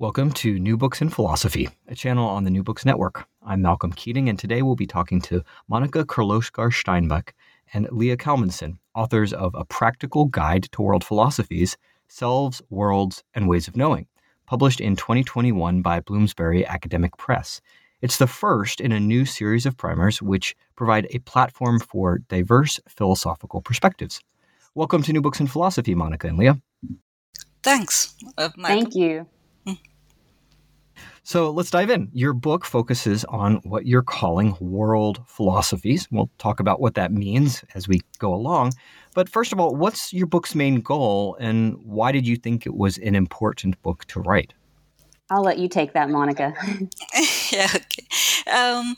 Welcome 0.00 0.30
to 0.34 0.60
New 0.60 0.76
Books 0.76 1.02
in 1.02 1.08
Philosophy, 1.08 1.68
a 1.88 1.94
channel 1.96 2.28
on 2.28 2.44
the 2.44 2.50
New 2.50 2.62
Books 2.62 2.84
Network. 2.84 3.26
I'm 3.44 3.62
Malcolm 3.62 3.92
Keating, 3.92 4.28
and 4.28 4.38
today 4.38 4.62
we'll 4.62 4.76
be 4.76 4.86
talking 4.86 5.20
to 5.22 5.42
Monica 5.66 6.04
Kirloskar 6.04 6.72
Steinbach 6.72 7.34
and 7.74 7.88
Leah 7.90 8.16
Kalmanson, 8.16 8.78
authors 8.94 9.32
of 9.32 9.56
A 9.56 9.64
Practical 9.64 10.26
Guide 10.26 10.68
to 10.70 10.82
World 10.82 11.02
Philosophies 11.02 11.76
Selves, 12.06 12.62
Worlds, 12.70 13.24
and 13.34 13.48
Ways 13.48 13.66
of 13.66 13.76
Knowing, 13.76 14.06
published 14.46 14.80
in 14.80 14.94
2021 14.94 15.82
by 15.82 15.98
Bloomsbury 15.98 16.64
Academic 16.64 17.16
Press. 17.16 17.60
It's 18.00 18.18
the 18.18 18.28
first 18.28 18.80
in 18.80 18.92
a 18.92 19.00
new 19.00 19.24
series 19.24 19.66
of 19.66 19.76
primers 19.76 20.22
which 20.22 20.54
provide 20.76 21.08
a 21.10 21.18
platform 21.18 21.80
for 21.80 22.18
diverse 22.28 22.78
philosophical 22.88 23.62
perspectives. 23.62 24.20
Welcome 24.76 25.02
to 25.02 25.12
New 25.12 25.22
Books 25.22 25.40
in 25.40 25.48
Philosophy, 25.48 25.96
Monica 25.96 26.28
and 26.28 26.38
Leah. 26.38 26.60
Thanks. 27.64 28.14
Uh, 28.38 28.50
Thank 28.62 28.94
you. 28.94 29.26
So 31.28 31.50
let's 31.50 31.70
dive 31.70 31.90
in. 31.90 32.08
Your 32.14 32.32
book 32.32 32.64
focuses 32.64 33.22
on 33.26 33.56
what 33.56 33.86
you're 33.86 34.00
calling 34.00 34.56
world 34.60 35.20
philosophies. 35.26 36.08
We'll 36.10 36.30
talk 36.38 36.58
about 36.58 36.80
what 36.80 36.94
that 36.94 37.12
means 37.12 37.62
as 37.74 37.86
we 37.86 38.00
go 38.18 38.32
along. 38.32 38.72
But 39.14 39.28
first 39.28 39.52
of 39.52 39.60
all, 39.60 39.76
what's 39.76 40.10
your 40.10 40.26
book's 40.26 40.54
main 40.54 40.80
goal 40.80 41.36
and 41.38 41.76
why 41.84 42.12
did 42.12 42.26
you 42.26 42.36
think 42.36 42.64
it 42.64 42.74
was 42.74 42.96
an 42.96 43.14
important 43.14 43.82
book 43.82 44.06
to 44.06 44.20
write? 44.20 44.54
I'll 45.28 45.42
let 45.42 45.58
you 45.58 45.68
take 45.68 45.92
that, 45.92 46.08
Monica. 46.08 46.54
yeah, 47.52 47.68
okay. 47.74 48.50
Um, 48.50 48.96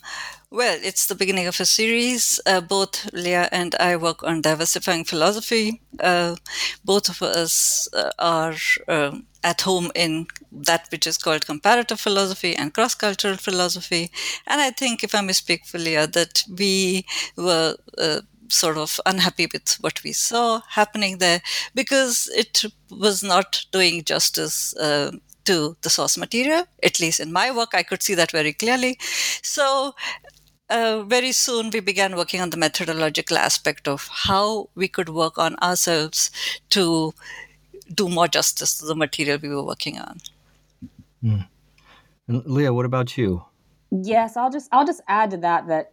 well, 0.51 0.79
it's 0.83 1.07
the 1.07 1.15
beginning 1.15 1.47
of 1.47 1.61
a 1.61 1.65
series. 1.65 2.41
Uh, 2.45 2.61
both 2.61 3.13
Leah 3.13 3.49
and 3.53 3.75
I 3.77 3.97
work 3.97 4.25
on 4.25 4.41
diversifying 4.41 5.05
philosophy. 5.05 5.81
Uh, 6.01 6.35
both 6.85 7.09
of 7.09 7.23
us 7.23 7.89
uh, 7.93 8.11
are 8.19 8.57
um, 8.89 9.27
at 9.45 9.61
home 9.61 9.93
in 9.95 10.27
that 10.51 10.89
which 10.91 11.07
is 11.07 11.19
called 11.19 11.47
comparative 11.47 12.01
philosophy 12.01 12.57
and 12.57 12.75
cross 12.75 12.97
cultural 12.97 13.37
philosophy. 13.37 14.11
And 14.49 14.61
I 14.61 14.71
think, 14.71 15.05
if 15.05 15.15
I 15.15 15.21
may 15.21 15.35
speak 15.35 15.67
for 15.67 15.79
Leah, 15.79 16.09
that 16.09 16.43
we 16.59 17.07
were 17.37 17.77
uh, 17.97 18.23
sort 18.49 18.77
of 18.77 18.99
unhappy 19.07 19.47
with 19.53 19.77
what 19.81 20.03
we 20.03 20.13
saw 20.13 20.63
happening 20.71 21.19
there 21.19 21.41
because 21.77 22.29
it 22.35 22.65
was 22.91 23.23
not 23.23 23.65
doing 23.71 24.03
justice 24.03 24.77
uh, 24.77 25.13
to 25.45 25.77
the 25.83 25.91
source 25.91 26.19
material. 26.19 26.65
At 26.83 26.99
least 26.99 27.21
in 27.21 27.33
my 27.33 27.53
work, 27.53 27.71
I 27.73 27.85
could 27.85 28.03
see 28.03 28.15
that 28.15 28.33
very 28.33 28.53
clearly. 28.53 28.99
So 29.43 29.95
uh, 30.71 31.03
very 31.03 31.33
soon 31.33 31.71
we 31.71 31.81
began 31.81 32.17
working 32.17 32.41
on 32.41 32.51
the 32.51 32.57
methodological 32.57 33.37
aspect 33.37 33.89
of 33.89 34.09
how 34.11 34.71
we 34.75 34.89
could 34.89 35.09
work 35.09 35.37
on 35.39 35.57
ourselves 35.57 36.31
to 36.71 37.13
do 37.93 38.09
more 38.09 38.29
justice 38.29 38.79
to 38.79 38.87
the 38.87 38.95
material 38.95 39.39
we 39.43 39.49
were 39.49 39.65
working 39.65 39.99
on. 39.99 40.19
Mm. 41.23 41.47
Leah, 42.29 42.73
what 42.73 42.87
about 42.87 43.19
you? 43.19 43.45
Yes, 43.91 44.37
I'll 44.37 44.51
just 44.51 44.69
I'll 44.73 44.87
just 44.87 45.03
add 45.09 45.33
to 45.33 45.37
that 45.39 45.67
that 45.67 45.93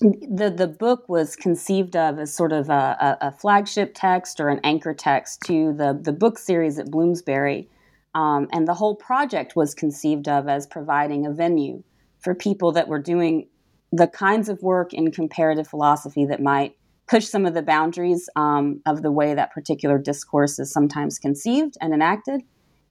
the 0.00 0.52
the 0.56 0.68
book 0.68 1.08
was 1.08 1.34
conceived 1.34 1.96
of 1.96 2.18
as 2.18 2.32
sort 2.32 2.52
of 2.52 2.68
a, 2.68 3.18
a, 3.20 3.32
flagship 3.32 3.92
text 3.94 4.40
or 4.40 4.48
an 4.48 4.60
anchor 4.62 4.94
text 4.94 5.40
to 5.46 5.72
the 5.72 5.98
the 6.00 6.12
book 6.12 6.38
series 6.38 6.78
at 6.78 6.90
Bloomsbury, 6.90 7.68
um, 8.14 8.48
and 8.52 8.68
the 8.68 8.74
whole 8.74 8.94
project 8.94 9.56
was 9.56 9.74
conceived 9.74 10.28
of 10.28 10.48
as 10.48 10.66
providing 10.66 11.26
a 11.26 11.32
venue 11.32 11.82
for 12.20 12.34
people 12.34 12.70
that 12.72 12.86
were 12.86 13.00
doing 13.00 13.48
the 13.92 14.08
kinds 14.08 14.48
of 14.48 14.62
work 14.62 14.92
in 14.92 15.10
comparative 15.10 15.68
philosophy 15.68 16.24
that 16.26 16.40
might 16.40 16.76
push 17.06 17.26
some 17.26 17.44
of 17.44 17.54
the 17.54 17.62
boundaries 17.62 18.28
um, 18.36 18.80
of 18.86 19.02
the 19.02 19.12
way 19.12 19.34
that 19.34 19.52
particular 19.52 19.98
discourse 19.98 20.58
is 20.58 20.72
sometimes 20.72 21.18
conceived 21.18 21.76
and 21.80 21.92
enacted. 21.92 22.42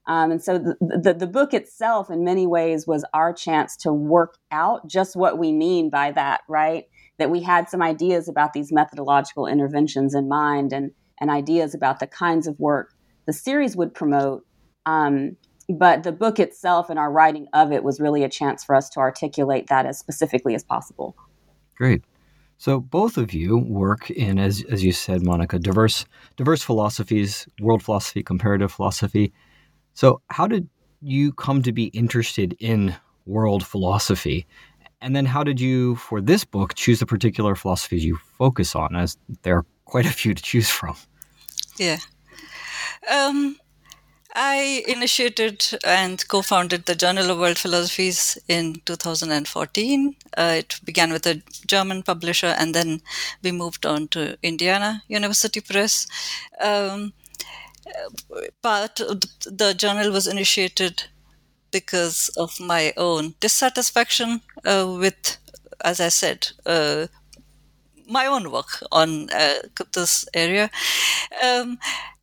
Um, 0.08 0.32
and 0.32 0.44
so 0.44 0.58
the, 0.58 0.76
the, 0.80 1.14
the, 1.14 1.28
book 1.28 1.54
itself, 1.54 2.10
in 2.10 2.24
many 2.24 2.48
ways, 2.48 2.88
was 2.88 3.06
our 3.14 3.32
chance 3.34 3.76
to 3.78 3.94
work 3.94 4.38
out 4.52 4.88
just 4.88 5.16
what 5.16 5.38
we 5.38 5.52
mean 5.52 5.90
by 5.90 6.12
that, 6.12 6.42
right? 6.48 6.86
That 7.20 7.30
we 7.30 7.42
had 7.42 7.70
some 7.70 7.84
ideas 7.84 8.28
about 8.28 8.54
these 8.54 8.72
methodological 8.72 9.46
interventions 9.46 10.16
in 10.16 10.28
mind 10.28 10.74
and, 10.74 10.92
and 11.20 11.30
ideas 11.30 11.76
about 11.76 12.00
the 12.00 12.08
kinds 12.08 12.48
of 12.48 12.60
work 12.60 12.94
the 13.28 13.34
series 13.34 13.76
would 13.78 13.94
promote. 13.94 14.46
Um, 14.86 15.38
but 15.78 16.04
the 16.04 16.12
book 16.12 16.40
itself 16.40 16.90
and 16.90 17.00
our 17.00 17.12
writing 17.12 17.48
of 17.54 17.72
it 17.72 17.84
was 17.84 18.00
really 18.00 18.24
a 18.24 18.30
chance 18.30 18.64
for 18.64 18.76
us 18.76 18.90
to 18.92 19.00
articulate 19.00 19.68
that 19.68 19.86
as 19.86 19.98
specifically 19.98 20.56
as 20.56 20.64
possible. 20.64 21.16
Great. 21.76 22.04
So 22.58 22.80
both 22.80 23.18
of 23.18 23.34
you 23.34 23.58
work 23.58 24.12
in, 24.12 24.38
as 24.38 24.64
as 24.70 24.84
you 24.84 24.92
said, 24.92 25.24
Monica, 25.24 25.58
diverse 25.58 26.06
diverse 26.38 26.62
philosophies, 26.62 27.48
world 27.60 27.82
philosophy, 27.82 28.22
comparative 28.22 28.72
philosophy. 28.72 29.34
So 29.96 30.22
how 30.30 30.48
did 30.48 30.70
you 31.02 31.34
come 31.34 31.64
to 31.64 31.72
be 31.72 31.86
interested 31.86 32.56
in 32.60 32.96
world 33.26 33.66
philosophy? 33.66 34.46
And 35.02 35.16
then 35.16 35.26
how 35.26 35.44
did 35.44 35.60
you, 35.60 35.96
for 35.96 36.22
this 36.22 36.46
book, 36.46 36.76
choose 36.76 37.00
the 37.00 37.08
particular 37.08 37.56
philosophies 37.56 38.06
you 38.06 38.18
focus 38.38 38.76
on, 38.76 38.96
as 38.96 39.18
there 39.42 39.58
are 39.58 39.66
quite 39.86 40.06
a 40.06 40.12
few 40.12 40.36
to 40.36 40.44
choose 40.44 40.70
from? 40.70 40.96
Yeah. 41.78 41.98
Um, 43.12 43.58
I 44.34 44.84
initiated 44.88 45.66
and 45.86 46.26
co 46.28 46.42
founded 46.42 46.86
the 46.86 46.96
Journal 46.96 47.32
of 47.32 47.40
World 47.40 47.58
Philosophies 47.58 48.38
in 48.48 48.82
2014. 48.86 50.16
Uh, 50.38 50.56
it 50.58 50.80
began 50.84 51.12
with 51.12 51.26
a 51.28 51.42
German 51.68 52.04
publisher, 52.04 52.56
and 52.58 52.74
then 52.74 53.02
we 53.44 53.52
moved 53.52 53.86
on 53.86 54.08
to 54.10 54.38
Indiana 54.42 55.04
University 55.08 55.60
Press. 55.60 56.08
Um, 56.62 57.14
but 58.62 58.96
the 59.46 59.74
journal 59.74 60.12
was 60.12 60.28
initiated 60.28 61.04
because 61.72 62.30
of 62.38 62.60
my 62.60 62.94
own 62.98 63.36
dissatisfaction 63.40 64.42
uh, 64.66 64.96
with, 64.98 65.38
as 65.84 66.00
I 66.00 66.10
said, 66.10 66.50
uh, 66.66 67.08
my 68.08 68.26
own 68.26 68.52
work 68.52 68.84
on 68.92 69.30
uh, 69.32 69.56
this 69.94 70.26
area. 70.34 70.70
Um, 71.44 71.80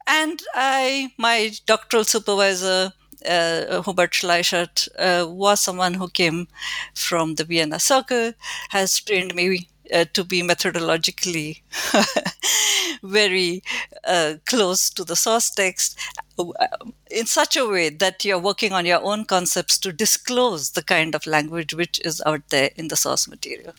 and 0.08 0.42
I, 0.54 1.12
my 1.18 1.52
doctoral 1.66 2.04
supervisor, 2.04 2.92
uh, 3.28 3.82
Hubert 3.82 4.12
Schleichert, 4.12 4.88
uh, 4.98 5.28
was 5.28 5.60
someone 5.60 5.94
who 5.94 6.08
came 6.08 6.48
from 6.94 7.34
the 7.34 7.44
Vienna 7.44 7.78
Circle, 7.78 8.32
has 8.70 8.98
trained 9.00 9.34
me 9.34 9.68
uh, 9.92 10.04
to 10.12 10.24
be 10.24 10.42
methodologically 10.42 11.62
very 13.02 13.62
uh, 14.04 14.34
close 14.46 14.90
to 14.90 15.04
the 15.04 15.16
source 15.16 15.50
text 15.50 15.98
uh, 16.38 16.66
in 17.10 17.26
such 17.26 17.56
a 17.56 17.66
way 17.66 17.88
that 17.88 18.24
you're 18.24 18.38
working 18.38 18.72
on 18.72 18.86
your 18.86 19.02
own 19.02 19.24
concepts 19.24 19.78
to 19.78 19.92
disclose 19.92 20.70
the 20.70 20.82
kind 20.82 21.14
of 21.14 21.26
language 21.26 21.74
which 21.74 22.00
is 22.04 22.22
out 22.26 22.42
there 22.50 22.70
in 22.76 22.88
the 22.88 22.96
source 22.96 23.26
material. 23.26 23.74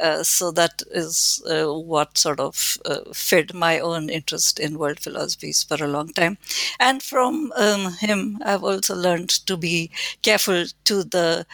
Uh, 0.00 0.22
so 0.22 0.50
that 0.50 0.82
is 0.90 1.42
uh, 1.50 1.72
what 1.72 2.16
sort 2.16 2.40
of 2.40 2.78
uh, 2.84 3.00
fed 3.12 3.52
my 3.54 3.78
own 3.78 4.08
interest 4.08 4.58
in 4.58 4.78
world 4.78 5.00
philosophies 5.00 5.62
for 5.62 5.82
a 5.82 5.88
long 5.88 6.08
time. 6.08 6.38
And 6.78 7.02
from 7.02 7.52
um, 7.56 7.92
him, 7.94 8.38
I've 8.44 8.64
also 8.64 8.94
learned 8.94 9.30
to 9.46 9.56
be 9.56 9.90
careful 10.22 10.64
to 10.84 11.04
the 11.04 11.46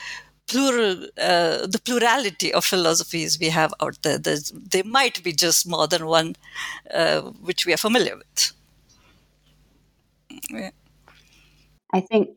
plural, 0.46 1.04
uh, 1.18 1.66
the 1.66 1.80
plurality 1.84 2.52
of 2.52 2.64
philosophies 2.64 3.38
we 3.38 3.48
have 3.48 3.74
out 3.80 4.00
there. 4.02 4.18
There's, 4.18 4.50
there 4.50 4.84
might 4.84 5.22
be 5.22 5.32
just 5.32 5.68
more 5.68 5.86
than 5.86 6.06
one 6.06 6.36
uh, 6.92 7.22
which 7.22 7.66
we 7.66 7.72
are 7.72 7.78
familiar 7.78 8.16
with. 8.16 8.52
Yeah. 10.50 10.70
I 11.92 12.00
think, 12.00 12.30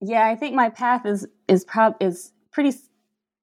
yeah, 0.00 0.26
I 0.26 0.36
think 0.36 0.54
my 0.54 0.70
path 0.70 1.06
is 1.06 1.26
is 1.48 1.64
prob 1.64 1.94
is 2.00 2.32
pretty 2.50 2.72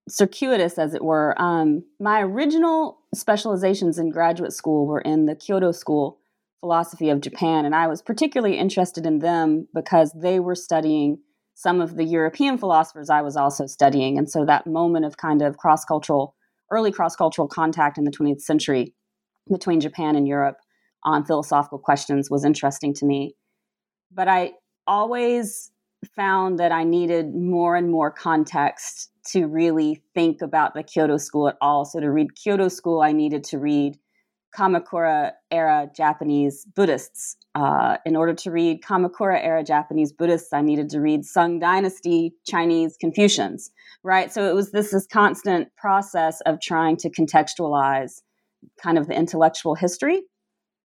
circuitous, 0.09 0.77
as 0.77 0.93
it 0.93 1.03
were. 1.03 1.39
Um, 1.39 1.83
my 1.99 2.21
original 2.21 2.97
specializations 3.13 3.97
in 3.97 4.09
graduate 4.09 4.53
school 4.53 4.85
were 4.87 5.01
in 5.01 5.25
the 5.25 5.35
Kyoto 5.35 5.71
School 5.71 6.19
philosophy 6.59 7.09
of 7.09 7.21
Japan, 7.21 7.65
and 7.65 7.75
I 7.75 7.87
was 7.87 8.01
particularly 8.01 8.57
interested 8.57 9.05
in 9.05 9.19
them 9.19 9.67
because 9.73 10.11
they 10.13 10.39
were 10.39 10.55
studying 10.55 11.19
some 11.57 11.81
of 11.81 11.95
the 11.95 12.05
European 12.05 12.57
philosophers 12.57 13.09
I 13.09 13.23
was 13.23 13.35
also 13.35 13.65
studying. 13.65 14.17
And 14.17 14.29
so 14.29 14.45
that 14.45 14.67
moment 14.67 15.05
of 15.05 15.17
kind 15.17 15.41
of 15.41 15.57
cross 15.57 15.83
cultural, 15.83 16.35
early 16.71 16.91
cross 16.91 17.15
cultural 17.15 17.47
contact 17.47 17.97
in 17.97 18.03
the 18.03 18.11
20th 18.11 18.41
century 18.41 18.93
between 19.49 19.79
Japan 19.79 20.15
and 20.15 20.27
Europe 20.27 20.57
on 21.03 21.25
philosophical 21.25 21.79
questions 21.79 22.29
was 22.29 22.45
interesting 22.45 22.93
to 22.93 23.05
me. 23.05 23.35
But 24.11 24.27
I, 24.27 24.53
always 24.87 25.71
found 26.15 26.59
that 26.59 26.71
I 26.71 26.83
needed 26.83 27.35
more 27.35 27.75
and 27.75 27.91
more 27.91 28.09
context 28.11 29.11
to 29.31 29.45
really 29.45 30.01
think 30.13 30.41
about 30.41 30.73
the 30.73 30.83
Kyoto 30.83 31.17
School 31.17 31.49
at 31.49 31.57
all. 31.59 31.85
So 31.85 31.99
to 31.99 32.09
read 32.09 32.35
Kyoto 32.35 32.69
School, 32.69 33.01
I 33.01 33.11
needed 33.11 33.43
to 33.45 33.59
read 33.59 33.97
Kamakura 34.57 35.33
era 35.51 35.89
Japanese 35.95 36.65
Buddhists. 36.75 37.37
Uh, 37.53 37.97
in 38.05 38.15
order 38.15 38.33
to 38.33 38.51
read 38.51 38.81
Kamakura 38.81 39.43
era 39.43 39.63
Japanese 39.63 40.11
Buddhists, 40.11 40.53
I 40.53 40.61
needed 40.61 40.89
to 40.91 40.99
read 40.99 41.25
Sung 41.25 41.59
Dynasty 41.59 42.33
Chinese 42.45 42.97
Confucians, 42.99 43.71
right? 44.03 44.31
So 44.31 44.49
it 44.49 44.55
was 44.55 44.71
this, 44.71 44.91
this 44.91 45.07
constant 45.07 45.75
process 45.75 46.41
of 46.41 46.59
trying 46.59 46.97
to 46.97 47.09
contextualize 47.09 48.21
kind 48.81 48.97
of 48.97 49.07
the 49.07 49.15
intellectual 49.15 49.75
history 49.75 50.21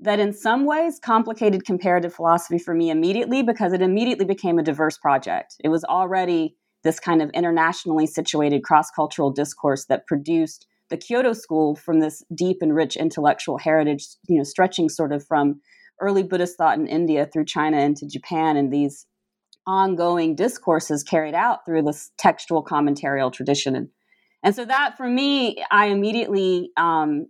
that 0.01 0.21
in 0.21 0.33
some 0.33 0.67
ways 0.67 0.99
complicated 1.03 1.65
comparative 1.65 2.15
philosophy 2.15 2.59
for 2.59 2.75
me 2.75 2.91
immediately 2.91 3.43
because 3.43 3.73
it 3.73 3.81
immediately 3.81 4.25
became 4.25 4.59
a 4.59 4.63
diverse 4.63 4.99
project. 4.99 5.57
It 5.61 5.69
was 5.69 5.85
already 5.85 6.57
this 6.83 7.01
kind 7.01 7.23
of 7.23 7.31
internationally 7.31 8.07
situated 8.07 8.63
cross 8.63 8.91
cultural 8.91 9.31
discourse 9.31 9.87
that 9.87 10.07
produced 10.07 10.67
the 10.95 11.05
Kyoto 11.05 11.33
School 11.33 11.75
from 11.75 11.99
this 11.99 12.23
deep 12.33 12.59
and 12.61 12.73
rich 12.73 12.95
intellectual 12.95 13.59
heritage, 13.59 14.07
you 14.29 14.39
know, 14.39 14.45
stretching 14.45 14.89
sort 14.89 15.13
of 15.13 15.27
from 15.27 15.61
early 16.01 16.23
Buddhist 16.23 16.57
thought 16.57 16.79
in 16.79 16.87
India 16.87 17.27
through 17.27 17.47
China 17.47 17.81
into 17.81 18.07
Japan, 18.07 18.57
and 18.57 18.73
these 18.73 19.05
ongoing 19.67 20.37
discourses 20.37 21.03
carried 21.03 21.35
out 21.35 21.67
through 21.67 21.83
this 21.83 22.13
textual 22.17 22.65
commentarial 22.65 23.33
tradition. 23.33 23.75
And, 23.75 23.89
and 24.45 24.55
so 24.55 24.65
that 24.67 24.97
for 24.97 25.09
me, 25.09 25.65
I 25.73 25.87
immediately 25.87 26.71
um, 26.77 27.27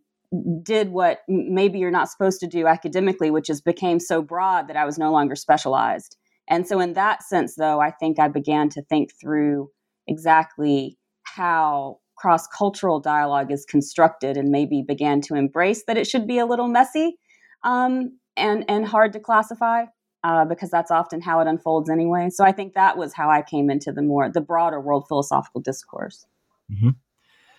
did 0.62 0.90
what 0.90 1.20
maybe 1.26 1.78
you're 1.78 1.90
not 1.90 2.10
supposed 2.10 2.40
to 2.40 2.46
do 2.46 2.66
academically, 2.66 3.30
which 3.30 3.48
is 3.48 3.62
became 3.62 3.98
so 3.98 4.20
broad 4.20 4.68
that 4.68 4.76
I 4.76 4.84
was 4.84 4.98
no 4.98 5.10
longer 5.10 5.36
specialized. 5.36 6.18
And 6.50 6.68
so, 6.68 6.80
in 6.80 6.92
that 6.92 7.22
sense, 7.22 7.54
though, 7.54 7.80
I 7.80 7.92
think 7.92 8.20
I 8.20 8.28
began 8.28 8.68
to 8.70 8.82
think 8.82 9.12
through 9.18 9.70
exactly 10.06 10.98
how 11.22 12.00
cross 12.16 12.46
cultural 12.46 13.00
dialogue 13.00 13.50
is 13.50 13.64
constructed 13.64 14.36
and 14.36 14.50
maybe 14.50 14.82
began 14.82 15.20
to 15.22 15.34
embrace 15.34 15.84
that 15.86 15.96
it 15.96 16.06
should 16.06 16.26
be 16.26 16.38
a 16.38 16.46
little 16.46 16.68
messy 16.68 17.18
um, 17.62 18.18
and, 18.36 18.64
and 18.68 18.86
hard 18.86 19.12
to 19.12 19.20
classify. 19.20 19.84
Uh, 20.22 20.46
because 20.46 20.70
that's 20.70 20.90
often 20.90 21.20
how 21.20 21.40
it 21.40 21.46
unfolds 21.46 21.90
anyway. 21.90 22.30
So 22.30 22.44
I 22.44 22.52
think 22.52 22.72
that 22.72 22.96
was 22.96 23.12
how 23.12 23.28
I 23.28 23.42
came 23.42 23.68
into 23.68 23.92
the 23.92 24.00
more 24.00 24.30
the 24.30 24.40
broader 24.40 24.80
world 24.80 25.06
philosophical 25.06 25.60
discourse. 25.60 26.24
Mm-hmm. 26.72 26.90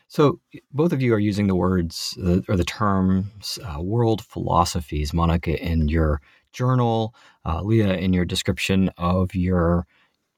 So 0.08 0.40
both 0.72 0.92
of 0.92 1.00
you 1.00 1.14
are 1.14 1.20
using 1.20 1.46
the 1.46 1.56
words 1.56 2.18
uh, 2.24 2.40
or 2.48 2.56
the 2.56 2.64
terms 2.64 3.60
uh, 3.64 3.82
world 3.82 4.26
philosophies, 4.26 5.14
Monica, 5.14 5.62
in 5.64 5.90
your 5.90 6.22
journal, 6.54 7.14
uh, 7.46 7.62
Leah, 7.62 7.98
in 7.98 8.14
your 8.14 8.26
description 8.26 8.90
of 8.98 9.36
your 9.36 9.86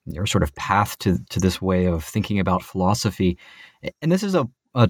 your 0.08 0.26
sort 0.26 0.44
of 0.44 0.54
path 0.56 0.98
to 1.00 1.20
to 1.30 1.40
this 1.40 1.62
way 1.62 1.86
of 1.86 2.04
thinking 2.04 2.40
about 2.40 2.64
philosophy. 2.64 3.38
And 4.02 4.12
this 4.12 4.24
is 4.24 4.36
a, 4.36 4.48
a 4.76 4.90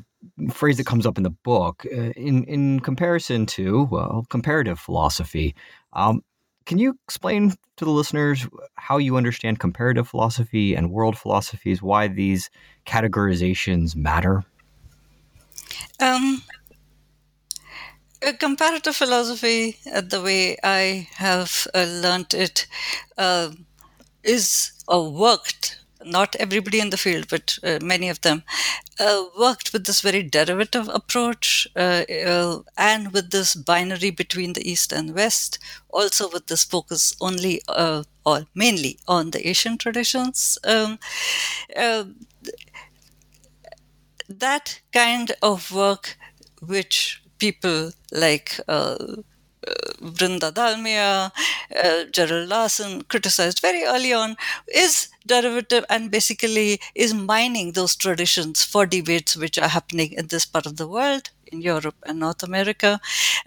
phrase 0.52 0.78
that 0.78 0.86
comes 0.86 1.06
up 1.06 1.18
in 1.18 1.24
the 1.24 1.30
book 1.30 1.86
uh, 1.92 2.12
in 2.16 2.44
in 2.46 2.80
comparison 2.80 3.46
to 3.48 3.88
well 3.92 4.25
comparative 4.30 4.80
philosophy. 4.80 5.56
Um, 5.94 6.22
can 6.66 6.80
you 6.80 7.00
explain 7.06 7.56
to 7.78 7.86
the 7.86 7.92
listeners 7.92 8.46
how 8.75 8.98
you 8.98 9.16
understand 9.16 9.60
comparative 9.60 10.08
philosophy 10.08 10.75
and 10.75 10.92
world 10.92 11.18
philosophies? 11.18 11.81
Why 11.81 12.10
these 12.10 12.50
categorizations 12.86 13.96
matter? 13.96 14.44
Um, 16.02 16.44
comparative 18.40 18.96
philosophy, 18.96 19.78
uh, 19.94 20.02
the 20.02 20.22
way 20.22 20.58
I 20.64 21.08
have 21.16 21.68
uh, 21.74 21.84
learned 21.84 22.34
it, 22.34 22.68
uh, 23.18 23.52
is 24.27 24.71
or 24.88 25.12
worked. 25.12 25.79
Not 26.06 26.35
everybody 26.35 26.79
in 26.79 26.91
the 26.91 26.97
field, 26.97 27.27
but 27.29 27.57
uh, 27.63 27.79
many 27.81 28.07
of 28.07 28.21
them 28.21 28.44
uh, 29.00 29.24
worked 29.38 29.74
with 29.74 29.85
this 29.85 30.00
very 30.01 30.21
derivative 30.24 30.88
approach 30.89 31.68
uh, 31.75 32.03
and 32.77 33.12
with 33.12 33.31
this 33.31 33.56
binary 33.56 34.12
between 34.12 34.53
the 34.53 34.69
East 34.69 34.94
and 34.94 35.15
West, 35.15 35.57
also 35.89 36.29
with 36.29 36.47
this 36.47 36.63
focus 36.63 37.15
only 37.19 37.62
or 37.68 38.45
mainly 38.53 39.00
on 39.07 39.31
the 39.31 39.47
Asian 39.50 39.77
traditions. 39.77 40.57
Um, 40.63 41.00
that 44.30 44.81
kind 44.94 45.31
of 45.41 45.71
work 45.71 46.18
which 46.62 47.21
people 47.39 47.91
like 48.12 48.59
uh, 48.68 48.97
uh, 49.00 49.15
Vrinda 50.02 50.52
Dalmiya, 50.52 51.31
uh, 51.84 52.04
Gerald 52.12 52.50
Larson 52.50 53.04
criticized 53.04 53.60
very 53.60 53.84
early 53.84 54.14
on 54.14 54.36
is 54.74 55.10
derivative 55.25 55.86
and 55.90 56.12
basically 56.12 56.80
is 56.96 57.14
mining 57.14 57.74
those 57.74 57.96
traditions 57.96 58.64
for 58.64 58.86
debates 58.86 59.36
which 59.36 59.58
are 59.58 59.68
happening 59.68 60.14
in 60.14 60.28
this 60.28 60.46
part 60.46 60.66
of 60.66 60.78
the 60.78 60.88
world 60.88 61.30
in 61.52 61.62
Europe 61.62 61.96
and 62.06 62.19
North 62.19 62.44
America. 62.44 63.00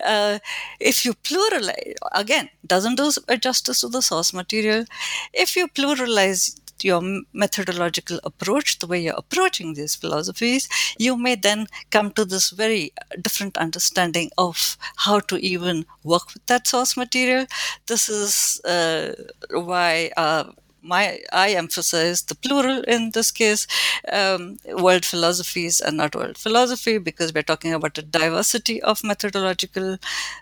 Uh, 0.04 0.38
if 0.78 1.04
you 1.04 1.14
pluralize, 1.14 1.94
again, 2.12 2.48
doesn't 2.66 2.96
do 2.96 3.10
justice 3.38 3.80
to 3.80 3.88
the 3.88 4.02
source 4.02 4.32
material. 4.32 4.84
If 5.32 5.56
you 5.56 5.68
pluralize 5.68 6.58
your 6.84 7.02
methodological 7.32 8.20
approach, 8.24 8.78
the 8.78 8.86
way 8.86 9.00
you're 9.00 9.14
approaching 9.16 9.74
these 9.74 9.94
philosophies, 9.94 10.68
you 10.98 11.16
may 11.16 11.34
then 11.34 11.66
come 11.90 12.10
to 12.12 12.24
this 12.24 12.50
very 12.50 12.92
different 13.20 13.56
understanding 13.56 14.30
of 14.38 14.76
how 14.96 15.20
to 15.20 15.36
even 15.38 15.84
work 16.04 16.32
with 16.34 16.44
that 16.46 16.66
source 16.66 16.96
material. 16.96 17.46
This 17.86 18.08
is 18.08 18.60
uh, 18.64 19.14
why 19.50 20.10
uh, 20.16 20.44
my 20.82 21.20
I 21.32 21.50
emphasize 21.52 22.22
the 22.22 22.34
plural 22.34 22.82
in 22.82 23.10
this 23.12 23.30
case, 23.30 23.66
um, 24.10 24.58
world 24.66 25.04
philosophies 25.04 25.80
and 25.80 25.96
not 25.96 26.14
world 26.14 26.38
philosophy 26.38 26.98
because 26.98 27.32
we're 27.34 27.42
talking 27.42 27.72
about 27.74 27.98
a 27.98 28.02
diversity 28.02 28.80
of 28.82 29.04
methodological 29.04 29.98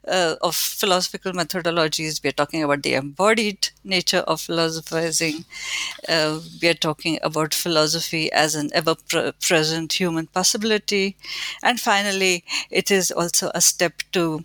uh, 0.06 0.36
of 0.40 0.54
philosophical 0.54 1.32
methodologies. 1.32 2.22
We're 2.22 2.32
talking 2.32 2.62
about 2.62 2.82
the 2.82 2.94
embodied 2.94 3.70
nature 3.84 4.24
of 4.26 4.40
philosophizing. 4.40 5.44
Uh, 6.08 6.40
we 6.60 6.68
are 6.68 6.74
talking 6.74 7.18
about 7.22 7.54
philosophy 7.54 8.30
as 8.32 8.54
an 8.54 8.70
ever-present 8.74 9.92
human 9.92 10.26
possibility, 10.26 11.16
and 11.62 11.80
finally, 11.80 12.44
it 12.70 12.90
is 12.90 13.10
also 13.10 13.50
a 13.54 13.60
step 13.60 14.02
to 14.12 14.44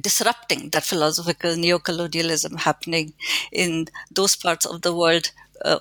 disrupting 0.00 0.70
that 0.70 0.84
philosophical 0.84 1.52
neocolonialism 1.52 2.58
happening 2.60 3.12
in 3.52 3.86
those 4.10 4.36
parts 4.36 4.66
of 4.66 4.82
the 4.82 4.94
world 4.94 5.30
uh, 5.64 5.78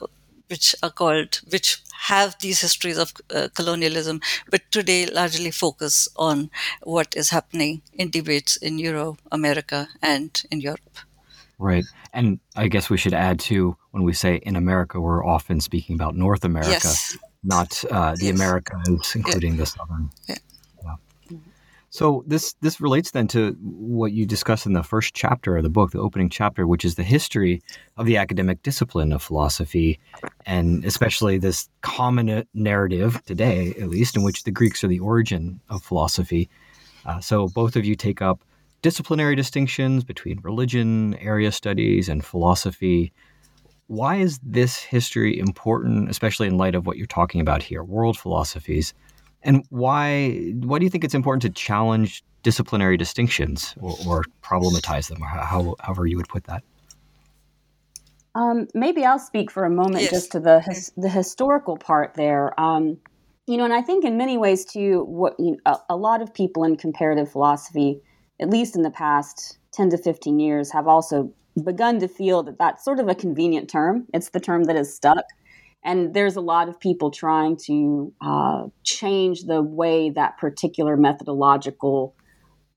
which 0.50 0.75
are 0.84 0.91
called 0.91 1.41
which 1.50 1.82
have 2.10 2.36
these 2.39 2.60
histories 2.62 2.98
of 2.98 3.13
uh, 3.34 3.48
colonialism 3.53 4.20
but 4.50 4.62
today 4.72 5.06
largely 5.06 5.51
focus 5.51 6.08
on 6.15 6.50
what 6.84 7.15
is 7.15 7.29
happening 7.29 7.82
in 7.94 8.10
debates 8.10 8.58
in 8.58 8.77
Euro 8.77 9.17
America 9.32 9.88
and 10.01 10.44
in 10.51 10.60
Europe 10.60 11.00
right 11.60 11.86
and 12.13 12.39
i 12.56 12.67
guess 12.67 12.89
we 12.89 12.98
should 12.98 13.13
add 13.13 13.39
too 13.39 13.75
when 13.91 14.03
we 14.03 14.13
say 14.13 14.36
in 14.38 14.56
america 14.56 15.00
we're 15.00 15.25
often 15.25 15.62
speaking 15.62 15.96
about 15.96 16.15
north 16.15 16.44
america 16.44 16.72
yes. 16.72 17.17
not 17.44 17.84
uh, 17.91 18.15
the 18.15 18.25
yes. 18.25 18.36
americas 18.36 19.15
including 19.15 19.53
yeah. 19.53 19.60
the 19.60 19.65
southern 19.65 20.10
yeah. 20.27 20.36
So 21.93 22.23
this 22.25 22.55
this 22.62 22.81
relates 22.81 23.12
then 23.12 23.27
to 23.27 23.55
what 23.62 24.13
you 24.13 24.25
discuss 24.25 24.65
in 24.65 24.73
the 24.73 24.81
first 24.81 25.13
chapter 25.13 25.57
of 25.57 25.62
the 25.62 25.69
book, 25.69 25.91
the 25.91 26.00
opening 26.00 26.27
chapter, 26.27 26.65
which 26.65 26.83
is 26.83 26.95
the 26.95 27.03
history 27.03 27.62
of 27.97 28.07
the 28.07 28.17
academic 28.17 28.63
discipline 28.63 29.13
of 29.13 29.21
philosophy, 29.21 30.00
and 30.47 30.83
especially 30.85 31.38
this 31.38 31.69
common 31.81 32.47
narrative 32.55 33.21
today, 33.27 33.75
at 33.79 33.89
least, 33.89 34.15
in 34.15 34.23
which 34.23 34.43
the 34.43 34.50
Greeks 34.50 34.83
are 34.83 34.88
the 34.88 35.01
origin 35.01 35.59
of 35.69 35.83
philosophy. 35.83 36.50
Uh, 37.05 37.19
so 37.19 37.47
both 37.50 37.75
of 37.75 37.85
you 37.85 37.95
take 37.95 38.23
up 38.23 38.41
disciplinary 38.81 39.35
distinctions 39.35 40.03
between 40.03 40.39
religion, 40.41 41.13
area 41.17 41.51
studies, 41.51 42.09
and 42.09 42.25
philosophy. 42.25 43.13
Why 43.85 44.15
is 44.15 44.39
this 44.41 44.79
history 44.79 45.38
important, 45.38 46.09
especially 46.09 46.47
in 46.47 46.57
light 46.57 46.73
of 46.73 46.88
what 46.88 46.97
you're 46.97 47.05
talking 47.05 47.39
about 47.39 47.62
here, 47.62 47.83
world 47.83 48.17
philosophies? 48.17 48.95
And 49.43 49.65
why 49.69 50.53
why 50.55 50.79
do 50.79 50.85
you 50.85 50.89
think 50.89 51.03
it's 51.03 51.13
important 51.13 51.41
to 51.43 51.50
challenge 51.50 52.23
disciplinary 52.43 52.97
distinctions 52.97 53.73
or, 53.79 53.95
or 54.07 54.25
problematize 54.41 55.07
them, 55.07 55.21
or 55.21 55.27
how, 55.27 55.75
however 55.79 56.05
you 56.05 56.17
would 56.17 56.27
put 56.27 56.43
that? 56.45 56.63
Um, 58.35 58.67
maybe 58.73 59.05
I'll 59.05 59.19
speak 59.19 59.51
for 59.51 59.63
a 59.63 59.69
moment 59.69 60.01
yes. 60.03 60.12
just 60.12 60.31
to 60.31 60.39
the 60.39 60.62
his, 60.62 60.91
the 60.97 61.09
historical 61.09 61.77
part 61.77 62.15
there. 62.15 62.59
Um, 62.59 62.97
you 63.45 63.57
know, 63.57 63.65
and 63.65 63.73
I 63.73 63.81
think 63.81 64.05
in 64.05 64.17
many 64.17 64.38
ways 64.38 64.65
too, 64.65 65.03
what 65.03 65.35
you 65.39 65.51
know, 65.51 65.57
a, 65.65 65.77
a, 65.89 65.95
lot 65.95 66.21
of 66.21 66.33
people 66.33 66.63
in 66.63 66.77
comparative 66.77 67.31
philosophy, 67.31 68.00
at 68.39 68.50
least 68.50 68.75
in 68.75 68.81
the 68.81 68.91
past 68.91 69.57
ten 69.71 69.89
to 69.89 69.97
fifteen 69.97 70.39
years, 70.39 70.71
have 70.71 70.88
also 70.88 71.31
begun 71.63 72.00
to 72.00 72.07
feel 72.07 72.41
that 72.43 72.57
that's 72.57 72.83
sort 72.83 73.00
of 73.00 73.07
a 73.07 73.15
convenient 73.15 73.69
term. 73.69 74.05
It's 74.13 74.29
the 74.29 74.39
term 74.39 74.63
that 74.63 74.75
is 74.75 74.93
stuck. 74.93 75.25
And 75.84 76.13
there's 76.13 76.36
a 76.36 76.42
lot 76.42 76.70
of 76.70 76.80
people 76.80 77.12
trying 77.12 77.58
to 77.66 78.13
uh, 78.22 78.63
change 78.84 79.44
the 79.44 79.62
way 79.62 80.10
that 80.12 80.38
particular 80.38 80.96
methodological 80.96 82.16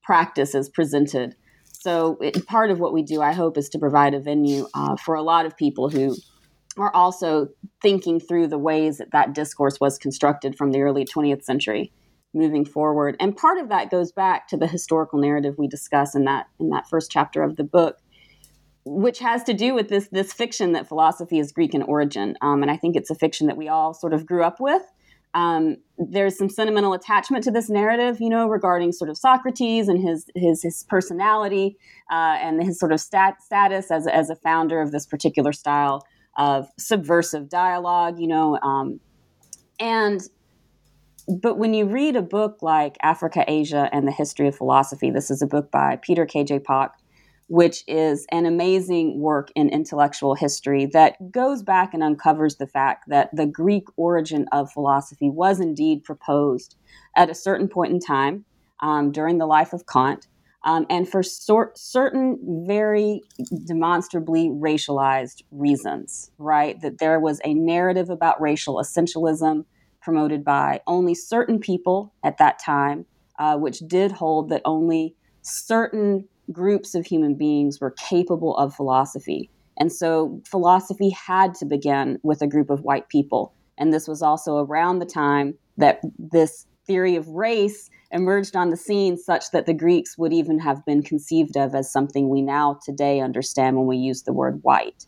practice 0.03 0.55
is 0.55 0.69
presented. 0.69 1.37
So 1.73 2.19
it, 2.21 2.47
part 2.47 2.71
of 2.71 2.81
what 2.81 2.93
we 2.93 3.03
do, 3.03 3.23
I 3.23 3.33
hope, 3.33 3.57
is 3.57 3.69
to 3.71 3.79
provide 3.79 4.15
a 4.15 4.21
venue 4.21 4.67
uh, 4.75 4.97
for 4.97 5.15
a 5.15 5.23
lot 5.23 5.47
of 5.47 5.57
people 5.57 5.89
who 5.89 6.17
are 6.77 6.95
also 6.95 7.49
thinking 7.81 8.21
through 8.21 8.49
the 8.49 8.59
ways 8.59 8.99
that 8.99 9.13
that 9.13 9.35
discourse 9.35 9.79
was 9.81 9.99
constructed 9.99 10.57
from 10.57 10.73
the 10.73 10.81
early 10.81 11.05
20th 11.05 11.43
century 11.45 11.93
moving 12.35 12.65
forward. 12.65 13.17
And 13.19 13.37
part 13.37 13.59
of 13.59 13.69
that 13.71 13.91
goes 13.91 14.13
back 14.13 14.49
to 14.49 14.57
the 14.57 14.67
historical 14.67 15.19
narrative 15.19 15.55
we 15.59 15.69
discuss 15.69 16.15
in 16.15 16.25
that 16.25 16.47
in 16.61 16.69
that 16.71 16.89
first 16.89 17.11
chapter 17.11 17.43
of 17.43 17.57
the 17.57 17.65
book, 17.65 17.99
which 18.87 19.19
has 19.19 19.43
to 19.43 19.53
do 19.53 19.75
with 19.75 19.89
this 19.89 20.09
this 20.13 20.33
fiction 20.33 20.73
that 20.73 20.87
philosophy 20.87 21.39
is 21.39 21.51
Greek 21.53 21.75
in 21.75 21.83
origin. 21.83 22.37
Um, 22.41 22.63
and 22.63 22.71
I 22.71 22.77
think 22.77 22.97
it's 22.97 23.11
a 23.11 23.15
fiction 23.15 23.49
that 23.49 23.57
we 23.57 23.69
all 23.69 23.93
sort 23.93 24.15
of 24.15 24.25
grew 24.25 24.45
up 24.45 24.61
with. 24.61 24.83
Um, 25.35 25.77
there's 25.99 26.39
some 26.39 26.49
sentimental 26.49 26.95
attachment 26.95 27.45
to 27.45 27.51
this 27.51 27.69
narrative, 27.69 28.21
you 28.21 28.31
know, 28.31 28.49
regarding 28.49 28.93
sort 28.93 29.11
of 29.11 29.19
Socrates 29.19 29.89
and 29.89 30.01
his 30.01 30.27
his 30.37 30.63
his 30.63 30.85
personality 30.89 31.77
uh, 32.11 32.39
and 32.41 32.63
his 32.63 32.79
sort 32.79 32.93
of 32.93 33.01
stat, 33.01 33.43
status 33.43 33.91
as 33.91 34.07
as 34.07 34.31
a 34.31 34.37
founder 34.37 34.81
of 34.81 34.93
this 34.93 35.05
particular 35.05 35.53
style 35.53 36.07
of 36.39 36.69
subversive 36.79 37.49
dialogue, 37.49 38.21
you 38.21 38.29
know, 38.29 38.59
um, 38.63 39.01
and 39.81 40.23
but 41.29 41.59
when 41.59 41.75
you 41.75 41.87
read 41.87 42.15
a 42.15 42.23
book 42.23 42.59
like 42.63 42.97
Africa, 43.03 43.45
Asia, 43.49 43.89
and 43.93 44.07
the 44.07 44.13
History 44.13 44.47
of 44.47 44.55
Philosophy, 44.55 45.11
this 45.11 45.29
is 45.29 45.43
a 45.43 45.47
book 45.47 45.73
by 45.73 45.97
Peter 45.97 46.25
K.J. 46.25 46.61
Park, 46.61 46.93
which 47.49 47.85
is 47.87 48.27
an 48.33 48.45
amazing 48.45 49.21
work 49.21 49.51
in 49.55 49.69
intellectual 49.69 50.35
history 50.35 50.87
that 50.87 51.31
goes 51.31 51.63
back 51.63 51.95
and 51.95 52.03
uncovers 52.03 52.57
the 52.57 52.67
fact 52.67 53.09
that 53.09 53.31
the 53.33 53.47
Greek 53.47 53.85
origin 53.97 54.47
of 54.53 54.71
philosophy 54.73 55.31
was 55.31 55.61
indeed 55.61 56.03
proposed 56.03 56.77
at 57.17 57.31
a 57.31 57.35
certain 57.35 57.69
point 57.69 57.93
in 57.93 58.01
time 58.01 58.45
um, 58.81 59.13
during 59.13 59.39
the 59.39 59.47
life 59.47 59.73
of 59.73 59.87
Kant. 59.87 60.27
Um, 60.65 60.85
and 60.91 61.09
for 61.09 61.23
sort, 61.23 61.79
certain 61.79 62.65
very 62.67 63.21
demonstrably 63.67 64.49
racialized 64.49 65.43
reasons, 65.53 66.33
right? 66.39 66.81
That 66.81 66.99
there 66.99 67.21
was 67.21 67.41
a 67.45 67.55
narrative 67.55 68.11
about 68.11 68.41
racial 68.41 68.77
essentialism 68.77 69.65
promoted 70.03 70.45
by 70.45 70.81
only 70.89 71.15
certain 71.15 71.61
people 71.61 72.13
at 72.25 72.39
that 72.39 72.59
time, 72.59 73.07
uh, 73.39 73.57
which 73.57 73.79
did 73.87 74.11
hold 74.11 74.49
that 74.49 74.63
only 74.65 75.15
certain 75.43 76.29
groups 76.53 76.95
of 76.95 77.07
human 77.07 77.35
beings 77.35 77.81
were 77.81 77.93
capable 77.93 78.57
of 78.57 78.75
philosophy. 78.75 79.51
And 79.79 79.93
so 79.93 80.41
philosophy 80.47 81.11
had 81.11 81.55
to 81.57 81.65
begin 81.65 82.19
with 82.23 82.41
a 82.43 82.47
group 82.47 82.71
of 82.71 82.83
white 82.83 83.09
people. 83.09 83.53
And 83.79 83.93
this 83.93 84.09
was 84.09 84.23
also 84.23 84.59
around 84.59 84.99
the 84.99 85.07
time 85.07 85.55
that 85.77 86.01
this 86.19 86.67
theory 86.87 87.17
of 87.17 87.29
race 87.29 87.91
emerged 88.13 88.57
on 88.57 88.71
the 88.71 88.77
scene 88.77 89.17
such 89.17 89.51
that 89.51 89.67
the 89.67 89.75
Greeks 89.75 90.17
would 90.17 90.33
even 90.33 90.59
have 90.61 90.85
been 90.87 91.03
conceived 91.03 91.57
of 91.57 91.75
as 91.75 91.93
something 91.93 92.29
we 92.29 92.41
now 92.41 92.79
today 92.85 93.21
understand 93.21 93.77
when 93.77 93.87
we 93.87 93.97
use 93.97 94.23
the 94.23 94.33
word 94.33 94.61
white. 94.63 95.07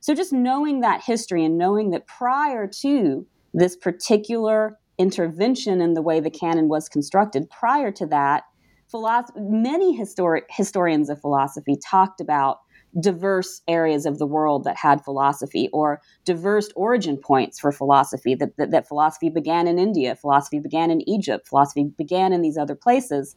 So 0.00 0.14
just 0.14 0.32
knowing 0.32 0.80
that 0.80 1.02
history 1.04 1.44
and 1.44 1.56
knowing 1.56 1.90
that 1.90 2.06
prior 2.06 2.66
to 2.66 3.26
this 3.54 3.76
particular 3.76 4.78
intervention 4.98 5.80
in 5.80 5.94
the 5.94 6.02
way 6.02 6.20
the 6.20 6.30
canon 6.30 6.68
was 6.68 6.88
constructed, 6.88 7.48
prior 7.48 7.90
to 7.92 8.06
that, 8.06 8.44
philosophy, 8.90 9.40
many 9.40 9.94
historic 9.94 10.46
historians 10.50 11.08
of 11.08 11.20
philosophy 11.20 11.76
talked 11.76 12.20
about 12.20 12.58
diverse 12.98 13.62
areas 13.68 14.04
of 14.04 14.18
the 14.18 14.26
world 14.26 14.64
that 14.64 14.76
had 14.76 15.04
philosophy 15.04 15.68
or 15.72 16.00
diverse 16.24 16.70
origin 16.74 17.16
points 17.16 17.60
for 17.60 17.70
philosophy 17.70 18.34
that, 18.34 18.56
that, 18.56 18.72
that, 18.72 18.88
philosophy 18.88 19.30
began 19.30 19.68
in 19.68 19.78
india 19.78 20.16
philosophy 20.16 20.58
began 20.58 20.90
in 20.90 21.08
egypt 21.08 21.46
philosophy 21.46 21.84
began 21.96 22.32
in 22.32 22.42
these 22.42 22.58
other 22.58 22.74
places 22.74 23.36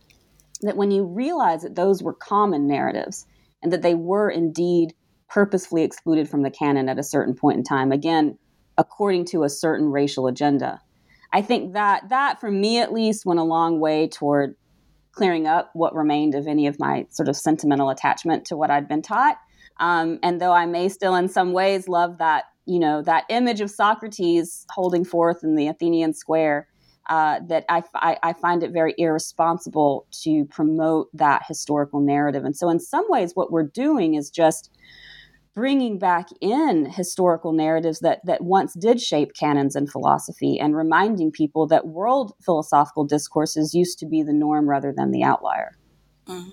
that 0.62 0.76
when 0.76 0.90
you 0.90 1.04
realize 1.04 1.62
that 1.62 1.76
those 1.76 2.02
were 2.02 2.14
common 2.14 2.68
narratives 2.68 3.28
and 3.62 3.72
that 3.72 3.84
they 3.84 3.94
were 3.94 4.30
indeed 4.30 4.96
purposefully 5.30 5.84
excluded 5.84 6.28
from 6.28 6.42
the 6.42 6.50
canon 6.50 6.90
at 6.90 6.98
a 6.98 7.04
certain 7.04 7.36
point 7.36 7.58
in 7.58 7.64
time 7.64 7.92
again 7.92 8.36
according 8.80 9.24
to 9.24 9.44
a 9.44 9.50
certain 9.50 9.92
racial 9.92 10.26
agenda 10.26 10.82
i 11.32 11.44
think 11.44 11.74
that 11.74 12.10
that 12.10 12.40
for 12.40 12.50
me 12.50 12.80
at 12.80 12.92
least 12.92 13.24
went 13.24 13.40
a 13.40 13.44
long 13.44 13.80
way 13.80 14.08
toward 14.08 14.56
clearing 15.14 15.48
up 15.48 15.70
what 15.74 15.96
remained 15.96 16.36
of 16.36 16.48
any 16.48 16.68
of 16.68 16.80
my 16.80 17.06
sort 17.10 17.30
of 17.30 17.36
sentimental 17.36 17.90
attachment 17.90 18.46
to 18.46 18.58
what 18.58 18.70
I'd 18.70 18.88
been 18.88 19.02
taught. 19.02 19.38
Um, 19.80 20.20
and 20.22 20.42
though 20.42 20.52
I 20.52 20.66
may 20.66 20.90
still, 20.90 21.16
in 21.16 21.30
some 21.30 21.54
ways, 21.54 21.88
love 21.88 22.18
that 22.18 22.46
you 22.66 22.80
know 22.80 23.02
that 23.02 23.26
image 23.30 23.62
of 23.62 23.70
Socrates 23.70 24.66
holding 24.70 25.04
forth 25.04 25.44
in 25.44 25.56
the 25.56 25.68
Athenian 25.68 26.14
square, 26.14 26.68
uh, 27.10 27.40
that 27.48 27.66
I, 27.70 27.84
I, 27.96 28.18
I, 28.24 28.34
find 28.34 28.64
it 28.64 28.72
very 28.72 28.94
irresponsible 28.98 30.08
to 30.24 30.46
promote 30.46 31.10
that 31.14 31.44
historical 31.48 32.00
narrative. 32.00 32.46
And 32.46 32.56
so, 32.56 32.70
in 32.70 32.80
some 32.80 33.06
ways, 33.10 33.36
what 33.36 33.52
we're 33.52 33.64
doing 33.64 34.14
is 34.14 34.30
just 34.30 34.70
bringing 35.56 36.00
back 36.00 36.28
in 36.42 36.90
historical 36.90 37.54
narratives 37.54 38.00
that 38.00 38.20
that 38.26 38.42
once 38.44 38.74
did 38.74 39.00
shape 39.00 39.34
canons 39.40 39.76
and 39.76 39.90
philosophy 39.90 40.60
and 40.60 40.76
reminding 40.76 41.32
people 41.32 41.68
that 41.68 41.88
world 41.88 42.34
philosophical 42.44 43.06
discourses 43.06 43.74
used 43.74 44.00
to 44.00 44.06
be 44.06 44.24
the 44.24 44.34
norm 44.34 44.68
rather 44.68 44.94
than 44.96 45.12
the 45.12 45.24
outlier 45.24 45.78
mm. 46.28 46.52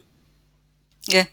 yeah 1.06 1.24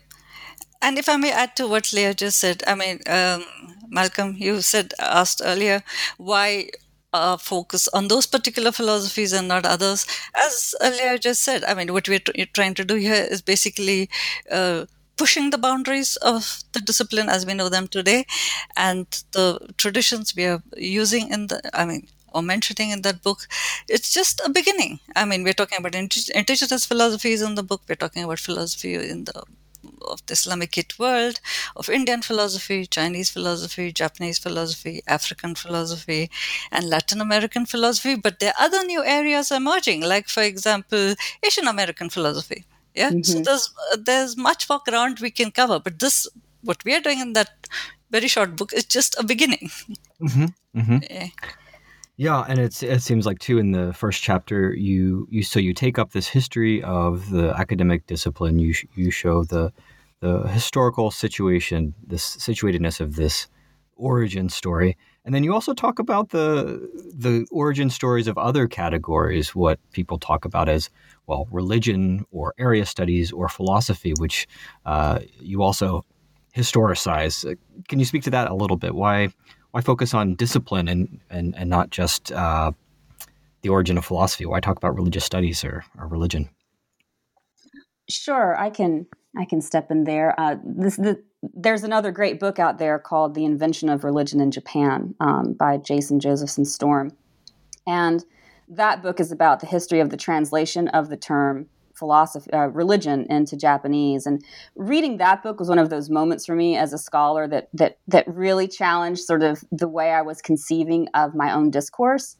and 0.81 0.97
if 0.97 1.09
i 1.09 1.17
may 1.17 1.31
add 1.31 1.55
to 1.55 1.67
what 1.67 1.91
leah 1.91 2.13
just 2.13 2.39
said 2.39 2.63
i 2.67 2.75
mean 2.75 2.99
um, 3.07 3.43
malcolm 3.89 4.35
you 4.37 4.61
said 4.61 4.93
asked 4.99 5.41
earlier 5.43 5.83
why 6.17 6.69
uh, 7.13 7.37
focus 7.37 7.87
on 7.89 8.07
those 8.07 8.27
particular 8.27 8.71
philosophies 8.71 9.33
and 9.33 9.47
not 9.47 9.65
others. 9.65 10.05
As 10.35 10.75
Leah 10.81 11.17
just 11.17 11.41
said, 11.41 11.63
I 11.63 11.73
mean, 11.73 11.93
what 11.93 12.07
we're 12.07 12.19
t- 12.19 12.45
trying 12.53 12.73
to 12.75 12.85
do 12.85 12.95
here 12.95 13.25
is 13.29 13.41
basically 13.41 14.09
uh, 14.51 14.85
pushing 15.17 15.49
the 15.49 15.57
boundaries 15.57 16.15
of 16.17 16.63
the 16.73 16.79
discipline 16.79 17.29
as 17.29 17.45
we 17.45 17.53
know 17.53 17.69
them 17.69 17.87
today 17.87 18.25
and 18.75 19.23
the 19.31 19.59
traditions 19.77 20.35
we 20.35 20.45
are 20.45 20.61
using 20.77 21.31
in 21.31 21.47
the 21.47 21.59
i 21.73 21.85
mean 21.85 22.07
or 22.33 22.41
mentioning 22.41 22.89
in 22.91 23.01
that 23.01 23.23
book 23.23 23.47
it's 23.87 24.13
just 24.13 24.41
a 24.45 24.49
beginning 24.49 24.99
i 25.15 25.25
mean 25.25 25.43
we're 25.43 25.59
talking 25.61 25.79
about 25.79 25.95
indigenous 25.95 26.85
philosophies 26.85 27.41
in 27.41 27.55
the 27.55 27.63
book 27.63 27.81
we're 27.87 27.95
talking 27.95 28.23
about 28.23 28.39
philosophy 28.39 28.93
in 28.95 29.23
the 29.25 29.43
of 30.01 30.25
the 30.25 30.33
Islamic 30.33 30.75
world, 30.99 31.39
of 31.75 31.89
Indian 31.89 32.21
philosophy, 32.21 32.85
Chinese 32.85 33.29
philosophy, 33.29 33.91
Japanese 33.91 34.37
philosophy, 34.37 35.01
African 35.07 35.55
philosophy, 35.55 36.29
and 36.71 36.89
Latin 36.89 37.21
American 37.21 37.65
philosophy. 37.65 38.15
But 38.15 38.39
there 38.39 38.53
are 38.57 38.65
other 38.65 38.85
new 38.85 39.03
areas 39.03 39.51
emerging, 39.51 40.01
like, 40.01 40.27
for 40.27 40.43
example, 40.43 41.15
Asian 41.43 41.67
American 41.67 42.09
philosophy. 42.09 42.65
Yeah. 42.97 43.11
Mm-hmm. 43.11 43.21
So 43.21 43.39
there's 43.41 43.73
there's 43.99 44.37
much 44.37 44.67
more 44.69 44.81
ground 44.83 45.19
we 45.19 45.31
can 45.31 45.51
cover, 45.51 45.79
but 45.79 45.99
this 45.99 46.27
what 46.63 46.83
we 46.83 46.95
are 46.95 47.01
doing 47.01 47.19
in 47.19 47.33
that 47.33 47.67
very 48.11 48.27
short 48.27 48.55
book 48.55 48.73
is 48.73 48.85
just 48.85 49.15
a 49.19 49.23
beginning. 49.23 49.69
Mm-hmm. 50.21 50.45
Mm-hmm. 50.79 50.97
Yeah. 51.09 51.27
Yeah, 52.19 52.43
and 52.47 52.57
it's 52.57 52.81
it 52.81 53.03
seems 53.03 53.27
like 53.27 53.37
too 53.37 53.59
in 53.59 53.71
the 53.73 53.93
first 53.93 54.23
chapter 54.23 54.73
you 54.73 55.27
you 55.29 55.43
so 55.43 55.59
you 55.59 55.73
take 55.75 55.99
up 55.99 56.11
this 56.11 56.27
history 56.27 56.81
of 56.81 57.29
the 57.29 57.53
academic 57.55 58.07
discipline. 58.07 58.57
You 58.57 58.73
you 58.95 59.11
show 59.11 59.43
the 59.43 59.71
the 60.21 60.47
historical 60.47 61.11
situation, 61.11 61.93
this 62.07 62.35
situatedness 62.37 62.99
of 62.99 63.15
this 63.15 63.47
origin 63.97 64.49
story, 64.49 64.97
and 65.25 65.35
then 65.35 65.43
you 65.43 65.53
also 65.53 65.73
talk 65.73 65.99
about 65.99 66.29
the 66.29 66.89
the 67.13 67.45
origin 67.51 67.89
stories 67.89 68.27
of 68.27 68.37
other 68.37 68.67
categories, 68.67 69.53
what 69.53 69.79
people 69.91 70.17
talk 70.17 70.45
about 70.45 70.69
as 70.69 70.89
well, 71.27 71.47
religion 71.51 72.25
or 72.31 72.53
area 72.57 72.85
studies 72.85 73.31
or 73.31 73.49
philosophy, 73.49 74.13
which 74.17 74.47
uh, 74.85 75.19
you 75.39 75.61
also 75.61 76.05
historicize. 76.55 77.43
Can 77.87 77.99
you 77.99 78.05
speak 78.05 78.23
to 78.23 78.29
that 78.31 78.49
a 78.49 78.55
little 78.55 78.77
bit? 78.77 78.95
Why 78.95 79.29
why 79.71 79.81
focus 79.81 80.13
on 80.13 80.35
discipline 80.35 80.87
and 80.87 81.19
and, 81.29 81.55
and 81.55 81.69
not 81.69 81.89
just 81.89 82.31
uh, 82.31 82.71
the 83.61 83.69
origin 83.69 83.97
of 83.97 84.05
philosophy? 84.05 84.45
Why 84.45 84.59
talk 84.59 84.77
about 84.77 84.95
religious 84.95 85.25
studies 85.25 85.63
or, 85.63 85.83
or 85.97 86.07
religion? 86.07 86.49
Sure, 88.09 88.57
I 88.57 88.69
can 88.69 89.05
I 89.37 89.45
can 89.45 89.61
step 89.61 89.91
in 89.91 90.05
there. 90.05 90.39
Uh, 90.39 90.55
this 90.63 90.95
the 90.95 91.21
there's 91.41 91.83
another 91.83 92.11
great 92.11 92.39
book 92.39 92.59
out 92.59 92.79
there 92.79 92.97
called 92.99 93.35
The 93.35 93.45
Invention 93.45 93.89
of 93.89 94.03
Religion 94.03 94.41
in 94.41 94.51
Japan 94.51 95.15
um, 95.19 95.53
by 95.53 95.77
Jason 95.77 96.19
Josephson 96.19 96.65
Storm. 96.65 97.11
And 97.85 98.25
that 98.67 99.01
book 99.01 99.19
is 99.19 99.31
about 99.31 99.59
the 99.59 99.67
history 99.67 99.99
of 99.99 100.09
the 100.09 100.17
translation 100.17 100.87
of 100.89 101.09
the 101.09 101.17
term 101.17 101.67
philosophy, 101.93 102.51
uh, 102.51 102.67
religion 102.67 103.25
into 103.29 103.57
Japanese. 103.57 104.25
And 104.25 104.43
reading 104.75 105.17
that 105.17 105.41
book 105.41 105.59
was 105.59 105.69
one 105.69 105.79
of 105.79 105.89
those 105.89 106.09
moments 106.09 106.45
for 106.45 106.55
me 106.55 106.75
as 106.75 106.93
a 106.93 106.97
scholar 106.97 107.47
that, 107.47 107.69
that, 107.73 107.97
that 108.07 108.27
really 108.27 108.67
challenged 108.67 109.21
sort 109.21 109.41
of 109.41 109.63
the 109.71 109.87
way 109.87 110.11
I 110.11 110.21
was 110.21 110.41
conceiving 110.41 111.07
of 111.13 111.33
my 111.33 111.53
own 111.53 111.71
discourse. 111.71 112.37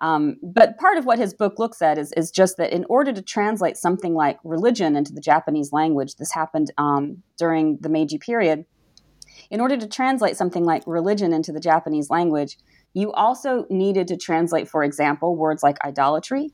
Um, 0.00 0.36
but 0.42 0.78
part 0.78 0.96
of 0.96 1.04
what 1.04 1.18
his 1.18 1.34
book 1.34 1.58
looks 1.58 1.82
at 1.82 1.98
is, 1.98 2.12
is 2.16 2.30
just 2.30 2.56
that 2.56 2.72
in 2.72 2.86
order 2.88 3.12
to 3.12 3.20
translate 3.20 3.76
something 3.76 4.14
like 4.14 4.38
religion 4.44 4.96
into 4.96 5.12
the 5.12 5.20
Japanese 5.20 5.72
language, 5.72 6.16
this 6.16 6.32
happened 6.32 6.70
um, 6.78 7.22
during 7.38 7.76
the 7.80 7.90
Meiji 7.90 8.18
period. 8.18 8.64
In 9.50 9.60
order 9.60 9.76
to 9.76 9.86
translate 9.86 10.36
something 10.36 10.64
like 10.64 10.82
religion 10.86 11.32
into 11.32 11.52
the 11.52 11.60
Japanese 11.60 12.08
language, 12.08 12.56
you 12.94 13.12
also 13.12 13.66
needed 13.68 14.08
to 14.08 14.16
translate, 14.16 14.68
for 14.68 14.82
example, 14.82 15.36
words 15.36 15.62
like 15.62 15.76
idolatry, 15.84 16.52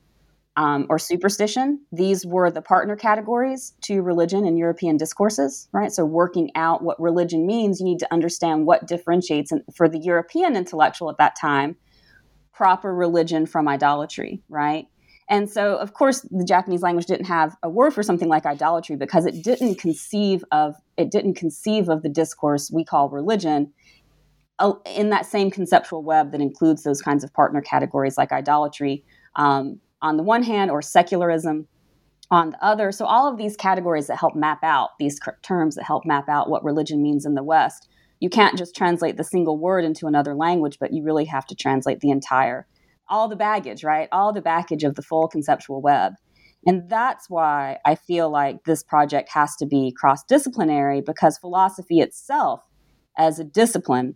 um, 0.57 0.87
or 0.89 0.97
superstition. 0.97 1.79
These 1.91 2.25
were 2.25 2.49
the 2.49 2.61
partner 2.61 2.95
categories 2.95 3.73
to 3.83 4.01
religion 4.01 4.45
in 4.45 4.57
European 4.57 4.97
discourses, 4.97 5.69
right? 5.71 5.91
So, 5.91 6.03
working 6.03 6.51
out 6.55 6.83
what 6.83 6.99
religion 6.99 7.45
means, 7.45 7.79
you 7.79 7.85
need 7.85 7.99
to 7.99 8.11
understand 8.11 8.65
what 8.65 8.87
differentiates, 8.87 9.51
and 9.51 9.61
for 9.73 9.87
the 9.87 9.99
European 9.99 10.55
intellectual 10.55 11.09
at 11.09 11.17
that 11.19 11.35
time, 11.39 11.77
proper 12.57 12.91
religion 12.91 13.45
from 13.45 13.67
idolatry, 13.67 14.41
right? 14.49 14.87
And 15.29 15.47
so, 15.47 15.75
of 15.75 15.93
course, 15.93 16.21
the 16.31 16.43
Japanese 16.43 16.81
language 16.81 17.05
didn't 17.05 17.25
have 17.25 17.55
a 17.61 17.69
word 17.69 17.93
for 17.93 18.01
something 18.01 18.29
like 18.29 18.47
idolatry 18.47 18.95
because 18.95 19.27
it 19.27 19.43
didn't 19.43 19.75
conceive 19.75 20.43
of 20.51 20.75
it 20.97 21.11
didn't 21.11 21.35
conceive 21.35 21.87
of 21.87 22.01
the 22.01 22.09
discourse 22.09 22.71
we 22.73 22.83
call 22.83 23.09
religion 23.09 23.71
uh, 24.57 24.73
in 24.95 25.11
that 25.11 25.27
same 25.27 25.51
conceptual 25.51 26.01
web 26.01 26.31
that 26.31 26.41
includes 26.41 26.81
those 26.83 27.01
kinds 27.01 27.23
of 27.23 27.31
partner 27.33 27.61
categories 27.61 28.17
like 28.17 28.31
idolatry 28.31 29.03
um, 29.35 29.79
on 30.01 30.17
the 30.17 30.23
one 30.23 30.41
hand, 30.41 30.71
or 30.71 30.81
secularism 30.81 31.67
on 32.31 32.51
the 32.51 32.65
other. 32.65 32.91
So, 32.91 33.05
all 33.05 33.31
of 33.31 33.37
these 33.37 33.55
categories 33.55 34.07
that 34.07 34.17
help 34.17 34.35
map 34.35 34.63
out 34.63 34.91
these 34.97 35.19
terms 35.43 35.75
that 35.75 35.83
help 35.83 36.05
map 36.05 36.27
out 36.27 36.49
what 36.49 36.63
religion 36.63 37.03
means 37.03 37.23
in 37.23 37.35
the 37.35 37.43
West. 37.43 37.87
You 38.19 38.29
can't 38.29 38.57
just 38.57 38.75
translate 38.75 39.17
the 39.17 39.23
single 39.23 39.57
word 39.57 39.85
into 39.85 40.07
another 40.07 40.35
language, 40.35 40.77
but 40.79 40.93
you 40.93 41.03
really 41.03 41.25
have 41.25 41.45
to 41.47 41.55
translate 41.55 41.99
the 41.99 42.09
entire, 42.09 42.67
all 43.07 43.27
the 43.27 43.35
baggage, 43.35 43.83
right? 43.83 44.09
All 44.11 44.33
the 44.33 44.41
baggage 44.41 44.83
of 44.83 44.95
the 44.95 45.01
full 45.01 45.27
conceptual 45.27 45.81
web. 45.81 46.13
And 46.65 46.89
that's 46.89 47.29
why 47.29 47.77
I 47.85 47.95
feel 47.95 48.29
like 48.29 48.63
this 48.63 48.83
project 48.83 49.29
has 49.33 49.55
to 49.57 49.65
be 49.65 49.93
cross 49.95 50.23
disciplinary 50.23 51.01
because 51.01 51.37
philosophy 51.37 51.99
itself, 51.99 52.61
as 53.17 53.39
a 53.39 53.43
discipline, 53.43 54.15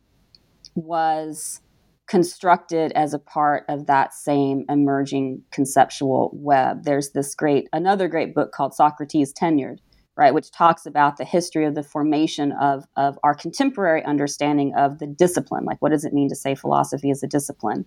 was 0.75 1.61
constructed 2.07 2.91
as 2.91 3.13
a 3.13 3.19
part 3.19 3.63
of 3.69 3.87
that 3.87 4.13
same 4.13 4.65
emerging 4.67 5.43
conceptual 5.51 6.29
web. 6.33 6.83
There's 6.83 7.11
this 7.11 7.35
great, 7.35 7.69
another 7.71 8.09
great 8.09 8.35
book 8.35 8.51
called 8.51 8.73
Socrates 8.73 9.33
Tenured, 9.33 9.77
right, 10.17 10.33
which 10.33 10.51
talks 10.51 10.85
about 10.85 11.17
the 11.17 11.25
history 11.25 11.65
of 11.65 11.75
the 11.75 11.83
formation 11.83 12.51
of, 12.53 12.85
of 12.97 13.17
our 13.23 13.33
contemporary 13.33 14.03
understanding 14.03 14.73
of 14.75 14.99
the 14.99 15.07
discipline. 15.07 15.65
Like, 15.65 15.81
what 15.81 15.91
does 15.91 16.05
it 16.05 16.13
mean 16.13 16.29
to 16.29 16.35
say 16.35 16.53
philosophy 16.55 17.09
is 17.09 17.23
a 17.23 17.27
discipline? 17.27 17.85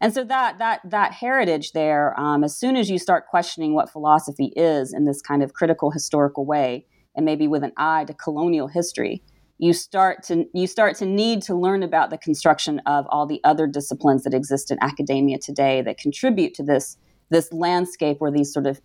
And 0.00 0.12
so 0.12 0.24
that 0.24 0.58
that 0.58 0.80
that 0.84 1.12
heritage 1.12 1.72
there, 1.72 2.18
um, 2.20 2.44
as 2.44 2.56
soon 2.56 2.76
as 2.76 2.90
you 2.90 2.98
start 2.98 3.26
questioning 3.28 3.74
what 3.74 3.90
philosophy 3.90 4.52
is 4.54 4.92
in 4.92 5.06
this 5.06 5.22
kind 5.22 5.42
of 5.42 5.54
critical 5.54 5.90
historical 5.90 6.44
way, 6.44 6.86
and 7.14 7.24
maybe 7.24 7.48
with 7.48 7.64
an 7.64 7.72
eye 7.76 8.04
to 8.04 8.12
colonial 8.12 8.68
history, 8.68 9.22
you 9.58 9.72
start 9.72 10.22
to 10.24 10.44
you 10.52 10.66
start 10.66 10.96
to 10.96 11.06
need 11.06 11.40
to 11.42 11.54
learn 11.54 11.82
about 11.82 12.10
the 12.10 12.18
construction 12.18 12.80
of 12.84 13.06
all 13.08 13.26
the 13.26 13.40
other 13.42 13.66
disciplines 13.66 14.22
that 14.24 14.34
exist 14.34 14.70
in 14.70 14.78
academia 14.82 15.38
today 15.38 15.80
that 15.82 15.98
contribute 15.98 16.52
to 16.54 16.62
this 16.62 16.98
this 17.30 17.52
landscape 17.52 18.18
where 18.20 18.30
these 18.30 18.52
sort 18.52 18.66
of 18.66 18.80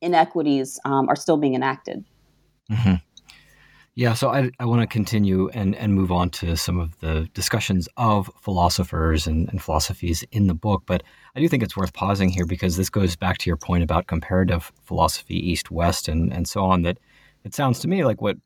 inequities 0.00 0.80
um, 0.84 1.08
are 1.08 1.16
still 1.16 1.36
being 1.36 1.54
enacted. 1.54 2.04
Mm-hmm. 2.70 2.94
Yeah, 3.96 4.14
so 4.14 4.30
I, 4.30 4.50
I 4.58 4.64
want 4.64 4.80
to 4.80 4.88
continue 4.88 5.48
and, 5.50 5.76
and 5.76 5.94
move 5.94 6.10
on 6.10 6.28
to 6.30 6.56
some 6.56 6.80
of 6.80 6.98
the 6.98 7.28
discussions 7.32 7.88
of 7.96 8.28
philosophers 8.40 9.28
and, 9.28 9.48
and 9.50 9.62
philosophies 9.62 10.24
in 10.32 10.48
the 10.48 10.54
book. 10.54 10.82
But 10.84 11.04
I 11.36 11.40
do 11.40 11.48
think 11.48 11.62
it's 11.62 11.76
worth 11.76 11.92
pausing 11.92 12.28
here 12.28 12.44
because 12.44 12.76
this 12.76 12.90
goes 12.90 13.14
back 13.14 13.38
to 13.38 13.50
your 13.50 13.56
point 13.56 13.84
about 13.84 14.08
comparative 14.08 14.72
philosophy, 14.82 15.36
East 15.36 15.70
West, 15.70 16.08
and, 16.08 16.32
and 16.32 16.48
so 16.48 16.64
on. 16.64 16.82
That 16.82 16.98
it 17.44 17.54
sounds 17.54 17.78
to 17.80 17.88
me 17.88 18.04
like 18.04 18.20
what 18.20 18.36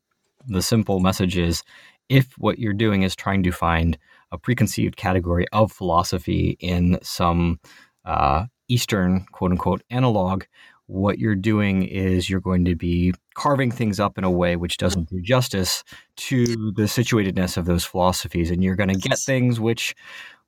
the 0.47 0.61
simple 0.61 1.01
message 1.01 1.39
is 1.39 1.63
if 2.11 2.33
what 2.39 2.59
you're 2.59 2.75
doing 2.75 3.03
is 3.03 3.17
trying 3.17 3.43
to 3.43 3.51
find 3.51 3.97
a 4.33 4.39
preconceived 4.39 4.97
category 4.97 5.47
of 5.53 5.73
philosophy 5.73 6.57
in 6.61 6.99
some 7.03 7.59
uh, 8.05 8.45
Eastern 8.69 9.25
quote 9.33 9.53
unquote 9.53 9.83
analog, 9.91 10.45
what 10.89 11.19
you're 11.19 11.37
doing 11.37 11.83
is 11.83 12.29
you're 12.31 12.41
going 12.41 12.65
to 12.65 12.75
be 12.75 13.13
carving 13.35 13.71
things 13.71 14.01
up 14.01 14.17
in 14.17 14.25
a 14.25 14.31
way 14.31 14.57
which 14.57 14.79
doesn't 14.79 15.11
do 15.11 15.21
justice 15.21 15.85
to 16.17 16.47
the 16.73 16.85
situatedness 16.85 17.59
of 17.59 17.67
those 17.67 17.85
philosophies. 17.85 18.51
And 18.51 18.65
you're 18.65 18.75
going 18.75 18.89
to 18.89 18.99
get 18.99 19.19
things 19.19 19.61
which, 19.61 19.95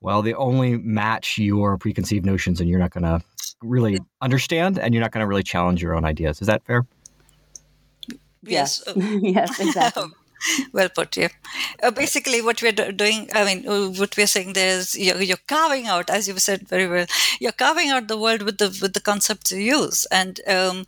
well, 0.00 0.22
they 0.22 0.32
only 0.32 0.78
match 0.78 1.36
your 1.36 1.76
preconceived 1.76 2.24
notions 2.24 2.58
and 2.58 2.70
you're 2.70 2.78
not 2.78 2.90
going 2.90 3.04
to 3.04 3.22
really 3.62 3.98
understand 4.22 4.78
and 4.78 4.94
you're 4.94 5.02
not 5.02 5.12
going 5.12 5.22
to 5.22 5.26
really 5.28 5.42
challenge 5.42 5.82
your 5.82 5.94
own 5.94 6.06
ideas. 6.06 6.40
Is 6.40 6.46
that 6.46 6.64
fair? 6.64 6.86
Yes. 8.42 8.82
yes, 8.96 9.60
exactly. 9.60 10.04
well 10.72 10.88
put, 10.88 11.16
yeah. 11.16 11.28
Uh, 11.82 11.90
basically, 11.90 12.42
what 12.42 12.62
we're 12.62 12.72
do- 12.72 12.92
doing, 12.92 13.28
I 13.34 13.44
mean, 13.44 13.68
uh, 13.68 13.88
what 13.88 14.16
we're 14.16 14.26
saying 14.26 14.52
there 14.52 14.78
is 14.78 14.96
you're, 14.96 15.20
you're, 15.20 15.36
carving 15.46 15.86
out, 15.86 16.10
as 16.10 16.28
you 16.28 16.38
said 16.38 16.68
very 16.68 16.86
well, 16.88 17.06
you're 17.40 17.52
carving 17.52 17.90
out 17.90 18.08
the 18.08 18.18
world 18.18 18.42
with 18.42 18.58
the 18.58 18.68
with 18.80 18.94
the 18.94 19.00
concepts 19.00 19.52
you 19.52 19.58
use, 19.58 20.06
and 20.06 20.40
um, 20.46 20.84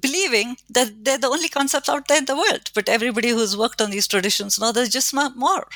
believing 0.00 0.56
that 0.70 1.04
they're 1.04 1.18
the 1.18 1.28
only 1.28 1.48
concepts 1.48 1.88
out 1.88 2.08
there 2.08 2.18
in 2.18 2.26
the 2.26 2.36
world. 2.36 2.70
But 2.74 2.88
everybody 2.88 3.30
who's 3.30 3.56
worked 3.56 3.80
on 3.80 3.90
these 3.90 4.06
traditions 4.06 4.58
know 4.58 4.72
there's 4.72 4.88
just 4.88 5.14
more. 5.14 5.66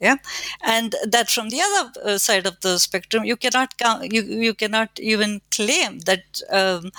Yeah, 0.00 0.16
and 0.64 0.96
that 1.06 1.30
from 1.30 1.50
the 1.50 1.60
other 1.60 1.92
uh, 2.04 2.18
side 2.18 2.44
of 2.44 2.60
the 2.60 2.78
spectrum, 2.78 3.24
you 3.24 3.36
cannot 3.36 3.74
you 4.12 4.22
you 4.22 4.54
cannot 4.54 4.98
even 4.98 5.40
claim 5.52 6.00
that 6.00 6.42
um, 6.50 6.90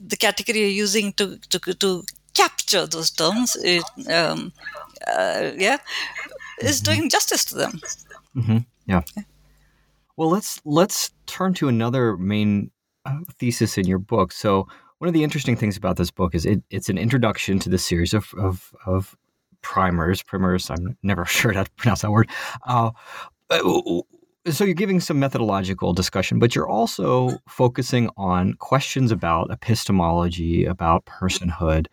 the 0.00 0.16
category 0.16 0.60
you're 0.60 0.68
using 0.68 1.12
to 1.14 1.38
to 1.50 1.58
to 1.74 2.04
capture 2.36 2.86
those 2.86 3.10
terms, 3.10 3.56
it, 3.56 3.84
um, 4.10 4.52
uh, 5.06 5.50
yeah, 5.56 5.78
is 6.60 6.80
mm-hmm. 6.80 6.92
doing 6.92 7.10
justice 7.10 7.44
to 7.46 7.54
them. 7.54 7.80
Mm-hmm. 8.36 8.58
Yeah. 8.86 9.02
Well, 10.16 10.30
let's 10.30 10.60
let's 10.64 11.10
turn 11.26 11.54
to 11.54 11.68
another 11.68 12.16
main 12.16 12.70
uh, 13.04 13.20
thesis 13.38 13.78
in 13.78 13.86
your 13.86 13.98
book. 13.98 14.32
So, 14.32 14.68
one 14.98 15.08
of 15.08 15.14
the 15.14 15.24
interesting 15.24 15.56
things 15.56 15.76
about 15.76 15.96
this 15.96 16.10
book 16.10 16.34
is 16.34 16.46
it, 16.46 16.62
it's 16.70 16.88
an 16.88 16.98
introduction 16.98 17.58
to 17.60 17.68
the 17.68 17.78
series 17.78 18.14
of, 18.14 18.32
of, 18.38 18.72
of 18.86 19.16
primers. 19.62 20.22
Primers. 20.22 20.70
I'm 20.70 20.96
never 21.02 21.24
sure 21.38 21.52
how 21.52 21.64
to 21.64 21.70
pronounce 21.72 22.02
that 22.02 22.10
word. 22.10 22.30
Uh, 22.66 22.90
uh 23.50 24.02
so 24.48 24.64
you're 24.64 24.74
giving 24.74 25.00
some 25.00 25.18
methodological 25.18 25.92
discussion, 25.92 26.38
but 26.38 26.54
you're 26.54 26.68
also 26.68 27.36
focusing 27.48 28.08
on 28.16 28.54
questions 28.54 29.10
about 29.10 29.50
epistemology, 29.50 30.64
about 30.64 31.04
personhood, 31.04 31.86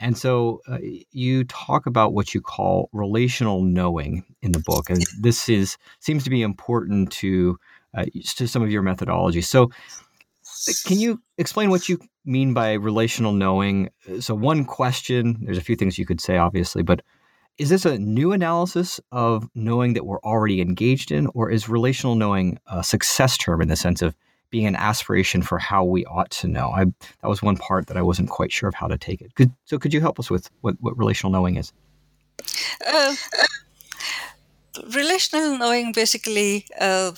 and 0.00 0.16
so 0.16 0.62
uh, 0.68 0.78
you 1.12 1.44
talk 1.44 1.86
about 1.86 2.14
what 2.14 2.34
you 2.34 2.40
call 2.40 2.88
relational 2.92 3.62
knowing 3.62 4.24
in 4.42 4.52
the 4.52 4.58
book, 4.58 4.88
and 4.90 5.04
this 5.20 5.48
is 5.48 5.76
seems 6.00 6.24
to 6.24 6.30
be 6.30 6.42
important 6.42 7.12
to 7.12 7.58
uh, 7.94 8.06
to 8.36 8.48
some 8.48 8.62
of 8.62 8.70
your 8.70 8.82
methodology. 8.82 9.42
So, 9.42 9.64
uh, 9.64 10.72
can 10.86 10.98
you 10.98 11.20
explain 11.38 11.70
what 11.70 11.88
you 11.88 11.98
mean 12.24 12.54
by 12.54 12.72
relational 12.72 13.32
knowing? 13.32 13.90
So, 14.20 14.34
one 14.34 14.64
question. 14.64 15.38
There's 15.42 15.58
a 15.58 15.62
few 15.62 15.76
things 15.76 15.98
you 15.98 16.06
could 16.06 16.20
say, 16.20 16.38
obviously, 16.38 16.82
but 16.82 17.02
is 17.58 17.68
this 17.68 17.84
a 17.84 17.98
new 17.98 18.32
analysis 18.32 19.00
of 19.12 19.46
knowing 19.54 19.92
that 19.92 20.06
we're 20.06 20.20
already 20.20 20.62
engaged 20.62 21.12
in, 21.12 21.26
or 21.34 21.50
is 21.50 21.68
relational 21.68 22.14
knowing 22.14 22.58
a 22.66 22.82
success 22.82 23.36
term 23.36 23.60
in 23.60 23.68
the 23.68 23.76
sense 23.76 24.00
of 24.00 24.16
being 24.50 24.66
an 24.66 24.76
aspiration 24.76 25.42
for 25.42 25.58
how 25.58 25.84
we 25.84 26.04
ought 26.06 26.30
to 26.30 26.48
know. 26.48 26.70
I, 26.70 26.84
that 26.84 27.28
was 27.28 27.42
one 27.42 27.56
part 27.56 27.86
that 27.86 27.96
I 27.96 28.02
wasn't 28.02 28.30
quite 28.30 28.52
sure 28.52 28.68
of 28.68 28.74
how 28.74 28.88
to 28.88 28.98
take 28.98 29.20
it. 29.20 29.34
Could, 29.34 29.52
so, 29.64 29.78
could 29.78 29.94
you 29.94 30.00
help 30.00 30.18
us 30.18 30.30
with 30.30 30.50
what, 30.60 30.76
what 30.80 30.98
relational 30.98 31.32
knowing 31.32 31.56
is? 31.56 31.72
Uh, 32.86 33.14
relational 34.94 35.58
knowing 35.58 35.92
basically 35.92 36.66
uh, 36.80 37.12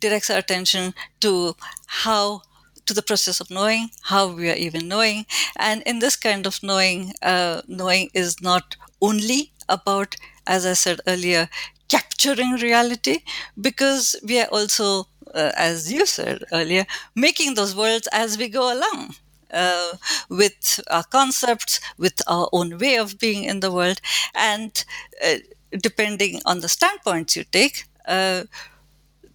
directs 0.00 0.30
our 0.30 0.38
attention 0.38 0.94
to 1.20 1.54
how 1.86 2.42
to 2.86 2.94
the 2.94 3.02
process 3.02 3.40
of 3.40 3.50
knowing 3.50 3.90
how 4.02 4.28
we 4.28 4.48
are 4.50 4.54
even 4.54 4.86
knowing 4.86 5.26
and 5.58 5.82
in 5.82 5.98
this 5.98 6.16
kind 6.16 6.46
of 6.46 6.62
knowing 6.62 7.12
uh, 7.22 7.62
knowing 7.66 8.08
is 8.14 8.40
not 8.40 8.76
only 9.02 9.52
about 9.68 10.16
as 10.46 10.64
i 10.64 10.72
said 10.72 11.00
earlier 11.08 11.48
capturing 11.88 12.52
reality 12.52 13.18
because 13.60 14.14
we 14.24 14.40
are 14.40 14.48
also 14.52 15.06
uh, 15.34 15.52
as 15.56 15.92
you 15.92 16.06
said 16.06 16.44
earlier, 16.52 16.86
making 17.14 17.54
those 17.54 17.74
worlds 17.74 18.08
as 18.12 18.38
we 18.38 18.48
go 18.48 18.72
along. 18.72 19.14
Uh, 19.52 19.92
with 20.28 20.80
our 20.90 21.04
concepts, 21.04 21.80
with 21.98 22.20
our 22.26 22.48
own 22.52 22.78
way 22.78 22.96
of 22.98 23.16
being 23.20 23.44
in 23.44 23.60
the 23.60 23.70
world, 23.70 24.00
and 24.34 24.84
uh, 25.24 25.36
depending 25.70 26.40
on 26.44 26.60
the 26.60 26.68
standpoints 26.68 27.36
you 27.36 27.44
take, 27.44 27.84
uh, 28.08 28.42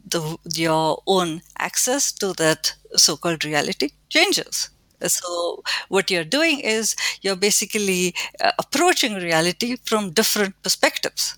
the, 0.06 0.38
your 0.54 1.01
own 1.08 1.41
access 1.60 2.12
to 2.12 2.34
that 2.34 2.73
so-called 2.95 3.45
reality 3.45 3.91
changes. 4.10 4.69
So 5.08 5.63
what 5.88 6.12
you're 6.12 6.25
doing 6.25 6.60
is 6.60 6.95
you're 7.21 7.38
basically 7.38 8.13
uh, 8.41 8.51
approaching 8.60 9.15
reality 9.15 9.77
from 9.86 10.12
different 10.12 10.62
perspectives. 10.62 11.38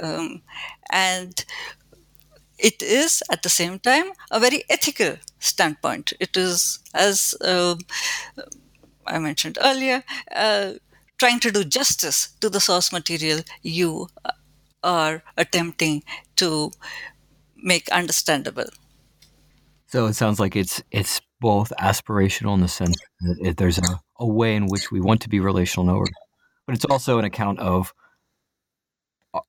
Um, 0.00 0.40
and 0.90 1.44
it 2.62 2.80
is 2.82 3.22
at 3.30 3.42
the 3.42 3.48
same 3.48 3.78
time 3.78 4.12
a 4.30 4.40
very 4.40 4.62
ethical 4.70 5.16
standpoint. 5.40 6.12
It 6.20 6.36
is, 6.36 6.78
as 6.94 7.34
uh, 7.40 7.74
I 9.06 9.18
mentioned 9.18 9.58
earlier, 9.60 10.04
uh, 10.34 10.74
trying 11.18 11.40
to 11.40 11.50
do 11.50 11.64
justice 11.64 12.28
to 12.40 12.48
the 12.48 12.60
source 12.60 12.92
material 12.92 13.40
you 13.62 14.08
are 14.82 15.22
attempting 15.36 16.02
to 16.36 16.70
make 17.56 17.88
understandable. 17.90 18.70
So 19.86 20.06
it 20.06 20.14
sounds 20.14 20.40
like 20.40 20.56
it's 20.56 20.82
it's 20.90 21.20
both 21.40 21.72
aspirational 21.80 22.54
in 22.54 22.60
the 22.60 22.68
sense 22.68 22.96
that 23.20 23.56
there's 23.56 23.78
a, 23.78 24.00
a 24.18 24.26
way 24.26 24.56
in 24.56 24.66
which 24.66 24.90
we 24.90 25.00
want 25.00 25.20
to 25.22 25.28
be 25.28 25.40
relational 25.40 25.84
knowers, 25.86 26.10
but 26.66 26.74
it's 26.76 26.84
also 26.86 27.18
an 27.18 27.24
account 27.24 27.58
of 27.58 27.88
uh, 27.88 28.01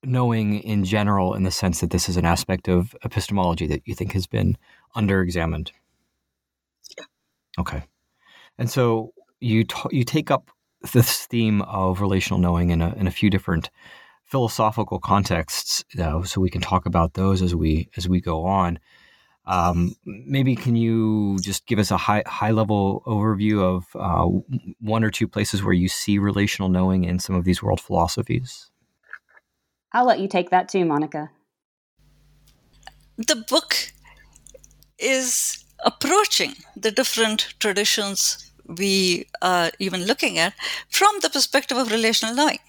knowing 0.03 0.59
in 0.59 0.85
general 0.85 1.33
in 1.33 1.43
the 1.43 1.51
sense 1.51 1.81
that 1.81 1.89
this 1.89 2.07
is 2.07 2.17
an 2.17 2.25
aspect 2.25 2.67
of 2.67 2.95
epistemology 3.03 3.67
that 3.67 3.81
you 3.85 3.95
think 3.95 4.13
has 4.13 4.27
been 4.27 4.57
under-examined. 4.95 5.71
Yeah. 6.97 7.05
Okay. 7.59 7.83
And 8.57 8.69
so 8.69 9.13
you 9.39 9.65
t- 9.65 9.89
you 9.91 10.03
take 10.03 10.31
up 10.31 10.49
this 10.93 11.25
theme 11.25 11.61
of 11.63 12.01
relational 12.01 12.39
knowing 12.39 12.69
in 12.69 12.81
a 12.81 12.93
in 12.93 13.07
a 13.07 13.11
few 13.11 13.29
different 13.29 13.69
philosophical 14.25 14.99
contexts, 14.99 15.83
though, 15.95 16.23
so 16.23 16.41
we 16.41 16.49
can 16.49 16.61
talk 16.61 16.85
about 16.85 17.13
those 17.13 17.41
as 17.41 17.53
we 17.53 17.89
as 17.97 18.07
we 18.07 18.21
go 18.21 18.45
on. 18.45 18.79
Um, 19.45 19.95
maybe 20.05 20.55
can 20.55 20.77
you 20.77 21.37
just 21.41 21.65
give 21.65 21.77
us 21.77 21.91
a 21.91 21.97
high 21.97 22.23
high 22.25 22.51
level 22.51 23.03
overview 23.05 23.61
of 23.61 23.85
uh, 23.95 24.25
one 24.79 25.03
or 25.03 25.11
two 25.11 25.27
places 25.27 25.61
where 25.61 25.73
you 25.73 25.89
see 25.89 26.17
relational 26.17 26.69
knowing 26.69 27.03
in 27.03 27.19
some 27.19 27.35
of 27.35 27.43
these 27.43 27.61
world 27.61 27.81
philosophies? 27.81 28.71
I'll 29.93 30.05
let 30.05 30.19
you 30.19 30.27
take 30.27 30.49
that 30.49 30.69
too, 30.69 30.85
Monica. 30.85 31.29
The 33.17 33.35
book 33.35 33.91
is 34.97 35.63
approaching 35.85 36.55
the 36.75 36.91
different 36.91 37.53
traditions 37.59 38.51
we 38.65 39.27
are 39.41 39.71
even 39.77 40.05
looking 40.05 40.39
at 40.39 40.53
from 40.89 41.19
the 41.21 41.29
perspective 41.29 41.77
of 41.77 41.91
relational 41.91 42.33
knowing. 42.33 42.59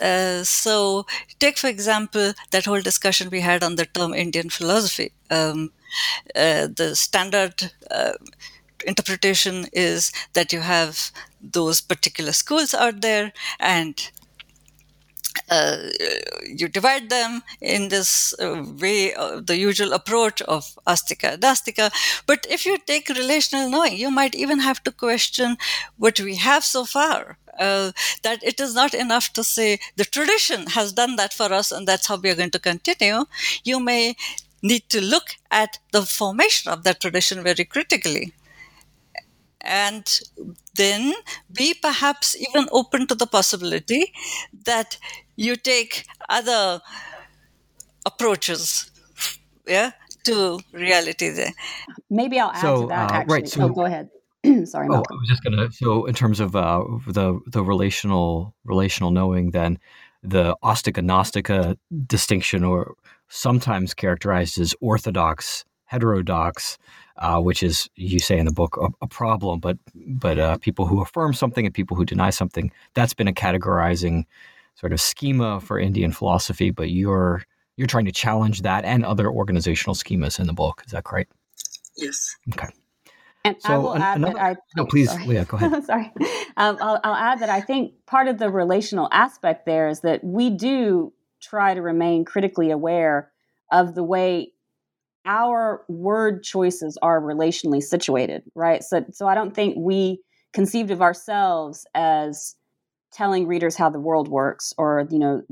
Uh, 0.00 0.42
so, 0.42 1.06
take 1.38 1.58
for 1.58 1.68
example 1.68 2.32
that 2.50 2.64
whole 2.64 2.80
discussion 2.80 3.30
we 3.30 3.40
had 3.40 3.62
on 3.62 3.76
the 3.76 3.86
term 3.86 4.14
Indian 4.14 4.48
philosophy. 4.48 5.12
Um, 5.30 5.72
uh, 6.34 6.68
the 6.74 6.94
standard 6.96 7.72
uh, 7.90 8.12
interpretation 8.86 9.66
is 9.72 10.12
that 10.32 10.52
you 10.52 10.60
have 10.60 11.10
those 11.40 11.80
particular 11.80 12.32
schools 12.32 12.74
out 12.74 13.00
there 13.00 13.32
and 13.60 14.10
uh, 15.50 15.76
you 16.46 16.68
divide 16.68 17.10
them 17.10 17.42
in 17.60 17.88
this 17.88 18.34
uh, 18.40 18.64
way, 18.80 19.14
uh, 19.14 19.40
the 19.40 19.56
usual 19.56 19.92
approach 19.92 20.42
of 20.42 20.64
astika, 20.86 21.36
nastika. 21.38 21.92
But 22.26 22.46
if 22.48 22.66
you 22.66 22.78
take 22.78 23.08
relational 23.08 23.70
knowing, 23.70 23.96
you 23.96 24.10
might 24.10 24.34
even 24.34 24.60
have 24.60 24.82
to 24.84 24.92
question 24.92 25.56
what 25.98 26.20
we 26.20 26.36
have 26.36 26.64
so 26.64 26.84
far. 26.84 27.38
Uh, 27.58 27.92
that 28.22 28.42
it 28.42 28.58
is 28.60 28.74
not 28.74 28.94
enough 28.94 29.34
to 29.34 29.44
say 29.44 29.78
the 29.96 30.06
tradition 30.06 30.66
has 30.68 30.90
done 30.90 31.16
that 31.16 31.34
for 31.34 31.52
us 31.52 31.70
and 31.70 31.86
that's 31.86 32.06
how 32.06 32.16
we 32.16 32.30
are 32.30 32.34
going 32.34 32.50
to 32.50 32.58
continue. 32.58 33.26
You 33.62 33.78
may 33.78 34.16
need 34.62 34.88
to 34.88 35.02
look 35.02 35.36
at 35.50 35.78
the 35.90 36.02
formation 36.02 36.72
of 36.72 36.82
that 36.84 37.00
tradition 37.00 37.42
very 37.42 37.64
critically 37.66 38.32
and 39.62 40.20
then 40.74 41.14
be 41.52 41.74
perhaps 41.74 42.36
even 42.36 42.68
open 42.72 43.06
to 43.06 43.14
the 43.14 43.26
possibility 43.26 44.12
that 44.64 44.98
you 45.36 45.56
take 45.56 46.06
other 46.28 46.80
approaches 48.04 48.90
yeah 49.66 49.92
to 50.24 50.60
reality 50.72 51.30
there. 51.30 51.52
Maybe 52.10 52.38
i'll 52.38 52.50
add 52.50 52.60
so, 52.60 52.82
to 52.82 52.88
that 52.88 53.10
uh, 53.10 53.14
actually. 53.14 53.34
right, 53.34 53.48
so, 53.48 53.62
oh 53.62 53.68
go 53.68 53.84
ahead. 53.84 54.08
Sorry 54.64 54.88
oh, 54.90 55.02
i 55.08 55.14
was 55.14 55.28
just 55.28 55.42
gonna 55.44 55.70
so 55.70 56.06
in 56.06 56.14
terms 56.14 56.40
of 56.40 56.56
uh, 56.56 56.82
the 57.06 57.40
the 57.46 57.62
relational 57.62 58.54
relational 58.64 59.10
knowing 59.10 59.50
then 59.50 59.78
the 60.22 60.56
astika 60.62 61.02
nastika 61.02 61.76
distinction 62.06 62.64
or 62.64 62.94
sometimes 63.28 63.94
characterized 63.94 64.58
as 64.58 64.74
orthodox 64.80 65.64
heterodox 65.92 66.78
uh, 67.18 67.38
which 67.38 67.62
is 67.62 67.88
you 67.94 68.18
say 68.18 68.38
in 68.38 68.46
the 68.46 68.52
book 68.52 68.76
a, 68.80 68.88
a 69.02 69.06
problem 69.06 69.60
but 69.60 69.76
but 69.94 70.38
uh, 70.38 70.56
people 70.58 70.86
who 70.86 71.00
affirm 71.00 71.32
something 71.32 71.66
and 71.66 71.74
people 71.74 71.96
who 71.96 72.04
deny 72.04 72.30
something 72.30 72.72
that's 72.94 73.14
been 73.14 73.28
a 73.28 73.32
categorizing 73.32 74.24
sort 74.74 74.92
of 74.92 75.00
schema 75.00 75.60
for 75.60 75.78
indian 75.78 76.12
philosophy 76.12 76.70
but 76.70 76.90
you're 76.90 77.44
you're 77.76 77.86
trying 77.86 78.04
to 78.04 78.12
challenge 78.12 78.62
that 78.62 78.84
and 78.84 79.04
other 79.04 79.30
organizational 79.30 79.94
schemas 79.94 80.38
in 80.38 80.46
the 80.46 80.52
book. 80.52 80.82
Is 80.86 80.92
that 80.92 81.04
correct? 81.04 81.32
Yes. 81.96 82.36
Okay. 82.52 82.68
And 83.44 83.56
so 83.58 83.72
I 83.72 83.78
will 83.78 83.92
an, 83.94 84.02
add 84.02 84.16
another, 84.18 84.34
that 84.34 84.42
I 84.42 84.56
no 84.76 84.86
please. 84.86 85.10
sorry. 85.10 85.26
leah 85.26 85.44
go 85.44 85.56
ahead. 85.56 85.84
Sorry. 85.84 86.12
Um, 86.56 86.78
I'll, 86.80 87.00
I'll 87.02 87.14
add 87.14 87.40
that 87.40 87.50
I 87.50 87.60
think 87.60 87.94
part 88.06 88.28
of 88.28 88.38
the 88.38 88.48
relational 88.50 89.08
aspect 89.10 89.66
there 89.66 89.88
is 89.88 90.00
that 90.00 90.22
we 90.22 90.50
do 90.50 91.12
try 91.40 91.74
to 91.74 91.82
remain 91.82 92.24
critically 92.24 92.70
aware 92.70 93.32
of 93.72 93.96
the 93.96 94.04
way 94.04 94.51
our 95.24 95.84
word 95.88 96.42
choices 96.42 96.98
are 97.02 97.20
relationally 97.20 97.82
situated, 97.82 98.42
right? 98.54 98.82
So, 98.82 99.04
so 99.12 99.26
I 99.26 99.34
don't 99.34 99.54
think 99.54 99.76
we 99.78 100.20
conceived 100.52 100.90
of 100.90 101.02
ourselves 101.02 101.86
as 101.94 102.56
telling 103.12 103.46
readers 103.46 103.76
how 103.76 103.90
the 103.90 104.00
world 104.00 104.28
works, 104.28 104.72
or 104.78 105.06
you 105.10 105.18
know, 105.18 105.42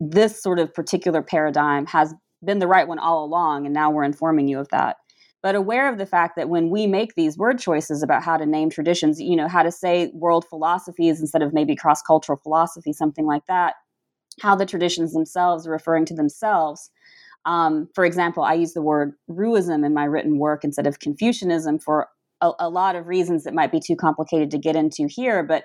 this 0.00 0.40
sort 0.42 0.58
of 0.58 0.72
particular 0.72 1.22
paradigm 1.22 1.86
has 1.86 2.14
been 2.44 2.58
the 2.58 2.66
right 2.66 2.86
one 2.86 2.98
all 2.98 3.24
along, 3.24 3.64
and 3.64 3.74
now 3.74 3.90
we're 3.90 4.04
informing 4.04 4.48
you 4.48 4.58
of 4.58 4.68
that. 4.68 4.96
But 5.42 5.54
aware 5.54 5.90
of 5.90 5.98
the 5.98 6.06
fact 6.06 6.36
that 6.36 6.48
when 6.48 6.68
we 6.68 6.86
make 6.86 7.14
these 7.14 7.38
word 7.38 7.58
choices 7.58 8.02
about 8.02 8.22
how 8.22 8.36
to 8.36 8.44
name 8.44 8.70
traditions, 8.70 9.20
you 9.20 9.36
know, 9.36 9.48
how 9.48 9.62
to 9.62 9.70
say 9.70 10.10
world 10.12 10.44
philosophies 10.48 11.20
instead 11.20 11.42
of 11.42 11.54
maybe 11.54 11.76
cross 11.76 12.02
cultural 12.02 12.38
philosophy, 12.42 12.92
something 12.92 13.24
like 13.24 13.46
that, 13.46 13.74
how 14.40 14.54
the 14.54 14.66
traditions 14.66 15.12
themselves 15.12 15.66
are 15.66 15.70
referring 15.70 16.04
to 16.06 16.14
themselves 16.14 16.90
um, 17.48 17.88
for 17.94 18.04
example, 18.04 18.42
I 18.42 18.52
use 18.52 18.74
the 18.74 18.82
word 18.82 19.14
Ruism 19.30 19.84
in 19.84 19.94
my 19.94 20.04
written 20.04 20.38
work 20.38 20.64
instead 20.64 20.86
of 20.86 20.98
Confucianism 20.98 21.78
for 21.78 22.08
a, 22.42 22.52
a, 22.58 22.68
lot 22.68 22.94
of 22.94 23.06
reasons 23.06 23.44
that 23.44 23.54
might 23.54 23.72
be 23.72 23.80
too 23.80 23.96
complicated 23.96 24.50
to 24.50 24.58
get 24.58 24.76
into 24.76 25.06
here, 25.08 25.42
but 25.42 25.64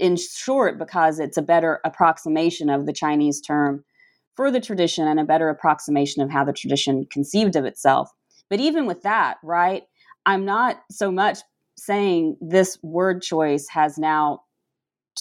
in 0.00 0.16
short, 0.16 0.76
because 0.76 1.20
it's 1.20 1.36
a 1.36 1.42
better 1.42 1.80
approximation 1.84 2.68
of 2.68 2.84
the 2.84 2.92
Chinese 2.92 3.40
term 3.40 3.84
for 4.34 4.50
the 4.50 4.60
tradition 4.60 5.06
and 5.06 5.20
a 5.20 5.24
better 5.24 5.48
approximation 5.48 6.20
of 6.20 6.30
how 6.30 6.44
the 6.44 6.52
tradition 6.52 7.06
conceived 7.12 7.54
of 7.54 7.64
itself. 7.64 8.10
But 8.50 8.58
even 8.58 8.84
with 8.84 9.02
that, 9.02 9.36
right, 9.44 9.84
I'm 10.26 10.44
not 10.44 10.80
so 10.90 11.12
much 11.12 11.38
saying 11.76 12.38
this 12.40 12.76
word 12.82 13.22
choice 13.22 13.68
has 13.68 13.98
now 13.98 14.40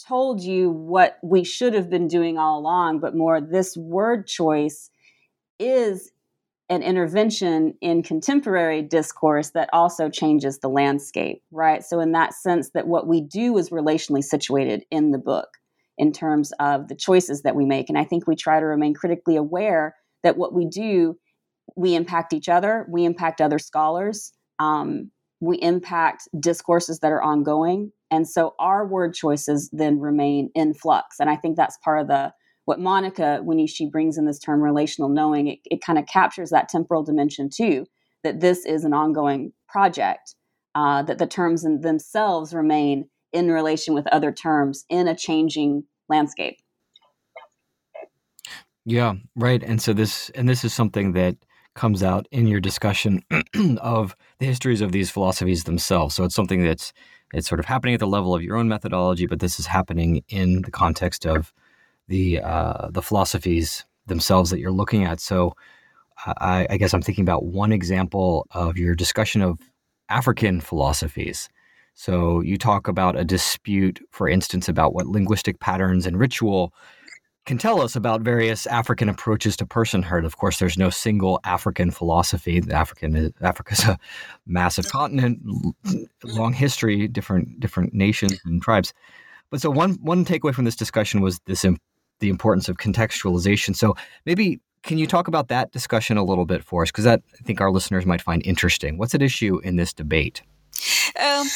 told 0.07 0.41
you 0.41 0.71
what 0.71 1.19
we 1.21 1.43
should 1.43 1.75
have 1.75 1.89
been 1.89 2.07
doing 2.07 2.39
all 2.39 2.57
along, 2.57 2.99
but 2.99 3.15
more 3.15 3.39
this 3.39 3.77
word 3.77 4.25
choice 4.25 4.89
is 5.59 6.11
an 6.69 6.83
intervention 6.83 7.73
in 7.79 8.03
contemporary 8.03 8.81
discourse 8.81 9.51
that 9.51 9.69
also 9.71 10.09
changes 10.09 10.59
the 10.59 10.67
landscape, 10.67 11.41
right? 11.51 11.83
So, 11.83 11.99
in 11.99 12.11
that 12.11 12.33
sense, 12.33 12.71
that 12.71 12.87
what 12.87 13.07
we 13.07 13.21
do 13.21 13.57
is 13.57 13.69
relationally 13.69 14.23
situated 14.23 14.83
in 14.91 15.11
the 15.11 15.17
book 15.17 15.47
in 15.97 16.11
terms 16.11 16.51
of 16.59 16.89
the 16.89 16.95
choices 16.95 17.41
that 17.43 17.55
we 17.55 17.65
make. 17.65 17.89
And 17.89 17.97
I 17.97 18.03
think 18.03 18.27
we 18.27 18.35
try 18.35 18.59
to 18.59 18.65
remain 18.65 18.93
critically 18.93 19.35
aware 19.35 19.95
that 20.23 20.37
what 20.37 20.53
we 20.53 20.65
do, 20.65 21.17
we 21.75 21.95
impact 21.95 22.33
each 22.33 22.49
other, 22.49 22.85
we 22.89 23.05
impact 23.05 23.41
other 23.41 23.59
scholars, 23.59 24.33
um, 24.59 25.09
we 25.39 25.57
impact 25.57 26.27
discourses 26.39 26.99
that 26.99 27.11
are 27.11 27.21
ongoing. 27.21 27.91
And 28.11 28.27
so 28.27 28.55
our 28.59 28.85
word 28.85 29.13
choices 29.13 29.69
then 29.71 29.99
remain 29.99 30.49
in 30.53 30.73
flux. 30.73 31.19
And 31.19 31.29
I 31.29 31.35
think 31.35 31.55
that's 31.55 31.77
part 31.77 32.01
of 32.01 32.07
the 32.07 32.33
what 32.67 32.81
Monica, 32.81 33.39
when 33.45 33.65
she 33.65 33.89
brings 33.89 34.17
in 34.17 34.25
this 34.25 34.39
term 34.39 34.61
relational 34.61 35.07
knowing, 35.07 35.47
it, 35.47 35.59
it 35.63 35.81
kind 35.81 35.97
of 35.97 36.05
captures 36.05 36.49
that 36.49 36.67
temporal 36.67 37.01
dimension 37.01 37.49
too, 37.49 37.85
that 38.25 38.41
this 38.41 38.65
is 38.65 38.83
an 38.83 38.93
ongoing 38.93 39.53
project, 39.69 40.35
uh, 40.75 41.01
that 41.03 41.17
the 41.17 41.25
terms 41.25 41.63
themselves 41.63 42.53
remain 42.53 43.07
in 43.31 43.49
relation 43.49 43.93
with 43.93 44.05
other 44.07 44.33
terms 44.33 44.83
in 44.89 45.07
a 45.07 45.15
changing 45.15 45.85
landscape. 46.09 46.57
Yeah, 48.83 49.13
right. 49.37 49.63
And 49.63 49.81
so 49.81 49.93
this, 49.93 50.29
and 50.31 50.49
this 50.49 50.65
is 50.65 50.73
something 50.73 51.13
that 51.13 51.37
comes 51.73 52.03
out 52.03 52.27
in 52.31 52.47
your 52.47 52.59
discussion 52.59 53.23
of 53.79 54.13
the 54.39 54.45
histories 54.45 54.81
of 54.81 54.91
these 54.91 55.09
philosophies 55.09 55.63
themselves. 55.63 56.15
So 56.15 56.25
it's 56.25 56.35
something 56.35 56.65
that's 56.65 56.91
it's 57.33 57.47
sort 57.47 57.59
of 57.59 57.65
happening 57.65 57.93
at 57.93 58.01
the 58.01 58.07
level 58.07 58.35
of 58.35 58.43
your 58.43 58.57
own 58.57 58.67
methodology, 58.67 59.25
but 59.25 59.39
this 59.39 59.57
is 59.57 59.67
happening 59.67 60.23
in 60.27 60.63
the 60.63 60.71
context 60.71 61.25
of 61.25 61.53
the 62.07 62.41
uh, 62.41 62.89
the 62.89 63.01
philosophies 63.01 63.85
themselves 64.05 64.49
that 64.49 64.59
you're 64.59 64.71
looking 64.71 65.03
at. 65.03 65.19
So 65.19 65.53
I, 66.25 66.65
I, 66.69 66.77
guess 66.77 66.93
I'm 66.93 67.01
thinking 67.01 67.23
about 67.23 67.45
one 67.45 67.71
example 67.71 68.47
of 68.51 68.77
your 68.77 68.95
discussion 68.95 69.41
of 69.41 69.59
African 70.09 70.61
philosophies. 70.61 71.49
So 71.93 72.41
you 72.41 72.57
talk 72.57 72.87
about 72.87 73.19
a 73.19 73.25
dispute, 73.25 73.99
for 74.11 74.29
instance, 74.29 74.69
about 74.69 74.93
what 74.93 75.07
linguistic 75.07 75.59
patterns 75.59 76.05
and 76.05 76.17
ritual 76.17 76.73
can 77.45 77.57
tell 77.57 77.81
us 77.81 77.95
about 77.95 78.21
various 78.21 78.67
African 78.67 79.07
approaches 79.09 79.55
to 79.57 79.65
personhood. 79.65 80.25
Of 80.25 80.37
course, 80.37 80.59
there's 80.59 80.77
no 80.77 80.89
single 80.89 81.39
African 81.45 81.91
philosophy. 81.91 82.61
African 82.71 83.15
is, 83.15 83.31
Africa's 83.41 83.83
a 83.85 83.97
massive 84.45 84.89
continent, 84.89 85.39
long 86.23 86.53
history, 86.53 87.07
different 87.07 87.59
different 87.59 87.93
nations 87.93 88.39
and 88.45 88.61
tribes. 88.61 88.93
But 89.49 89.61
so 89.61 89.71
one 89.71 89.93
one 90.01 90.25
takeaway 90.25 90.53
from 90.53 90.65
this 90.65 90.75
discussion 90.75 91.21
was 91.21 91.39
this 91.45 91.65
the 92.19 92.29
importance 92.29 92.69
of 92.69 92.77
contextualization. 92.77 93.75
So 93.75 93.95
maybe 94.25 94.59
can 94.83 94.97
you 94.97 95.07
talk 95.07 95.27
about 95.27 95.49
that 95.49 95.71
discussion 95.71 96.17
a 96.17 96.23
little 96.23 96.45
bit 96.45 96.63
for 96.63 96.81
us? 96.83 96.91
Because 96.91 97.03
that 97.03 97.21
I 97.39 97.43
think 97.43 97.61
our 97.61 97.71
listeners 97.71 98.05
might 98.05 98.21
find 98.21 98.45
interesting. 98.45 98.97
What's 98.97 99.15
at 99.15 99.21
issue 99.21 99.59
in 99.63 99.75
this 99.75 99.93
debate? 99.93 100.41
Um, 101.19 101.47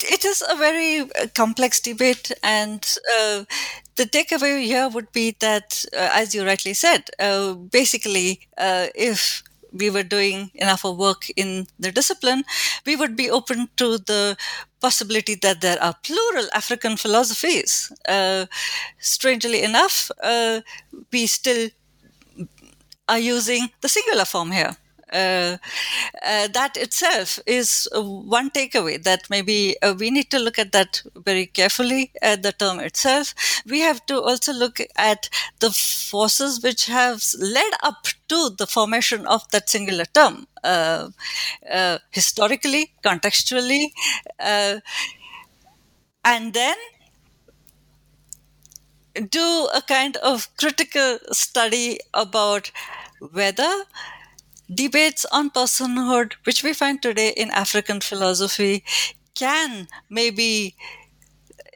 it 0.00 0.24
is 0.24 0.42
a 0.48 0.56
very 0.56 1.00
uh, 1.00 1.26
complex 1.34 1.80
debate, 1.80 2.32
and 2.42 2.84
uh, 3.18 3.44
the 3.96 4.04
takeaway 4.04 4.64
here 4.64 4.88
would 4.88 5.10
be 5.12 5.36
that, 5.40 5.84
uh, 5.92 6.10
as 6.12 6.34
you 6.34 6.44
rightly 6.44 6.74
said, 6.74 7.10
uh, 7.18 7.54
basically, 7.54 8.40
uh, 8.58 8.88
if 8.94 9.42
we 9.72 9.90
were 9.90 10.02
doing 10.02 10.50
enough 10.54 10.84
of 10.84 10.96
work 10.98 11.28
in 11.36 11.66
the 11.78 11.90
discipline, 11.92 12.44
we 12.86 12.96
would 12.96 13.16
be 13.16 13.30
open 13.30 13.68
to 13.76 13.98
the 13.98 14.36
possibility 14.80 15.34
that 15.36 15.60
there 15.60 15.82
are 15.82 15.94
plural 16.02 16.48
African 16.54 16.96
philosophies. 16.96 17.92
Uh, 18.08 18.46
strangely 18.98 19.62
enough, 19.62 20.10
we 21.12 21.26
still 21.26 21.70
are 23.08 23.18
using 23.18 23.68
the 23.80 23.88
singular 23.88 24.24
form 24.24 24.52
here. 24.52 24.76
Uh, 25.12 25.58
uh, 26.24 26.48
that 26.48 26.76
itself 26.76 27.38
is 27.46 27.86
one 27.92 28.48
takeaway 28.50 29.02
that 29.02 29.28
maybe 29.28 29.76
uh, 29.82 29.94
we 29.98 30.10
need 30.10 30.30
to 30.30 30.38
look 30.38 30.58
at 30.58 30.72
that 30.72 31.02
very 31.14 31.44
carefully 31.44 32.10
at 32.22 32.42
the 32.42 32.52
term 32.52 32.80
itself. 32.80 33.34
We 33.66 33.80
have 33.80 34.06
to 34.06 34.22
also 34.22 34.52
look 34.54 34.80
at 34.96 35.28
the 35.60 35.70
forces 35.70 36.62
which 36.62 36.86
have 36.86 37.22
led 37.38 37.72
up 37.82 38.06
to 38.28 38.50
the 38.56 38.66
formation 38.66 39.26
of 39.26 39.46
that 39.50 39.68
singular 39.68 40.06
term 40.06 40.46
uh, 40.64 41.08
uh, 41.70 41.98
historically, 42.10 42.94
contextually, 43.04 43.92
and 46.24 46.54
then 46.54 46.76
do 49.30 49.68
a 49.74 49.82
kind 49.82 50.16
of 50.18 50.48
critical 50.56 51.18
study 51.32 51.98
about 52.14 52.70
whether 53.32 53.84
debates 54.74 55.24
on 55.32 55.50
personhood, 55.50 56.34
which 56.44 56.62
we 56.62 56.72
find 56.72 57.00
today 57.02 57.30
in 57.36 57.50
African 57.50 58.00
philosophy, 58.00 58.84
can 59.34 59.88
maybe 60.10 60.76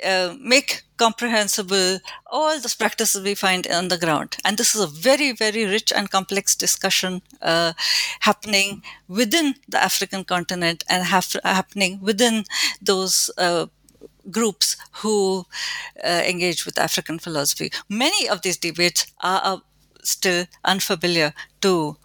uh, 0.04 0.34
make 0.40 0.82
comprehensible 0.96 2.00
all 2.26 2.58
the 2.58 2.74
practices 2.78 3.22
we 3.22 3.34
find 3.34 3.66
on 3.68 3.88
the 3.88 3.98
ground. 3.98 4.36
And 4.44 4.56
this 4.56 4.74
is 4.74 4.80
a 4.80 4.86
very, 4.86 5.32
very 5.32 5.64
rich 5.64 5.92
and 5.92 6.10
complex 6.10 6.54
discussion 6.54 7.22
uh, 7.42 7.72
happening 8.20 8.82
within 9.08 9.54
the 9.68 9.82
African 9.82 10.24
continent 10.24 10.84
and 10.88 11.04
haf- 11.04 11.42
happening 11.44 12.00
within 12.00 12.44
those. 12.80 13.30
Uh, 13.38 13.66
groups 14.28 14.76
who 15.02 15.46
uh, 16.04 16.22
engage 16.26 16.66
with 16.66 16.80
African 16.80 17.16
philosophy. 17.16 17.70
Many 17.88 18.28
of 18.28 18.42
these 18.42 18.56
debates 18.56 19.06
are 19.20 19.62
still 20.02 20.46
unfamiliar 20.64 21.32
to 21.60 21.96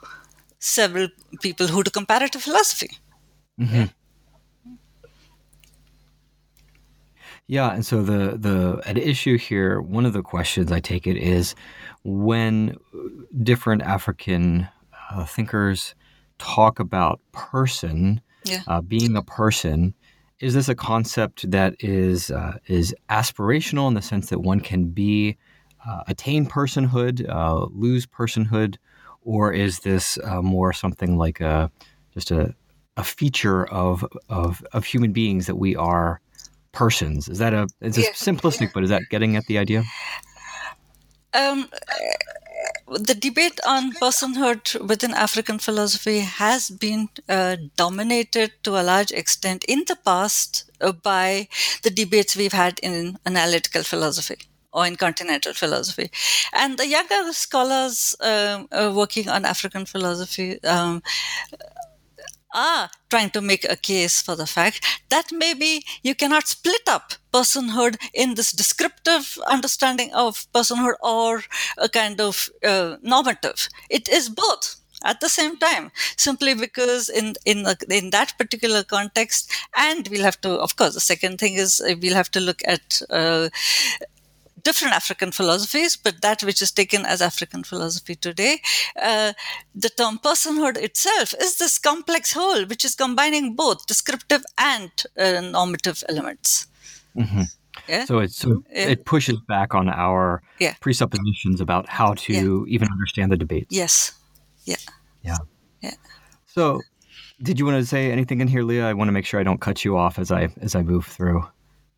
several 0.61 1.09
people 1.41 1.67
who 1.67 1.83
do 1.83 1.91
comparative 1.91 2.41
philosophy. 2.41 2.91
Mm-hmm. 3.59 3.85
Yeah, 7.47 7.73
and 7.73 7.85
so 7.85 8.01
the 8.01 8.37
the 8.37 8.81
at 8.85 8.97
issue 8.97 9.37
here, 9.37 9.81
one 9.81 10.05
of 10.05 10.13
the 10.13 10.21
questions 10.21 10.71
I 10.71 10.79
take 10.79 11.05
it 11.05 11.17
is 11.17 11.53
when 12.03 12.77
different 13.43 13.81
African 13.81 14.69
uh, 15.11 15.25
thinkers 15.25 15.93
talk 16.37 16.79
about 16.79 17.19
person, 17.33 18.21
yeah. 18.45 18.61
uh, 18.67 18.81
being 18.81 19.17
a 19.17 19.21
person, 19.21 19.93
is 20.39 20.53
this 20.53 20.69
a 20.69 20.75
concept 20.75 21.49
that 21.51 21.75
is 21.79 22.31
uh, 22.31 22.57
is 22.67 22.95
aspirational 23.09 23.87
in 23.89 23.95
the 23.95 24.01
sense 24.01 24.29
that 24.29 24.39
one 24.39 24.61
can 24.61 24.85
be 24.85 25.35
uh, 25.85 26.03
attain 26.07 26.45
personhood, 26.45 27.27
uh, 27.27 27.65
lose 27.71 28.05
personhood, 28.05 28.77
or 29.23 29.53
is 29.53 29.79
this 29.79 30.17
uh, 30.23 30.41
more 30.41 30.73
something 30.73 31.17
like 31.17 31.39
a 31.39 31.71
just 32.13 32.31
a 32.31 32.53
a 32.97 33.03
feature 33.03 33.65
of 33.67 34.05
of 34.29 34.63
of 34.73 34.85
human 34.85 35.11
beings 35.11 35.47
that 35.47 35.55
we 35.55 35.75
are 35.75 36.21
persons? 36.71 37.27
Is 37.27 37.37
that 37.39 37.53
a 37.53 37.67
it's 37.81 37.97
yeah. 37.97 38.09
simplistic, 38.11 38.71
but 38.73 38.83
is 38.83 38.89
that 38.89 39.03
getting 39.09 39.35
at 39.35 39.45
the 39.45 39.57
idea? 39.57 39.83
Um, 41.33 41.69
the 42.87 43.15
debate 43.15 43.59
on 43.65 43.93
personhood 43.93 44.85
within 44.85 45.13
African 45.13 45.59
philosophy 45.59 46.19
has 46.19 46.69
been 46.69 47.07
uh, 47.29 47.55
dominated 47.77 48.51
to 48.63 48.71
a 48.71 48.83
large 48.83 49.11
extent 49.11 49.63
in 49.65 49.85
the 49.87 49.95
past 49.95 50.69
uh, 50.81 50.91
by 50.91 51.47
the 51.83 51.89
debates 51.89 52.35
we've 52.35 52.51
had 52.51 52.79
in 52.79 53.17
analytical 53.25 53.83
philosophy 53.83 54.50
or 54.73 54.85
in 54.85 54.95
continental 54.95 55.53
philosophy. 55.53 56.09
And 56.53 56.77
the 56.77 56.87
younger 56.87 57.33
scholars 57.33 58.15
um, 58.21 58.67
uh, 58.71 58.91
working 58.95 59.29
on 59.29 59.45
African 59.45 59.85
philosophy 59.85 60.63
um, 60.63 61.01
are 62.53 62.89
trying 63.09 63.29
to 63.31 63.41
make 63.41 63.65
a 63.69 63.75
case 63.75 64.21
for 64.21 64.35
the 64.35 64.45
fact 64.45 64.85
that 65.09 65.31
maybe 65.31 65.83
you 66.03 66.15
cannot 66.15 66.47
split 66.47 66.81
up 66.87 67.13
personhood 67.33 67.95
in 68.13 68.35
this 68.35 68.51
descriptive 68.51 69.37
understanding 69.47 70.13
of 70.13 70.45
personhood 70.53 70.95
or 71.01 71.43
a 71.77 71.87
kind 71.87 72.19
of 72.19 72.49
uh, 72.63 72.97
normative. 73.01 73.69
It 73.89 74.09
is 74.09 74.29
both 74.29 74.75
at 75.03 75.19
the 75.19 75.29
same 75.29 75.57
time 75.57 75.91
simply 76.15 76.53
because 76.53 77.09
in 77.09 77.33
in 77.45 77.65
in 77.89 78.11
that 78.11 78.37
particular 78.37 78.83
context 78.83 79.51
and 79.75 80.07
we'll 80.09 80.23
have 80.23 80.39
to 80.41 80.51
of 80.59 80.75
course 80.75 80.93
the 80.93 80.99
second 80.99 81.39
thing 81.39 81.55
is 81.55 81.81
uh, 81.81 81.95
we'll 82.01 82.13
have 82.13 82.29
to 82.29 82.39
look 82.39 82.61
at 82.65 83.01
uh, 83.09 83.49
different 84.63 84.95
African 84.95 85.31
philosophies, 85.31 85.95
but 85.95 86.21
that 86.21 86.43
which 86.43 86.61
is 86.61 86.71
taken 86.71 87.05
as 87.05 87.21
African 87.21 87.63
philosophy 87.63 88.15
today, 88.15 88.61
uh, 89.01 89.33
the 89.75 89.89
term 89.89 90.19
personhood 90.19 90.77
itself 90.77 91.33
is 91.39 91.57
this 91.57 91.77
complex 91.77 92.33
whole 92.33 92.65
which 92.65 92.85
is 92.85 92.95
combining 92.95 93.55
both 93.55 93.85
descriptive 93.87 94.43
and 94.57 94.91
uh, 95.17 95.41
normative 95.41 96.03
elements. 96.09 96.67
Mm-hmm. 97.15 97.43
Yeah? 97.87 98.05
So, 98.05 98.19
it, 98.19 98.31
so 98.31 98.63
yeah. 98.69 98.87
it 98.89 99.05
pushes 99.05 99.39
back 99.47 99.73
on 99.73 99.89
our 99.89 100.41
yeah. 100.59 100.75
presuppositions 100.79 101.61
about 101.61 101.89
how 101.89 102.13
to 102.13 102.65
even 102.67 102.87
understand 102.91 103.31
the 103.31 103.37
debate. 103.37 103.67
Yes. 103.69 104.11
Yeah. 104.65 104.75
Yeah. 105.23 105.37
Yeah. 105.81 105.95
So, 106.45 106.81
did 107.41 107.59
you 107.59 107.65
want 107.65 107.81
to 107.81 107.85
say 107.85 108.11
anything 108.11 108.41
in 108.41 108.47
here, 108.47 108.63
Leah? 108.63 108.87
I 108.87 108.93
want 108.93 109.07
to 109.07 109.11
make 109.11 109.25
sure 109.25 109.39
I 109.39 109.43
don't 109.43 109.61
cut 109.61 109.83
you 109.83 109.97
off 109.97 110.19
as 110.19 110.31
I 110.31 110.49
as 110.61 110.75
I 110.75 110.83
move 110.83 111.05
through. 111.05 111.43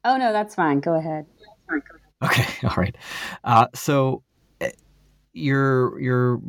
Oh 0.05 0.17
no, 0.17 0.31
that's 0.31 0.55
fine. 0.55 0.79
Go 0.79 0.95
ahead. 0.95 1.25
Okay, 2.23 2.45
all 2.67 2.75
right. 2.77 2.95
Uh, 3.43 3.67
so 3.73 4.23
eh, 4.61 4.71
you're 5.33 5.99
you're 5.99 6.41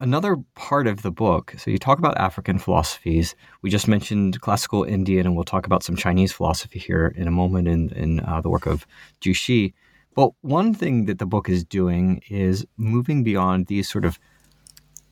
another 0.00 0.36
part 0.54 0.86
of 0.86 1.02
the 1.02 1.10
book. 1.10 1.54
So 1.58 1.70
you 1.70 1.78
talk 1.78 1.98
about 1.98 2.16
African 2.18 2.58
philosophies. 2.58 3.34
We 3.62 3.70
just 3.70 3.88
mentioned 3.88 4.40
classical 4.40 4.84
Indian, 4.84 5.26
and 5.26 5.34
we'll 5.34 5.44
talk 5.44 5.66
about 5.66 5.82
some 5.82 5.96
Chinese 5.96 6.32
philosophy 6.32 6.78
here 6.78 7.12
in 7.16 7.26
a 7.26 7.32
moment 7.32 7.68
in 7.68 7.90
in 7.90 8.20
uh, 8.20 8.40
the 8.40 8.50
work 8.50 8.66
of 8.66 8.86
Zhu 9.20 9.34
Xi. 9.34 9.74
But 10.14 10.30
one 10.40 10.72
thing 10.72 11.04
that 11.06 11.18
the 11.18 11.26
book 11.26 11.48
is 11.48 11.62
doing 11.62 12.22
is 12.30 12.64
moving 12.78 13.22
beyond 13.22 13.66
these 13.66 13.90
sort 13.90 14.06
of 14.06 14.18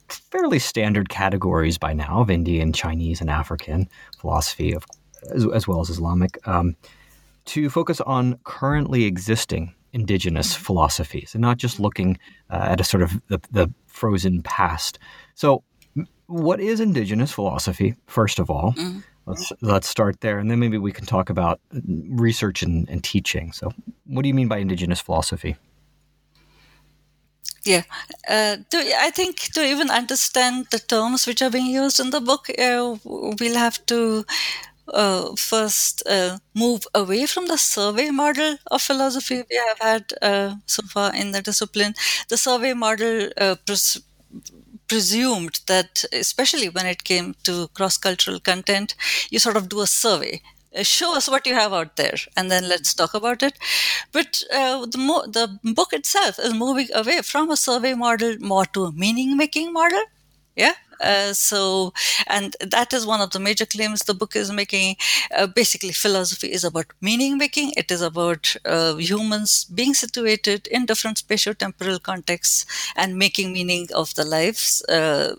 fairly 0.08 0.58
standard 0.58 1.08
categories 1.10 1.76
by 1.76 1.92
now 1.92 2.20
of 2.20 2.30
Indian, 2.30 2.72
Chinese, 2.72 3.20
and 3.20 3.28
African 3.28 3.88
philosophy, 4.18 4.72
of, 4.72 4.86
as, 5.34 5.46
as 5.52 5.68
well 5.68 5.80
as 5.80 5.90
Islamic, 5.90 6.38
um, 6.48 6.74
to 7.46 7.68
focus 7.68 8.00
on 8.00 8.38
currently 8.44 9.04
existing 9.04 9.74
indigenous 9.94 10.54
philosophies 10.54 11.34
and 11.34 11.40
not 11.40 11.56
just 11.56 11.80
looking 11.80 12.18
uh, 12.50 12.66
at 12.70 12.80
a 12.80 12.84
sort 12.84 13.02
of 13.02 13.22
the, 13.28 13.40
the 13.50 13.72
frozen 13.86 14.42
past. 14.42 14.98
So, 15.34 15.62
what 16.26 16.60
is 16.60 16.80
indigenous 16.80 17.32
philosophy, 17.32 17.94
first 18.06 18.38
of 18.38 18.50
all? 18.50 18.72
Mm-hmm. 18.72 19.00
Let's, 19.26 19.52
let's 19.62 19.88
start 19.88 20.20
there, 20.20 20.38
and 20.38 20.50
then 20.50 20.58
maybe 20.58 20.76
we 20.76 20.92
can 20.92 21.06
talk 21.06 21.30
about 21.30 21.58
research 22.10 22.62
and, 22.62 22.86
and 22.90 23.02
teaching. 23.02 23.52
So, 23.52 23.72
what 24.04 24.22
do 24.22 24.28
you 24.28 24.34
mean 24.34 24.48
by 24.48 24.58
indigenous 24.58 25.00
philosophy? 25.00 25.56
Yeah, 27.64 27.84
uh, 28.28 28.56
to, 28.68 28.76
I 28.98 29.10
think 29.10 29.38
to 29.54 29.64
even 29.64 29.90
understand 29.90 30.66
the 30.70 30.78
terms 30.78 31.26
which 31.26 31.40
are 31.40 31.48
being 31.48 31.66
used 31.66 31.98
in 31.98 32.10
the 32.10 32.20
book, 32.20 32.50
uh, 32.50 32.96
we'll 33.04 33.54
have 33.54 33.84
to 33.86 34.26
uh, 34.88 35.34
first 35.36 36.02
uh, 36.06 36.38
move 36.54 36.86
away 36.94 37.26
from 37.26 37.46
the 37.46 37.56
survey 37.58 38.10
model 38.10 38.58
of 38.70 38.82
philosophy 38.82 39.42
we 39.48 39.56
have 39.68 39.78
had 39.80 40.12
uh, 40.22 40.54
so 40.66 40.82
far 40.84 41.14
in 41.14 41.32
the 41.32 41.42
discipline. 41.42 41.94
The 42.28 42.36
survey 42.36 42.74
model 42.74 43.30
uh, 43.38 43.56
pres- 43.66 44.02
presumed 44.88 45.60
that, 45.66 46.04
especially 46.12 46.68
when 46.68 46.86
it 46.86 47.04
came 47.04 47.34
to 47.44 47.68
cross 47.68 47.96
cultural 47.96 48.40
content, 48.40 48.94
you 49.30 49.38
sort 49.38 49.56
of 49.56 49.68
do 49.68 49.80
a 49.80 49.86
survey. 49.86 50.42
Uh, 50.76 50.82
show 50.82 51.16
us 51.16 51.28
what 51.28 51.46
you 51.46 51.54
have 51.54 51.72
out 51.72 51.96
there, 51.96 52.16
and 52.36 52.50
then 52.50 52.68
let's 52.68 52.94
talk 52.94 53.14
about 53.14 53.42
it. 53.42 53.56
But 54.12 54.42
uh, 54.52 54.86
the, 54.86 54.98
mo- 54.98 55.26
the 55.26 55.58
book 55.74 55.92
itself 55.92 56.38
is 56.38 56.52
moving 56.54 56.88
away 56.94 57.22
from 57.22 57.50
a 57.50 57.56
survey 57.56 57.94
model 57.94 58.36
more 58.40 58.66
to 58.66 58.84
a 58.84 58.92
meaning 58.92 59.36
making 59.36 59.72
model 59.72 60.02
Yeah. 60.56 60.74
Uh, 61.00 61.32
so, 61.32 61.92
and 62.26 62.56
that 62.60 62.92
is 62.92 63.06
one 63.06 63.20
of 63.20 63.30
the 63.30 63.40
major 63.40 63.66
claims 63.66 64.00
the 64.00 64.14
book 64.14 64.36
is 64.36 64.50
making. 64.50 64.96
Uh, 65.36 65.46
basically, 65.46 65.92
philosophy 65.92 66.52
is 66.52 66.64
about 66.64 66.86
meaning 67.00 67.38
making. 67.38 67.72
It 67.76 67.90
is 67.90 68.00
about 68.02 68.56
uh, 68.64 68.96
humans 68.96 69.64
being 69.64 69.94
situated 69.94 70.66
in 70.68 70.86
different 70.86 71.18
spatio-temporal 71.26 71.98
contexts 72.00 72.66
and 72.96 73.16
making 73.18 73.52
meaning 73.52 73.88
of 73.94 74.14
the 74.14 74.24
lives, 74.24 74.82
uh, 74.88 75.34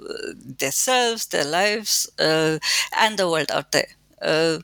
their 0.60 0.72
selves, 0.72 1.28
their 1.28 1.46
lives, 1.46 2.10
uh, 2.20 2.60
and 2.98 3.18
the 3.18 3.30
world 3.30 3.52
out 3.52 3.72
there. 3.72 3.90
Uh, 4.22 4.60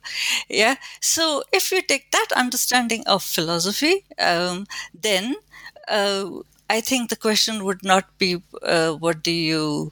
yeah. 0.50 0.76
So 1.02 1.44
if 1.52 1.72
you 1.72 1.82
take 1.82 2.12
that 2.12 2.28
understanding 2.36 3.04
of 3.08 3.24
philosophy, 3.24 4.06
um, 4.20 4.66
then 4.94 5.36
uh, 5.88 6.30
I 6.70 6.82
think 6.82 7.10
the 7.10 7.16
question 7.16 7.64
would 7.66 7.84
not 7.84 8.18
be 8.18 8.42
uh, 8.64 8.94
what 8.94 9.24
do 9.24 9.32
you 9.32 9.92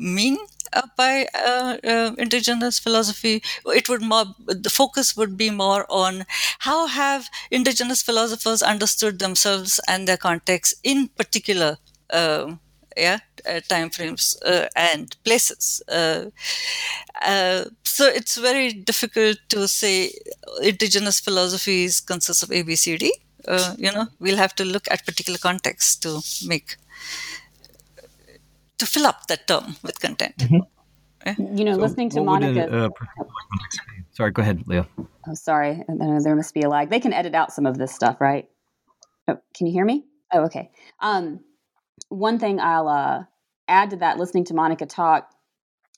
mean 0.00 0.38
uh, 0.72 0.86
by 0.96 1.26
uh, 1.34 1.76
uh, 1.84 2.12
indigenous 2.18 2.78
philosophy 2.78 3.42
it 3.66 3.88
would 3.88 4.02
more 4.02 4.24
the 4.46 4.70
focus 4.70 5.16
would 5.16 5.36
be 5.36 5.50
more 5.50 5.86
on 5.90 6.24
how 6.60 6.86
have 6.86 7.28
indigenous 7.50 8.02
philosophers 8.02 8.62
understood 8.62 9.18
themselves 9.18 9.80
and 9.88 10.08
their 10.08 10.16
context 10.16 10.74
in 10.84 11.08
particular 11.08 11.76
um, 12.10 12.60
yeah 12.96 13.18
uh, 13.48 13.60
time 13.68 13.90
frames 13.90 14.36
uh, 14.44 14.66
and 14.76 15.16
places. 15.24 15.82
Uh, 15.88 17.64
so 17.84 18.06
it's 18.06 18.36
very 18.36 18.72
difficult 18.72 19.38
to 19.48 19.68
say 19.68 20.12
indigenous 20.62 21.20
philosophies 21.20 22.00
consists 22.00 22.42
of 22.42 22.50
abcd 22.50 23.10
you 23.78 23.92
know 23.92 24.06
we'll 24.18 24.36
have 24.36 24.54
to 24.54 24.64
look 24.64 24.86
at 24.90 25.04
particular 25.04 25.38
contexts 25.38 25.96
to 25.96 26.20
make 26.46 26.76
to 28.80 28.86
fill 28.86 29.06
up 29.06 29.26
that 29.28 29.46
term 29.46 29.76
with 29.82 30.00
content. 30.00 30.36
Mm-hmm. 30.38 31.56
You 31.56 31.64
know, 31.64 31.74
so 31.74 31.80
listening 31.80 32.10
to 32.10 32.20
Monika. 32.20 32.72
uh, 32.72 32.88
sorry, 34.10 34.30
go 34.32 34.42
ahead, 34.42 34.64
Leah. 34.66 34.88
Oh, 35.28 35.34
sorry. 35.34 35.82
There 35.86 36.34
must 36.34 36.54
be 36.54 36.62
a 36.62 36.68
lag. 36.68 36.90
They 36.90 37.00
can 37.00 37.12
edit 37.12 37.34
out 37.34 37.52
some 37.52 37.66
of 37.66 37.76
this 37.76 37.94
stuff, 37.94 38.20
right? 38.20 38.48
Oh, 39.28 39.38
can 39.54 39.66
you 39.66 39.72
hear 39.72 39.84
me? 39.84 40.06
Oh, 40.32 40.44
okay. 40.44 40.70
Um, 41.00 41.40
one 42.08 42.38
thing 42.38 42.58
I'll 42.58 42.88
uh, 42.88 43.24
add 43.68 43.90
to 43.90 43.96
that, 43.96 44.18
listening 44.18 44.44
to 44.46 44.54
Monika 44.54 44.88
talk, 44.88 45.30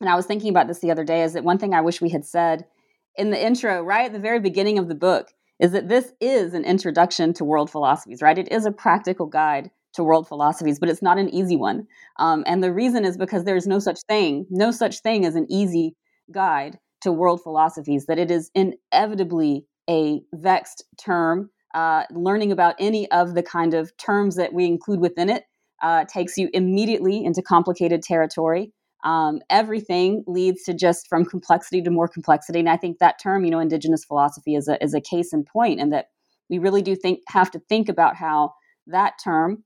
and 0.01 0.11
I 0.11 0.17
was 0.17 0.27
thinking 0.27 0.51
about 0.51 0.67
this 0.67 0.81
the 0.81 0.91
other 0.91 1.05
day, 1.05 1.23
is 1.23 1.35
that 1.35 1.45
one 1.45 1.59
thing 1.59 1.73
I 1.73 1.81
wish 1.83 2.01
we 2.01 2.11
had 2.11 2.25
said 2.25 2.67
in 3.15 3.31
the 3.31 3.41
intro, 3.41 3.83
right 3.83 4.07
at 4.07 4.13
the 4.13 4.19
very 4.19 4.41
beginning 4.41 4.79
of 4.79 4.89
the 4.89 4.95
book, 4.97 5.33
is 5.61 5.71
that 5.71 5.89
this 5.89 6.13
is 6.21 6.55
an 6.55 6.65
introduction 6.65 7.33
to 7.35 7.45
world 7.45 7.71
philosophies, 7.71 8.21
right? 8.21 8.37
It 8.37 8.51
is 8.51 8.67
a 8.67 8.73
practical 8.73 9.27
guide 9.27 9.71
to 9.95 10.05
world 10.05 10.27
philosophies, 10.29 10.79
but 10.79 10.89
it's 10.89 11.03
not 11.03 11.19
an 11.19 11.29
easy 11.29 11.57
one. 11.57 11.87
Um, 12.19 12.45
and 12.47 12.63
the 12.63 12.73
reason 12.73 13.05
is 13.05 13.17
because 13.17 13.45
there's 13.45 13.67
no 13.67 13.79
such 13.79 14.01
thing, 14.09 14.47
no 14.51 14.71
such 14.71 15.01
thing 15.01 15.25
as 15.25 15.35
an 15.35 15.47
easy 15.51 15.95
guide 16.33 16.79
to 17.03 17.13
world 17.13 17.43
philosophies, 17.43 18.07
that 18.07 18.19
it 18.19 18.31
is 18.31 18.51
inevitably 18.55 19.67
a 19.89 20.23
vexed 20.33 20.85
term. 20.99 21.51
Uh, 21.75 22.05
learning 22.11 22.53
about 22.53 22.75
any 22.79 23.11
of 23.11 23.35
the 23.35 23.43
kind 23.43 23.73
of 23.73 23.97
terms 23.97 24.37
that 24.37 24.53
we 24.53 24.67
include 24.67 25.01
within 25.01 25.31
it 25.31 25.45
uh, 25.83 26.05
takes 26.05 26.37
you 26.37 26.51
immediately 26.53 27.25
into 27.25 27.41
complicated 27.41 28.03
territory. 28.03 28.73
Um, 29.05 29.41
everything 29.51 30.23
leads 30.27 30.63
to 30.65 30.75
just 30.75 31.09
from 31.09 31.25
complexity 31.25 31.83
to 31.83 31.91
more 31.91 32.09
complexity. 32.09 32.61
And 32.61 32.69
I 32.69 32.77
think 32.77 32.99
that 32.99 33.17
term, 33.21 33.45
you 33.45 33.51
know, 33.51 33.59
indigenous 33.59 34.05
philosophy 34.05 34.55
is 34.55 34.69
a, 34.69 34.83
is 34.85 34.95
a 34.95 35.01
case 35.01 35.33
in 35.33 35.45
point, 35.45 35.81
and 35.81 35.93
that 35.93 36.07
we 36.49 36.59
really 36.59 36.83
do 36.83 36.95
think 36.95 37.21
have 37.29 37.51
to 37.53 37.59
think 37.69 37.89
about 37.89 38.17
how 38.17 38.53
that 38.87 39.15
term 39.23 39.65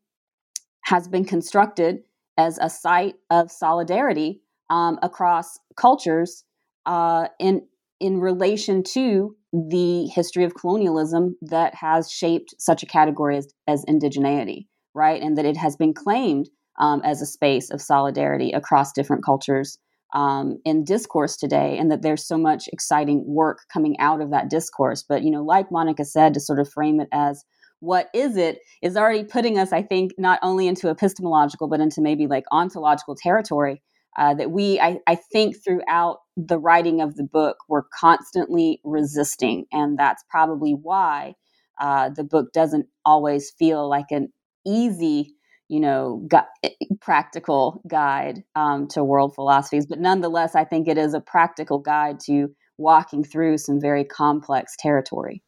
has 0.87 1.09
been 1.09 1.25
constructed 1.25 1.99
as 2.39 2.59
a 2.61 2.71
site 2.71 3.17
of 3.31 3.51
solidarity 3.51 4.41
um, 4.71 4.99
across 5.03 5.59
cultures 5.77 6.45
uh, 6.87 7.29
in 7.39 7.63
in 7.99 8.21
relation 8.21 8.83
to 8.83 9.35
the 9.53 10.07
history 10.09 10.45
of 10.45 10.55
colonialism 10.55 11.37
that 11.41 11.75
has 11.75 12.11
shaped 12.11 12.55
such 12.59 12.83
a 12.83 12.87
category 12.87 13.39
as, 13.39 13.49
as 13.67 13.85
indigeneity, 13.87 14.67
right? 14.95 15.23
And 15.23 15.39
that 15.39 15.47
it 15.47 15.57
has 15.57 15.77
been 15.77 15.95
claimed 15.95 16.51
um, 16.79 17.01
as 17.05 17.23
a 17.23 17.27
space 17.27 17.71
of 17.71 17.81
solidarity 17.81 18.53
across 18.53 18.93
different 18.93 19.25
cultures 19.25 19.79
um, 20.15 20.59
in 20.67 20.85
discourse 20.85 21.37
today, 21.37 21.79
and 21.79 21.91
that 21.91 22.03
there's 22.03 22.27
so 22.27 22.37
much 22.37 22.69
exciting 22.69 23.25
work 23.27 23.61
coming 23.73 23.99
out 23.99 24.21
of 24.21 24.31
that 24.31 24.51
discourse. 24.51 25.03
But 25.03 25.23
you 25.23 25.31
know, 25.31 25.43
like 25.43 25.71
Monika 25.71 26.05
said, 26.05 26.35
to 26.35 26.41
sort 26.41 26.61
of 26.61 26.69
frame 26.69 27.01
it 27.01 27.09
as 27.13 27.45
what 27.81 28.09
is 28.15 28.37
it 28.37 28.59
is 28.83 28.97
already 28.97 29.25
putting 29.25 29.59
us, 29.59 29.73
I 29.73 29.83
think, 29.83 30.13
not 30.19 30.39
only 30.43 30.67
into 30.67 30.89
epistemological, 30.89 31.69
but 31.69 31.81
into 31.81 32.01
maybe 32.01 32.27
like 32.27 32.45
ontological 32.51 33.15
territory 33.15 33.83
uh, 34.17 34.35
that 34.35 34.51
we, 34.51 34.81
I, 34.81 34.99
I 35.07 35.17
think, 35.17 35.57
throughout 35.63 36.19
the 36.37 36.59
writing 36.59 37.01
of 37.01 37.17
the 37.17 37.25
book, 37.25 37.59
we're 37.69 37.85
constantly 37.99 38.81
resisting. 38.85 39.67
And 39.73 39.99
that's 39.99 40.25
probably 40.31 40.73
why 40.73 41.35
uh, 41.81 42.11
the 42.11 42.25
book 42.25 42.53
doesn't 42.53 42.87
always 43.05 43.51
feel 43.59 43.89
like 43.89 44.11
an 44.11 44.33
easy 44.67 45.37
you 45.69 45.81
know, 45.81 46.25
gu- 46.29 46.39
eh, 46.63 46.71
practical 47.01 47.83
guide 47.89 48.45
um, 48.55 48.87
to 48.89 49.03
world 49.03 49.35
philosophies. 49.35 49.87
But 49.87 49.99
nonetheless, 49.99 50.55
I 50.55 50.65
think 50.65 50.89
it 50.89 50.99
is 50.99 51.15
a 51.15 51.21
practical 51.21 51.79
guide 51.79 52.21
to 52.27 52.55
walking 52.79 53.25
through 53.25 53.59
some 53.59 53.81
very 53.81 54.05
complex 54.05 54.75
territory. 54.79 55.43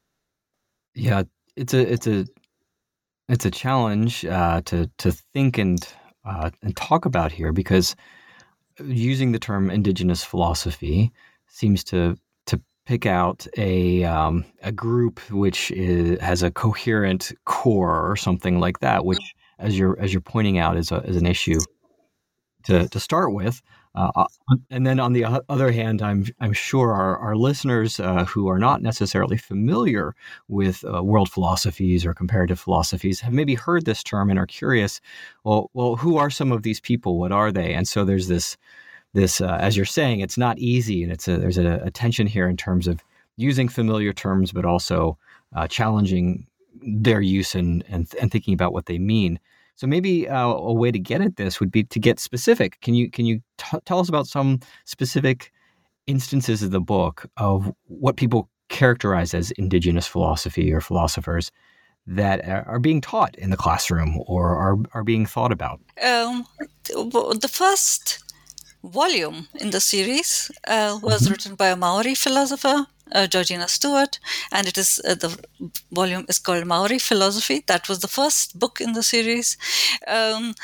Yeah, 0.94 1.22
it's 1.58 1.74
a 1.74 1.92
it's 1.92 2.06
a 2.06 2.26
it's 3.28 3.44
a 3.44 3.50
challenge 3.50 4.24
uh, 4.24 4.62
to 4.66 4.90
to 4.98 5.12
think 5.12 5.58
and 5.58 5.86
uh, 6.24 6.50
and 6.62 6.76
talk 6.76 7.04
about 7.04 7.32
here 7.32 7.52
because 7.52 7.96
using 8.84 9.32
the 9.32 9.38
term 9.38 9.70
indigenous 9.70 10.24
philosophy 10.24 11.12
seems 11.48 11.82
to 11.84 12.16
to 12.46 12.60
pick 12.86 13.06
out 13.06 13.46
a 13.56 14.04
um, 14.04 14.44
a 14.62 14.72
group 14.72 15.18
which 15.30 15.70
is, 15.72 16.20
has 16.20 16.42
a 16.42 16.50
coherent 16.50 17.32
core 17.44 18.08
or 18.10 18.16
something 18.16 18.60
like 18.60 18.78
that, 18.80 19.04
which 19.04 19.34
as 19.58 19.78
you're 19.78 19.98
as 19.98 20.12
you're 20.12 20.20
pointing 20.20 20.58
out 20.58 20.76
is 20.76 20.92
a, 20.92 20.96
is 20.98 21.16
an 21.16 21.26
issue 21.26 21.58
to 22.64 22.88
to 22.88 23.00
start 23.00 23.32
with. 23.32 23.60
Uh, 23.98 24.12
uh, 24.14 24.26
and 24.70 24.86
then 24.86 25.00
on 25.00 25.12
the 25.12 25.24
other 25.48 25.72
hand, 25.72 26.02
I'm 26.02 26.24
I'm 26.38 26.52
sure 26.52 26.92
our, 26.92 27.18
our 27.18 27.34
listeners 27.34 27.98
uh, 27.98 28.24
who 28.26 28.46
are 28.48 28.58
not 28.58 28.80
necessarily 28.80 29.36
familiar 29.36 30.14
with 30.46 30.84
uh, 30.84 31.02
world 31.02 31.28
philosophies 31.28 32.06
or 32.06 32.14
comparative 32.14 32.60
philosophies 32.60 33.18
have 33.20 33.32
maybe 33.32 33.56
heard 33.56 33.86
this 33.86 34.04
term 34.04 34.30
and 34.30 34.38
are 34.38 34.46
curious. 34.46 35.00
Well, 35.42 35.68
well, 35.74 35.96
who 35.96 36.16
are 36.16 36.30
some 36.30 36.52
of 36.52 36.62
these 36.62 36.80
people? 36.80 37.18
What 37.18 37.32
are 37.32 37.50
they? 37.50 37.74
And 37.74 37.88
so 37.88 38.04
there's 38.04 38.28
this 38.28 38.56
this 39.14 39.40
uh, 39.40 39.58
as 39.60 39.76
you're 39.76 39.84
saying, 39.84 40.20
it's 40.20 40.38
not 40.38 40.60
easy, 40.60 41.02
and 41.02 41.10
it's 41.10 41.26
a, 41.26 41.36
there's 41.36 41.58
a, 41.58 41.80
a, 41.84 41.90
tension 41.90 42.28
here 42.28 42.48
in 42.48 42.56
terms 42.56 42.86
of 42.86 43.02
using 43.36 43.68
familiar 43.68 44.12
terms, 44.12 44.52
but 44.52 44.64
also 44.64 45.18
uh, 45.56 45.66
challenging 45.66 46.46
their 46.82 47.20
use 47.20 47.56
and, 47.56 47.84
and 47.88 48.14
and 48.20 48.30
thinking 48.30 48.54
about 48.54 48.72
what 48.72 48.86
they 48.86 48.98
mean. 48.98 49.40
So 49.74 49.88
maybe 49.88 50.28
uh, 50.28 50.46
a 50.46 50.72
way 50.72 50.92
to 50.92 50.98
get 51.00 51.20
at 51.20 51.36
this 51.36 51.58
would 51.58 51.72
be 51.72 51.82
to 51.84 51.98
get 51.98 52.20
specific. 52.20 52.80
Can 52.80 52.94
you 52.94 53.10
can 53.10 53.26
you 53.26 53.40
t- 53.70 53.78
tell 53.84 54.00
us 54.00 54.08
about 54.08 54.26
some 54.26 54.60
specific 54.84 55.52
instances 56.06 56.62
of 56.62 56.70
the 56.70 56.80
book 56.80 57.26
of 57.36 57.72
what 57.86 58.16
people 58.16 58.48
characterize 58.68 59.34
as 59.34 59.50
indigenous 59.52 60.06
philosophy 60.06 60.72
or 60.72 60.80
philosophers 60.80 61.50
that 62.06 62.46
are 62.48 62.78
being 62.78 63.00
taught 63.00 63.34
in 63.36 63.50
the 63.50 63.56
classroom 63.56 64.18
or 64.26 64.56
are, 64.56 64.78
are 64.94 65.04
being 65.04 65.26
thought 65.26 65.52
about? 65.52 65.80
Um, 66.02 66.46
the 66.86 67.50
first 67.52 68.24
volume 68.82 69.48
in 69.60 69.70
the 69.70 69.80
series 69.80 70.50
uh, 70.66 70.98
was 71.02 71.22
mm-hmm. 71.22 71.32
written 71.32 71.54
by 71.54 71.68
a 71.68 71.76
Maori 71.76 72.14
philosopher 72.14 72.86
uh, 73.12 73.26
Georgina 73.26 73.68
Stewart, 73.68 74.18
and 74.52 74.66
it 74.66 74.78
is 74.78 75.00
uh, 75.04 75.14
the 75.14 75.36
volume 75.92 76.24
is 76.28 76.38
called 76.38 76.66
Maori 76.66 76.98
Philosophy. 76.98 77.64
That 77.66 77.88
was 77.88 78.00
the 78.00 78.08
first 78.08 78.58
book 78.58 78.80
in 78.80 78.92
the 78.92 79.02
series. 79.02 79.56
Um, 80.06 80.54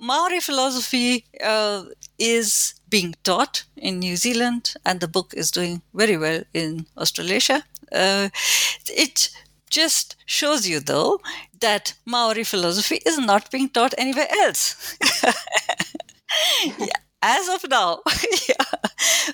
Maori 0.00 0.40
philosophy 0.40 1.24
uh, 1.42 1.84
is 2.18 2.74
being 2.88 3.14
taught 3.24 3.64
in 3.76 3.98
New 3.98 4.16
Zealand, 4.16 4.74
and 4.84 5.00
the 5.00 5.08
book 5.08 5.32
is 5.34 5.50
doing 5.50 5.82
very 5.94 6.16
well 6.16 6.42
in 6.54 6.86
Australasia. 6.96 7.64
Uh, 7.90 8.28
it 8.88 9.30
just 9.70 10.16
shows 10.26 10.68
you, 10.68 10.80
though, 10.80 11.20
that 11.60 11.94
Maori 12.04 12.44
philosophy 12.44 13.00
is 13.06 13.18
not 13.18 13.50
being 13.50 13.68
taught 13.68 13.94
anywhere 13.98 14.28
else. 14.30 14.96
yeah 16.78 16.96
as 17.22 17.48
of 17.48 17.68
now, 17.70 18.00
yeah, 18.48 18.64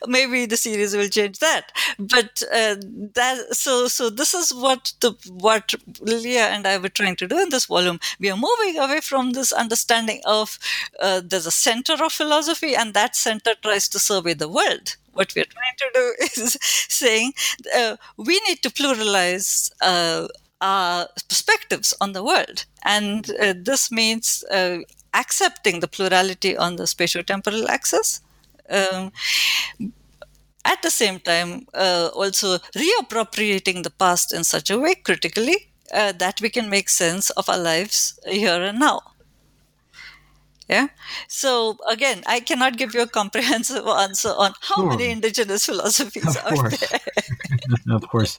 maybe 0.07 0.47
the 0.47 0.57
series 0.57 0.97
will 0.97 1.09
change 1.09 1.39
that. 1.39 1.73
But 1.99 2.43
uh, 2.53 2.77
that 3.15 3.47
so 3.53 3.89
so 3.89 4.11
this 4.11 4.35
is 4.35 4.53
what 4.55 4.93
the 5.01 5.13
what 5.31 5.75
Leah 6.01 6.49
and 6.49 6.67
I 6.67 6.79
were 6.79 6.89
trying 6.89 7.17
to 7.17 7.27
do 7.29 7.39
in 7.39 7.51
this 7.51 7.67
volume. 7.67 7.99
We 8.21 8.31
are 8.31 8.37
moving 8.37 8.79
away 8.79 9.01
from 9.01 9.33
this 9.33 9.53
understanding 9.53 10.21
of 10.27 10.59
uh, 11.01 11.23
there's 11.25 11.47
a 11.47 11.51
center 11.51 11.95
of 12.05 12.13
philosophy, 12.13 12.75
and 12.75 12.95
that 12.95 13.17
center 13.17 13.55
tries 13.63 13.89
to 13.91 13.99
survey 13.99 14.35
the 14.35 14.49
world. 14.49 14.97
What 15.13 15.33
we're 15.35 15.45
trying 15.45 15.77
to 15.79 15.91
do 15.95 16.15
is 16.43 16.59
saying 16.61 17.33
uh, 17.75 17.97
we 18.17 18.41
need 18.49 18.63
to 18.63 18.71
pluralize 18.71 19.71
uh, 19.81 20.29
our 20.61 21.09
perspectives 21.29 21.95
on 22.01 22.13
the 22.13 22.23
world, 22.25 22.65
and 22.85 23.31
uh, 23.41 23.55
this 23.57 23.91
means 23.91 24.45
uh, 24.51 24.79
accepting 25.19 25.81
the 25.81 25.89
plurality 25.89 26.57
on 26.57 26.77
the 26.77 26.85
spatiotemporal 26.85 27.69
axis. 27.69 28.21
Um, 28.71 29.13
at 30.65 30.83
the 30.83 30.91
same 30.91 31.19
time, 31.21 31.67
uh, 31.75 32.11
also 32.15 32.59
reappropriating 32.77 33.83
the 33.83 33.91
past 33.91 34.33
in 34.33 34.45
such 34.45 34.71
a 34.71 34.79
way 34.79 34.95
critically 34.95 35.71
uh, 35.93 36.13
that 36.13 36.41
we 36.41 36.51
can 36.51 36.69
make 36.69 36.89
sense 36.89 37.31
of 37.31 37.49
our 37.49 37.59
lives 37.59 38.19
here 38.27 38.63
and 38.63 38.79
now. 38.79 39.01
Yeah. 40.69 40.89
So 41.29 41.79
again, 41.89 42.23
I 42.27 42.41
cannot 42.41 42.77
give 42.77 42.95
you 42.95 43.03
a 43.03 43.07
comprehensive 43.07 43.87
answer 43.87 44.29
on 44.29 44.53
how 44.61 44.77
sure. 44.77 44.91
many 44.91 45.11
indigenous 45.11 45.65
philosophies 45.65 46.37
of 46.37 46.45
are 46.45 46.57
course. 46.57 46.81
there. 46.81 47.01
of 47.97 48.07
course. 48.09 48.39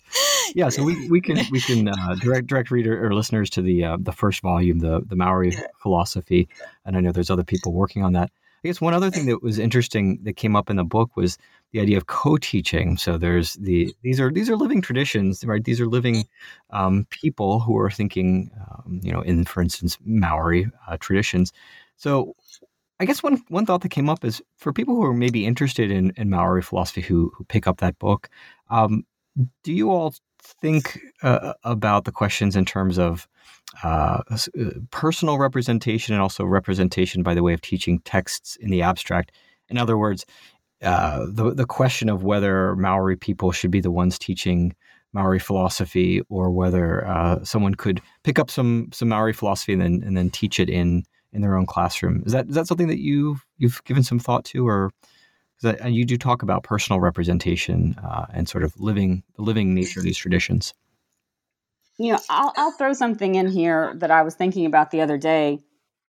Yeah. 0.54 0.70
So 0.70 0.84
we, 0.84 1.10
we 1.10 1.22
can 1.22 1.40
we 1.52 1.60
can 1.60 1.88
uh, 1.88 2.16
direct 2.22 2.48
direct 2.48 2.70
reader 2.72 3.04
or 3.04 3.14
listeners 3.14 3.50
to 3.52 3.62
the 3.62 3.84
uh, 3.84 3.98
the 4.00 4.12
first 4.12 4.42
volume, 4.42 4.80
the 4.80 5.02
the 5.06 5.16
Maori 5.16 5.54
philosophy, 5.82 6.48
and 6.86 6.96
I 6.96 7.00
know 7.00 7.12
there's 7.12 7.32
other 7.32 7.44
people 7.44 7.74
working 7.74 8.04
on 8.04 8.14
that. 8.14 8.32
I 8.64 8.68
guess 8.68 8.82
one 8.82 8.94
other 8.94 9.10
thing 9.10 9.26
that 9.28 9.42
was 9.42 9.58
interesting 9.58 10.20
that 10.24 10.36
came 10.36 10.56
up 10.56 10.70
in 10.70 10.76
the 10.76 10.84
book 10.84 11.16
was 11.16 11.38
the 11.72 11.80
idea 11.80 11.98
of 11.98 12.08
co-teaching. 12.08 12.98
So 12.98 13.18
there's 13.18 13.54
the 13.56 13.96
these 14.02 14.20
are 14.20 14.32
these 14.32 14.50
are 14.50 14.58
living 14.58 14.82
traditions, 14.82 15.46
right? 15.46 15.64
These 15.64 15.80
are 15.80 15.88
living 15.88 16.26
um, 16.72 17.08
people 17.10 17.62
who 17.62 17.78
are 17.78 17.90
thinking, 17.90 18.52
um, 18.60 19.00
you 19.02 19.14
know, 19.14 19.22
in 19.22 19.46
for 19.46 19.62
instance 19.62 19.98
Maori 20.06 20.70
uh, 20.88 20.98
traditions. 21.00 21.54
So 22.00 22.34
I 23.00 23.06
guess 23.06 23.22
one 23.22 23.42
one 23.50 23.66
thought 23.66 23.82
that 23.82 23.90
came 23.90 24.10
up 24.10 24.26
is 24.26 24.42
for 24.58 24.74
people 24.74 24.96
who 24.96 25.04
are 25.04 25.14
maybe 25.14 25.46
interested 25.46 25.92
in, 25.92 26.12
in 26.18 26.30
Maori 26.30 26.62
philosophy 26.62 27.02
who 27.02 27.32
who 27.36 27.44
pick 27.44 27.68
up 27.68 27.78
that 27.80 28.00
book, 28.00 28.30
um, 28.70 29.04
do 29.64 29.74
you 29.74 29.92
all 29.92 30.16
think 30.62 31.00
uh, 31.22 31.54
about 31.64 32.06
the 32.06 32.12
questions 32.12 32.56
in 32.56 32.64
terms 32.66 32.98
of 32.98 33.28
uh, 33.84 34.22
uh, 34.32 34.38
personal 34.92 35.38
representation 35.38 36.14
and 36.16 36.22
also 36.22 36.46
representation 36.46 37.22
by 37.22 37.34
the 37.34 37.44
way 37.44 37.54
of 37.54 37.62
teaching 37.62 38.00
texts 38.00 38.56
in 38.62 38.72
the 38.72 38.82
abstract? 38.82 39.34
In 39.68 39.78
other 39.78 39.98
words, 39.98 40.26
uh, 40.82 41.26
the 41.30 41.54
the 41.54 41.66
question 41.66 42.08
of 42.08 42.24
whether 42.24 42.78
Maori 42.78 43.18
people 43.18 43.52
should 43.52 43.72
be 43.72 43.82
the 43.82 43.92
ones 43.92 44.18
teaching 44.18 44.74
Maori 45.12 45.40
philosophy 45.40 46.22
or 46.30 46.50
whether 46.50 47.06
uh, 47.06 47.44
someone 47.44 47.76
could 47.76 48.02
pick 48.24 48.40
up 48.40 48.50
some 48.50 48.88
some 48.94 49.10
Maori 49.10 49.34
philosophy 49.34 49.74
and 49.74 49.82
then 49.82 50.02
and 50.06 50.16
then 50.16 50.30
teach 50.30 50.62
it 50.62 50.70
in 50.70 51.04
in 51.32 51.42
their 51.42 51.56
own 51.56 51.66
classroom. 51.66 52.24
Is 52.26 52.34
that 52.34 52.48
is 52.48 52.56
that 52.56 52.68
something 52.68 52.88
that 52.88 53.00
you 53.00 53.40
you've 53.58 53.84
given 53.84 54.04
some 54.04 54.20
thought 54.20 54.46
to, 54.46 54.68
or 54.68 54.92
that 55.62 55.92
you 55.92 56.06
do 56.06 56.18
talk 56.18 56.42
about 56.42 56.64
personal 56.64 57.00
representation 57.00 57.96
uh, 58.04 58.26
and 58.34 58.48
sort 58.48 58.64
of 58.64 58.80
living 58.80 59.24
the 59.36 59.42
living 59.42 59.74
nature 59.74 60.00
of 60.00 60.06
these 60.06 60.18
traditions? 60.18 60.74
You 61.98 62.14
know, 62.14 62.20
I'll, 62.30 62.54
I'll 62.56 62.72
throw 62.72 62.94
something 62.94 63.36
in 63.36 63.48
here 63.48 63.94
that 63.98 64.10
I 64.10 64.22
was 64.22 64.36
thinking 64.36 64.66
about 64.66 64.92
the 64.92 65.02
other 65.02 65.18
day, 65.18 65.60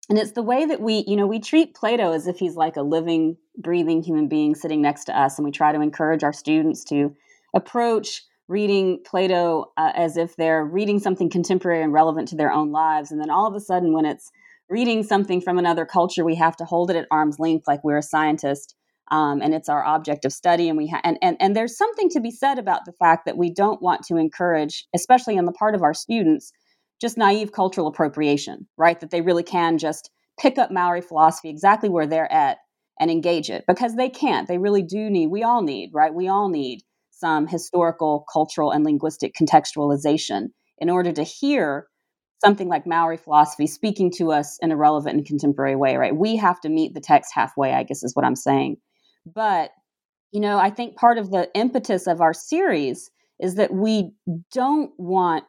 and 0.08 0.18
it's 0.18 0.32
the 0.32 0.42
way 0.42 0.64
that 0.64 0.80
we, 0.80 1.04
you 1.06 1.16
know, 1.16 1.26
we 1.26 1.40
treat 1.40 1.74
Plato 1.74 2.12
as 2.12 2.28
if 2.28 2.38
he's 2.38 2.54
like 2.54 2.76
a 2.76 2.82
living, 2.82 3.36
breathing 3.58 4.02
human 4.02 4.28
being 4.28 4.54
sitting 4.54 4.80
next 4.80 5.04
to 5.06 5.18
us, 5.18 5.36
and 5.36 5.44
we 5.44 5.50
try 5.50 5.72
to 5.72 5.80
encourage 5.80 6.22
our 6.22 6.32
students 6.32 6.84
to 6.84 7.14
approach 7.54 8.22
reading 8.46 9.00
Plato 9.04 9.72
uh, 9.76 9.92
as 9.94 10.16
if 10.16 10.36
they're 10.36 10.64
reading 10.64 10.98
something 10.98 11.30
contemporary 11.30 11.82
and 11.82 11.92
relevant 11.92 12.28
to 12.28 12.36
their 12.36 12.52
own 12.52 12.70
lives, 12.70 13.10
and 13.10 13.20
then 13.20 13.30
all 13.30 13.46
of 13.46 13.54
a 13.54 13.60
sudden, 13.60 13.92
when 13.92 14.04
it's 14.04 14.30
reading 14.70 15.02
something 15.02 15.40
from 15.40 15.58
another 15.58 15.84
culture, 15.84 16.24
we 16.24 16.36
have 16.36 16.56
to 16.56 16.64
hold 16.64 16.90
it 16.90 16.96
at 16.96 17.06
arm's 17.10 17.38
length 17.38 17.66
like 17.66 17.84
we're 17.84 17.98
a 17.98 18.02
scientist. 18.02 18.74
Um, 19.10 19.42
and 19.42 19.52
it's 19.52 19.68
our 19.68 19.84
object 19.84 20.24
of 20.24 20.32
study. 20.32 20.68
And 20.68 20.78
we 20.78 20.86
ha- 20.86 21.00
and, 21.02 21.18
and 21.20 21.36
and 21.40 21.56
there's 21.56 21.76
something 21.76 22.08
to 22.10 22.20
be 22.20 22.30
said 22.30 22.58
about 22.58 22.84
the 22.84 22.92
fact 22.92 23.26
that 23.26 23.36
we 23.36 23.52
don't 23.52 23.82
want 23.82 24.04
to 24.04 24.16
encourage, 24.16 24.86
especially 24.94 25.36
on 25.36 25.46
the 25.46 25.52
part 25.52 25.74
of 25.74 25.82
our 25.82 25.94
students, 25.94 26.52
just 27.00 27.18
naive 27.18 27.50
cultural 27.50 27.88
appropriation, 27.88 28.68
right? 28.78 29.00
That 29.00 29.10
they 29.10 29.20
really 29.20 29.42
can 29.42 29.78
just 29.78 30.10
pick 30.40 30.58
up 30.58 30.70
Maori 30.70 31.00
philosophy 31.00 31.50
exactly 31.50 31.88
where 31.88 32.06
they're 32.06 32.32
at 32.32 32.58
and 33.00 33.10
engage 33.10 33.50
it 33.50 33.64
because 33.66 33.96
they 33.96 34.08
can't. 34.08 34.46
They 34.46 34.58
really 34.58 34.82
do 34.82 35.10
need. 35.10 35.26
We 35.28 35.42
all 35.42 35.62
need, 35.62 35.90
right? 35.92 36.14
We 36.14 36.28
all 36.28 36.48
need 36.48 36.82
some 37.10 37.46
historical, 37.48 38.24
cultural, 38.32 38.70
and 38.70 38.84
linguistic 38.84 39.34
contextualization 39.34 40.48
in 40.78 40.88
order 40.88 41.12
to 41.12 41.22
hear 41.22 41.86
something 42.42 42.68
like 42.68 42.86
Maori 42.86 43.16
philosophy 43.16 43.66
speaking 43.66 44.10
to 44.16 44.32
us 44.32 44.58
in 44.62 44.72
a 44.72 44.76
relevant 44.76 45.16
and 45.16 45.26
contemporary 45.26 45.76
way, 45.76 45.96
right? 45.96 46.16
We 46.16 46.36
have 46.36 46.60
to 46.62 46.68
meet 46.68 46.94
the 46.94 47.00
text 47.00 47.32
halfway, 47.34 47.72
I 47.72 47.82
guess 47.82 48.02
is 48.02 48.14
what 48.14 48.24
I'm 48.24 48.36
saying. 48.36 48.76
But, 49.26 49.70
you 50.32 50.40
know, 50.40 50.58
I 50.58 50.70
think 50.70 50.96
part 50.96 51.18
of 51.18 51.30
the 51.30 51.48
impetus 51.54 52.06
of 52.06 52.20
our 52.20 52.32
series 52.32 53.10
is 53.38 53.56
that 53.56 53.72
we 53.72 54.12
don't 54.52 54.90
want 54.98 55.44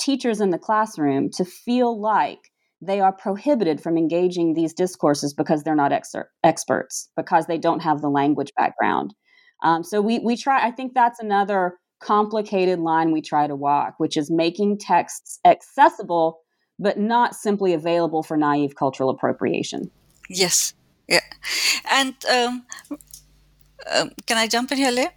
teachers 0.00 0.40
in 0.40 0.50
the 0.50 0.58
classroom 0.58 1.30
to 1.30 1.44
feel 1.44 2.00
like 2.00 2.50
they 2.80 3.00
are 3.00 3.12
prohibited 3.12 3.80
from 3.80 3.96
engaging 3.96 4.54
these 4.54 4.74
discourses 4.74 5.32
because 5.32 5.62
they're 5.62 5.76
not 5.76 5.92
ex- 5.92 6.14
experts, 6.42 7.08
because 7.16 7.46
they 7.46 7.58
don't 7.58 7.80
have 7.80 8.00
the 8.00 8.10
language 8.10 8.52
background. 8.56 9.14
Um, 9.62 9.84
so 9.84 10.00
we 10.00 10.18
we 10.18 10.36
try. 10.36 10.66
I 10.66 10.72
think 10.72 10.92
that's 10.92 11.20
another 11.20 11.78
complicated 12.02 12.78
line 12.78 13.12
we 13.12 13.20
try 13.20 13.46
to 13.46 13.56
walk, 13.56 13.94
which 13.98 14.16
is 14.16 14.30
making 14.30 14.78
texts 14.78 15.38
accessible 15.44 16.40
but 16.78 16.98
not 16.98 17.34
simply 17.34 17.72
available 17.74 18.22
for 18.22 18.36
naive 18.36 18.74
cultural 18.74 19.10
appropriation. 19.10 19.90
Yes, 20.28 20.74
yeah, 21.08 21.20
and 21.90 22.14
um, 22.30 22.66
um, 23.90 24.10
can 24.26 24.36
I 24.36 24.46
jump 24.46 24.72
in 24.72 24.78
here, 24.78 24.90
Leah? 24.90 25.12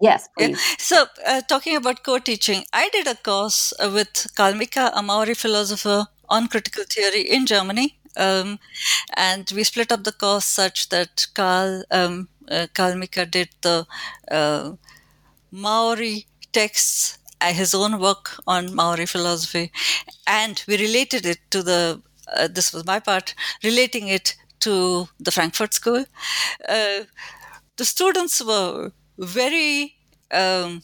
Yes, 0.00 0.28
please. 0.36 0.50
Yeah. 0.50 0.74
So, 0.78 1.06
uh, 1.26 1.42
talking 1.42 1.76
about 1.76 2.02
co-teaching, 2.02 2.64
I 2.72 2.88
did 2.88 3.06
a 3.06 3.14
course 3.14 3.74
uh, 3.78 3.90
with 3.92 4.28
Carl 4.34 4.54
Mika, 4.54 4.90
a 4.94 5.02
Maori 5.02 5.34
philosopher, 5.34 6.06
on 6.28 6.48
critical 6.48 6.84
theory 6.88 7.22
in 7.22 7.44
Germany. 7.44 7.98
Um, 8.16 8.58
and 9.16 9.50
we 9.54 9.62
split 9.64 9.92
up 9.92 10.04
the 10.04 10.12
course 10.12 10.46
such 10.46 10.88
that 10.88 11.26
Carl, 11.34 11.84
um, 11.90 12.28
uh, 12.50 12.66
Carl 12.72 12.96
Mika 12.96 13.26
did 13.26 13.50
the 13.60 13.86
uh, 14.30 14.72
Maori 15.50 16.26
texts, 16.52 17.18
uh, 17.40 17.52
his 17.52 17.74
own 17.74 17.98
work 18.00 18.36
on 18.46 18.74
Maori 18.74 19.06
philosophy, 19.06 19.72
and 20.26 20.62
we 20.66 20.76
related 20.76 21.26
it 21.26 21.38
to 21.50 21.62
the, 21.62 22.02
uh, 22.28 22.48
this 22.48 22.72
was 22.72 22.84
my 22.86 23.00
part, 23.00 23.34
relating 23.64 24.08
it 24.08 24.36
to 24.60 25.08
the 25.18 25.30
Frankfurt 25.30 25.74
School. 25.74 26.04
Uh, 26.68 27.04
the 27.76 27.84
students 27.84 28.44
were 28.44 28.92
very, 29.18 29.96
um, 30.30 30.82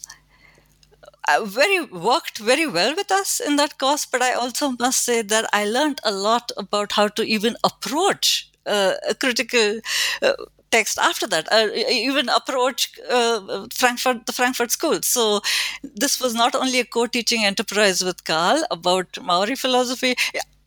uh, 1.28 1.44
very 1.44 1.84
worked 1.84 2.38
very 2.38 2.66
well 2.66 2.94
with 2.94 3.10
us 3.10 3.40
in 3.40 3.56
that 3.56 3.78
course, 3.78 4.06
but 4.06 4.22
I 4.22 4.32
also 4.32 4.74
must 4.78 5.04
say 5.04 5.22
that 5.22 5.48
I 5.52 5.64
learned 5.66 6.00
a 6.04 6.12
lot 6.12 6.52
about 6.56 6.92
how 6.92 7.08
to 7.08 7.22
even 7.22 7.56
approach 7.64 8.50
uh, 8.64 8.94
a 9.08 9.14
critical 9.14 9.80
uh, 10.22 10.32
text 10.70 10.98
after 10.98 11.26
that, 11.26 11.50
uh, 11.52 11.68
even 11.74 12.28
approach 12.28 12.98
uh, 13.10 13.66
Frankfurt, 13.72 14.26
the 14.26 14.32
Frankfurt 14.32 14.70
School. 14.70 15.00
So 15.02 15.40
this 15.82 16.20
was 16.20 16.34
not 16.34 16.54
only 16.54 16.80
a 16.80 16.84
co-teaching 16.84 17.44
enterprise 17.44 18.02
with 18.02 18.24
Carl 18.24 18.64
about 18.70 19.18
Maori 19.22 19.56
philosophy. 19.56 20.14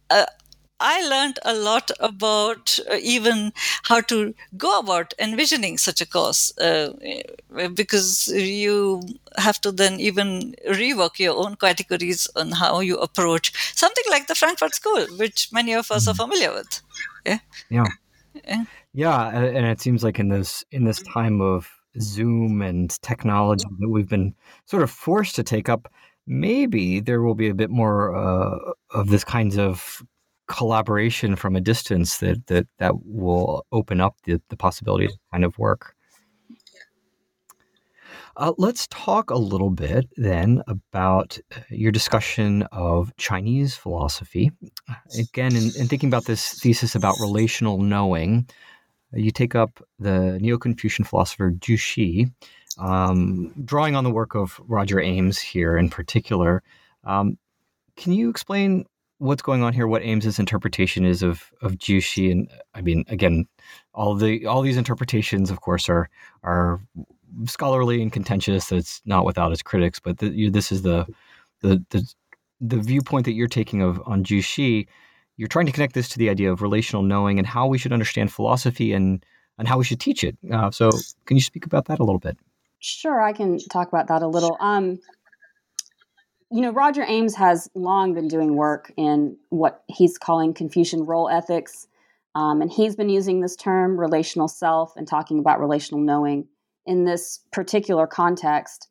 Uh, 0.09 0.25
I 0.79 1.05
learned 1.07 1.39
a 1.43 1.53
lot 1.53 1.91
about 1.99 2.79
uh, 2.89 2.95
even 3.01 3.51
how 3.83 3.99
to 4.01 4.33
go 4.57 4.79
about 4.79 5.13
envisioning 5.19 5.77
such 5.77 5.99
a 5.99 6.05
course 6.05 6.57
uh, 6.57 6.93
because 7.73 8.29
you 8.29 9.01
have 9.37 9.59
to 9.61 9.71
then 9.73 9.99
even 9.99 10.55
rework 10.69 11.19
your 11.19 11.35
own 11.35 11.57
categories 11.57 12.29
on 12.35 12.51
how 12.51 12.79
you 12.79 12.97
approach 12.97 13.51
something 13.75 14.05
like 14.09 14.27
the 14.27 14.35
Frankfurt 14.35 14.73
School, 14.73 15.05
which 15.17 15.51
many 15.51 15.73
of 15.73 15.91
us 15.91 16.07
are 16.07 16.11
mm-hmm. 16.11 16.21
familiar 16.21 16.53
with. 16.53 16.81
Yeah. 17.25 17.39
Yeah. 17.69 17.85
yeah. 18.47 18.63
Yeah, 18.93 19.29
and 19.29 19.65
it 19.65 19.79
seems 19.79 20.03
like 20.03 20.19
in 20.19 20.29
this 20.29 20.63
in 20.71 20.83
this 20.83 21.01
time 21.03 21.41
of 21.41 21.69
Zoom 21.99 22.61
and 22.61 22.89
technology 23.01 23.65
that 23.79 23.89
we've 23.89 24.09
been 24.09 24.33
sort 24.65 24.83
of 24.83 24.89
forced 24.89 25.35
to 25.35 25.43
take 25.43 25.69
up, 25.69 25.91
maybe 26.25 26.99
there 26.99 27.21
will 27.21 27.35
be 27.35 27.49
a 27.49 27.53
bit 27.53 27.69
more 27.69 28.15
uh, 28.15 28.57
of 28.91 29.09
this 29.09 29.23
kinds 29.23 29.57
of 29.57 30.01
collaboration 30.47 31.35
from 31.35 31.55
a 31.55 31.61
distance 31.61 32.17
that 32.17 32.47
that 32.47 32.67
that 32.79 32.93
will 33.05 33.65
open 33.71 34.01
up 34.01 34.15
the, 34.23 34.41
the 34.49 34.57
possibility 34.57 35.05
of 35.05 35.11
kind 35.31 35.45
of 35.45 35.57
work. 35.59 35.95
Uh, 38.37 38.53
let's 38.57 38.87
talk 38.87 39.29
a 39.29 39.37
little 39.37 39.69
bit 39.69 40.07
then 40.15 40.63
about 40.67 41.37
uh, 41.55 41.59
your 41.69 41.91
discussion 41.91 42.63
of 42.71 43.15
Chinese 43.17 43.75
philosophy. 43.75 44.51
Again, 45.19 45.55
in, 45.55 45.71
in 45.77 45.87
thinking 45.87 46.07
about 46.07 46.25
this 46.25 46.59
thesis 46.59 46.95
about 46.95 47.15
relational 47.19 47.79
knowing, 47.79 48.47
you 49.13 49.31
take 49.31 49.55
up 49.55 49.83
the 49.99 50.37
Neo 50.39 50.57
Confucian 50.57 51.05
philosopher 51.05 51.51
Zhu 51.51 51.77
Xi, 51.77 52.27
um, 52.77 53.53
drawing 53.65 53.95
on 53.95 54.03
the 54.03 54.11
work 54.11 54.35
of 54.35 54.59
Roger 54.67 54.99
Ames 54.99 55.39
here 55.39 55.77
in 55.77 55.89
particular. 55.89 56.63
Um, 57.03 57.37
can 57.97 58.13
you 58.13 58.29
explain 58.29 58.85
what's 59.17 59.41
going 59.41 59.63
on 59.63 59.73
here? 59.73 59.87
What 59.87 60.03
Ames's 60.03 60.39
interpretation 60.39 61.05
is 61.05 61.23
of 61.23 61.51
of 61.61 61.73
Zhu 61.73 62.01
Xi? 62.01 62.31
And 62.31 62.49
I 62.73 62.81
mean, 62.81 63.03
again, 63.07 63.45
all 63.93 64.15
the 64.15 64.45
all 64.45 64.61
these 64.61 64.77
interpretations, 64.77 65.49
of 65.49 65.61
course, 65.61 65.89
are 65.89 66.09
are 66.43 66.79
scholarly 67.45 68.01
and 68.01 68.11
contentious. 68.11 68.71
It's 68.71 69.01
not 69.05 69.25
without 69.25 69.51
its 69.51 69.61
critics, 69.61 69.99
but 69.99 70.19
the, 70.19 70.29
you, 70.29 70.49
this 70.49 70.71
is 70.71 70.83
the, 70.83 71.05
the 71.61 71.83
the 71.89 72.13
the 72.61 72.77
viewpoint 72.77 73.25
that 73.25 73.33
you're 73.33 73.47
taking 73.47 73.81
of 73.81 74.01
on 74.05 74.23
Zhu 74.23 74.43
Xi 74.43 74.87
you're 75.39 75.47
trying 75.47 75.65
to 75.65 75.71
connect 75.71 75.93
this 75.93 76.09
to 76.09 76.17
the 76.17 76.29
idea 76.29 76.51
of 76.51 76.61
relational 76.61 77.01
knowing 77.01 77.37
and 77.39 77.47
how 77.47 77.65
we 77.65 77.77
should 77.77 77.93
understand 77.93 78.31
philosophy 78.31 78.91
and 78.91 79.25
and 79.57 79.67
how 79.67 79.77
we 79.77 79.85
should 79.85 79.99
teach 79.99 80.23
it. 80.23 80.37
Uh, 80.51 80.69
so, 80.69 80.91
can 81.25 81.37
you 81.37 81.41
speak 81.41 81.65
about 81.65 81.85
that 81.85 81.99
a 81.99 82.03
little 82.03 82.19
bit? 82.19 82.37
Sure, 82.79 83.21
I 83.21 83.31
can 83.31 83.57
talk 83.57 83.87
about 83.87 84.07
that 84.07 84.21
a 84.21 84.27
little. 84.27 84.57
Um, 84.59 84.99
you 86.51 86.61
know, 86.61 86.71
Roger 86.71 87.03
Ames 87.07 87.35
has 87.35 87.69
long 87.73 88.13
been 88.13 88.27
doing 88.27 88.55
work 88.55 88.91
in 88.97 89.37
what 89.49 89.83
he's 89.87 90.17
calling 90.17 90.53
Confucian 90.53 91.05
role 91.05 91.29
ethics. 91.29 91.87
Um, 92.35 92.61
and 92.61 92.71
he's 92.71 92.95
been 92.95 93.09
using 93.09 93.41
this 93.41 93.55
term, 93.55 93.99
relational 93.99 94.47
self, 94.47 94.93
and 94.95 95.07
talking 95.07 95.39
about 95.39 95.59
relational 95.59 96.01
knowing 96.01 96.47
in 96.85 97.05
this 97.05 97.39
particular 97.51 98.07
context 98.07 98.87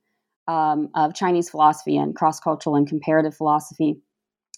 um, 0.47 0.89
of 0.95 1.15
Chinese 1.15 1.51
philosophy 1.51 1.97
and 1.97 2.15
cross 2.17 2.41
cultural 2.41 2.77
and 2.77 2.89
comparative 2.89 3.35
philosophy. 3.35 4.01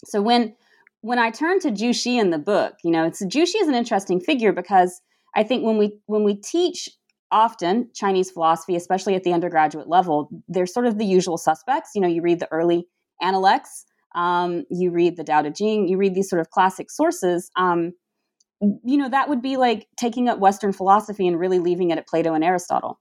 So 0.05 0.21
when 0.21 0.55
when 1.01 1.19
I 1.19 1.31
turn 1.31 1.59
to 1.61 1.93
Xi 1.93 2.17
in 2.17 2.29
the 2.29 2.39
book, 2.39 2.75
you 2.83 2.91
know, 2.91 3.05
it's 3.05 3.19
Xi 3.19 3.39
is 3.39 3.67
an 3.67 3.75
interesting 3.75 4.19
figure 4.19 4.53
because 4.53 5.01
I 5.35 5.43
think 5.43 5.63
when 5.63 5.77
we 5.77 5.99
when 6.05 6.23
we 6.23 6.35
teach 6.35 6.89
often 7.31 7.89
Chinese 7.93 8.29
philosophy, 8.29 8.75
especially 8.75 9.15
at 9.15 9.23
the 9.23 9.33
undergraduate 9.33 9.87
level, 9.87 10.29
they're 10.47 10.65
sort 10.65 10.85
of 10.85 10.97
the 10.97 11.05
usual 11.05 11.37
suspects. 11.37 11.91
You 11.95 12.01
know, 12.01 12.07
you 12.07 12.21
read 12.21 12.39
the 12.39 12.51
early 12.51 12.87
Analects, 13.21 13.85
um, 14.15 14.63
you 14.69 14.91
read 14.91 15.15
the 15.15 15.23
Tao 15.23 15.43
Te 15.43 15.51
Ching, 15.51 15.87
you 15.87 15.97
read 15.97 16.15
these 16.15 16.29
sort 16.29 16.39
of 16.39 16.49
classic 16.49 16.89
sources. 16.89 17.49
Um, 17.55 17.93
you 18.59 18.97
know, 18.97 19.09
that 19.09 19.29
would 19.29 19.41
be 19.41 19.57
like 19.57 19.87
taking 19.97 20.27
up 20.27 20.39
Western 20.39 20.73
philosophy 20.73 21.27
and 21.27 21.39
really 21.39 21.59
leaving 21.59 21.91
it 21.91 21.97
at 21.97 22.07
Plato 22.07 22.33
and 22.33 22.43
Aristotle. 22.43 22.99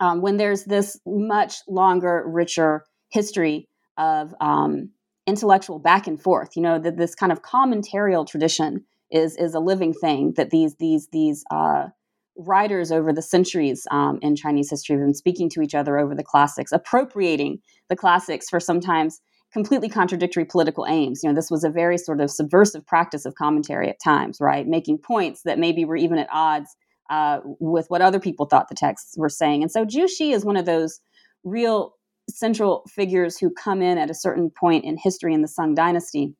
Um, 0.00 0.20
when 0.20 0.36
there's 0.36 0.64
this 0.64 0.98
much 1.06 1.58
longer, 1.68 2.24
richer 2.26 2.84
history 3.10 3.68
of 3.96 4.34
um, 4.40 4.90
intellectual 5.26 5.78
back 5.78 6.06
and 6.06 6.20
forth, 6.20 6.56
you 6.56 6.62
know, 6.62 6.78
that 6.78 6.96
this 6.96 7.14
kind 7.14 7.32
of 7.32 7.42
commentarial 7.42 8.26
tradition 8.26 8.84
is 9.10 9.36
is 9.36 9.54
a 9.54 9.60
living 9.60 9.92
thing 9.92 10.32
that 10.36 10.50
these 10.50 10.76
these 10.76 11.08
these 11.12 11.44
uh, 11.50 11.88
writers 12.36 12.90
over 12.90 13.12
the 13.12 13.22
centuries 13.22 13.86
um, 13.90 14.18
in 14.22 14.34
Chinese 14.34 14.70
history 14.70 14.96
have 14.96 15.04
been 15.04 15.14
speaking 15.14 15.48
to 15.50 15.60
each 15.60 15.74
other 15.74 15.98
over 15.98 16.14
the 16.14 16.24
classics, 16.24 16.72
appropriating 16.72 17.60
the 17.88 17.96
classics 17.96 18.48
for 18.48 18.58
sometimes 18.58 19.20
completely 19.52 19.88
contradictory 19.88 20.46
political 20.46 20.86
aims. 20.88 21.22
You 21.22 21.28
know, 21.28 21.34
this 21.34 21.50
was 21.50 21.62
a 21.62 21.70
very 21.70 21.98
sort 21.98 22.20
of 22.20 22.30
subversive 22.30 22.86
practice 22.86 23.26
of 23.26 23.34
commentary 23.34 23.90
at 23.90 24.00
times, 24.02 24.38
right? 24.40 24.66
Making 24.66 24.98
points 24.98 25.42
that 25.44 25.58
maybe 25.58 25.84
were 25.84 25.96
even 25.96 26.18
at 26.18 26.28
odds 26.32 26.74
uh, 27.10 27.40
with 27.60 27.86
what 27.88 28.00
other 28.00 28.18
people 28.18 28.46
thought 28.46 28.70
the 28.70 28.74
texts 28.74 29.18
were 29.18 29.28
saying. 29.28 29.62
And 29.62 29.70
so 29.70 29.84
Zhu 29.84 30.08
Xi 30.08 30.32
is 30.32 30.44
one 30.44 30.56
of 30.56 30.64
those 30.64 31.00
real 31.44 31.94
central 32.32 32.84
figures 32.88 33.38
who 33.38 33.50
come 33.50 33.82
in 33.82 33.98
at 33.98 34.10
a 34.10 34.14
certain 34.14 34.50
point 34.50 34.84
in 34.84 34.96
history 34.96 35.34
in 35.34 35.42
the 35.42 35.48
Sung 35.48 35.74
dynasty 35.74 36.34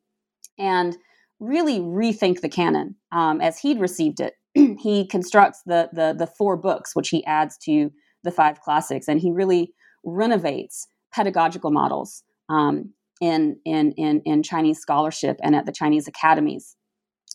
and 0.59 0.97
really 1.40 1.80
rethink 1.80 2.40
the 2.40 2.49
canon 2.49 2.95
um, 3.11 3.40
as 3.40 3.59
he'd 3.59 3.80
received 3.80 4.20
it. 4.20 4.34
he 4.78 5.07
constructs 5.07 5.62
the, 5.66 5.88
the 5.93 6.14
the 6.16 6.26
four 6.26 6.57
books, 6.57 6.95
which 6.95 7.09
he 7.09 7.24
adds 7.24 7.57
to 7.59 7.90
the 8.22 8.30
five 8.30 8.61
classics, 8.61 9.09
and 9.09 9.20
he 9.20 9.30
really 9.30 9.72
renovates 10.05 10.86
pedagogical 11.12 11.70
models 11.70 12.22
um, 12.49 12.93
in, 13.20 13.59
in 13.64 13.93
in 13.93 14.20
in 14.24 14.43
Chinese 14.43 14.78
scholarship 14.78 15.38
and 15.43 15.57
at 15.57 15.66
the 15.66 15.72
Chinese 15.72 16.07
academies 16.07 16.76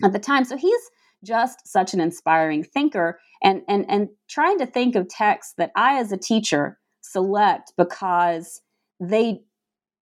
at 0.03 0.14
the 0.14 0.20
time. 0.20 0.43
So 0.43 0.58
he's 0.58 0.82
just 1.24 1.68
such 1.68 1.93
an 1.93 1.99
inspiring 1.99 2.64
thinker, 2.64 3.20
and 3.43 3.62
and 3.68 3.86
and 3.89 4.10
trying 4.30 4.60
to 4.60 4.66
think 4.66 4.95
of 4.95 5.10
texts 5.10 5.53
that 5.58 5.72
I, 5.76 5.99
as 5.99 6.12
a 6.12 6.18
teacher, 6.18 6.78
select 7.18 7.74
because 7.78 8.61
they 8.99 9.39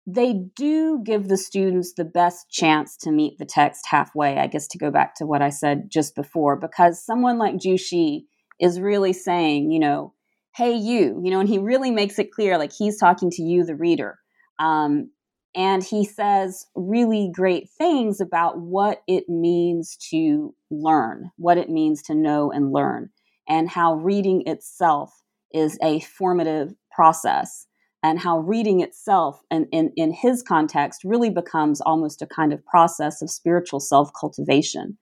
they 0.08 0.34
do 0.56 1.02
give 1.04 1.28
the 1.28 1.38
students 1.38 1.94
the 1.94 2.06
best 2.06 2.50
chance 2.50 2.98
to 2.98 3.12
meet 3.12 3.38
the 3.38 3.46
text 3.46 3.86
halfway. 3.88 4.38
I 4.38 4.48
guess 4.48 4.68
to 4.70 4.80
go 4.80 4.90
back 4.90 5.16
to 5.16 5.26
what 5.26 5.42
I 5.42 5.50
said 5.50 5.90
just 5.92 6.16
before, 6.16 6.56
because 6.56 7.06
someone 7.06 7.38
like 7.38 7.62
Xi 7.62 8.26
is 8.60 8.80
really 8.80 9.14
saying, 9.14 9.72
you 9.72 9.80
know, 9.80 10.14
hey, 10.56 10.74
you, 10.74 11.22
you 11.24 11.32
know, 11.32 11.40
and 11.40 11.50
he 11.50 11.60
really 11.60 11.92
makes 11.92 12.18
it 12.18 12.32
clear 12.32 12.58
like 12.58 12.72
he's 12.74 13.00
talking 13.00 13.30
to 13.32 13.44
you, 13.44 13.64
the 13.64 13.76
reader. 13.76 14.18
Um, 14.60 15.12
and 15.54 15.84
he 15.84 16.06
says 16.06 16.66
really 16.76 17.30
great 17.34 17.70
things 17.78 18.22
about 18.22 18.60
what 18.60 19.02
it 19.08 19.30
means 19.30 19.98
to 20.10 20.56
learn, 20.72 21.30
what 21.38 21.58
it 21.58 21.70
means 21.70 22.02
to 22.04 22.16
know 22.16 22.52
and 22.52 22.72
learn, 22.72 23.10
and 23.48 23.70
how 23.70 23.96
reading 23.96 24.44
itself 24.46 25.12
is 25.54 25.78
a 25.84 26.00
formative 26.00 26.74
process 26.92 27.68
and 28.04 28.20
how 28.20 28.40
reading 28.40 28.82
itself 28.82 29.42
and 29.52 29.68
in, 29.72 29.92
in 29.96 30.12
his 30.12 30.42
context 30.42 31.04
really 31.04 31.30
becomes 31.30 31.82
almost 31.82 32.22
a 32.22 32.28
kind 32.28 32.52
of 32.52 32.66
process 32.66 33.22
of 33.22 33.30
spiritual 33.30 33.80
self-cultivation. 33.80 34.98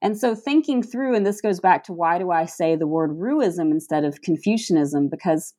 And 0.00 0.16
so 0.16 0.34
thinking 0.34 0.82
through 0.82 1.16
and 1.16 1.26
this 1.26 1.40
goes 1.40 1.58
back 1.58 1.82
to 1.84 1.92
why 1.92 2.18
do 2.18 2.30
i 2.30 2.44
say 2.44 2.76
the 2.76 2.86
word 2.86 3.10
ruism 3.18 3.72
instead 3.72 4.04
of 4.04 4.22
confucianism? 4.22 5.08
Because 5.08 5.54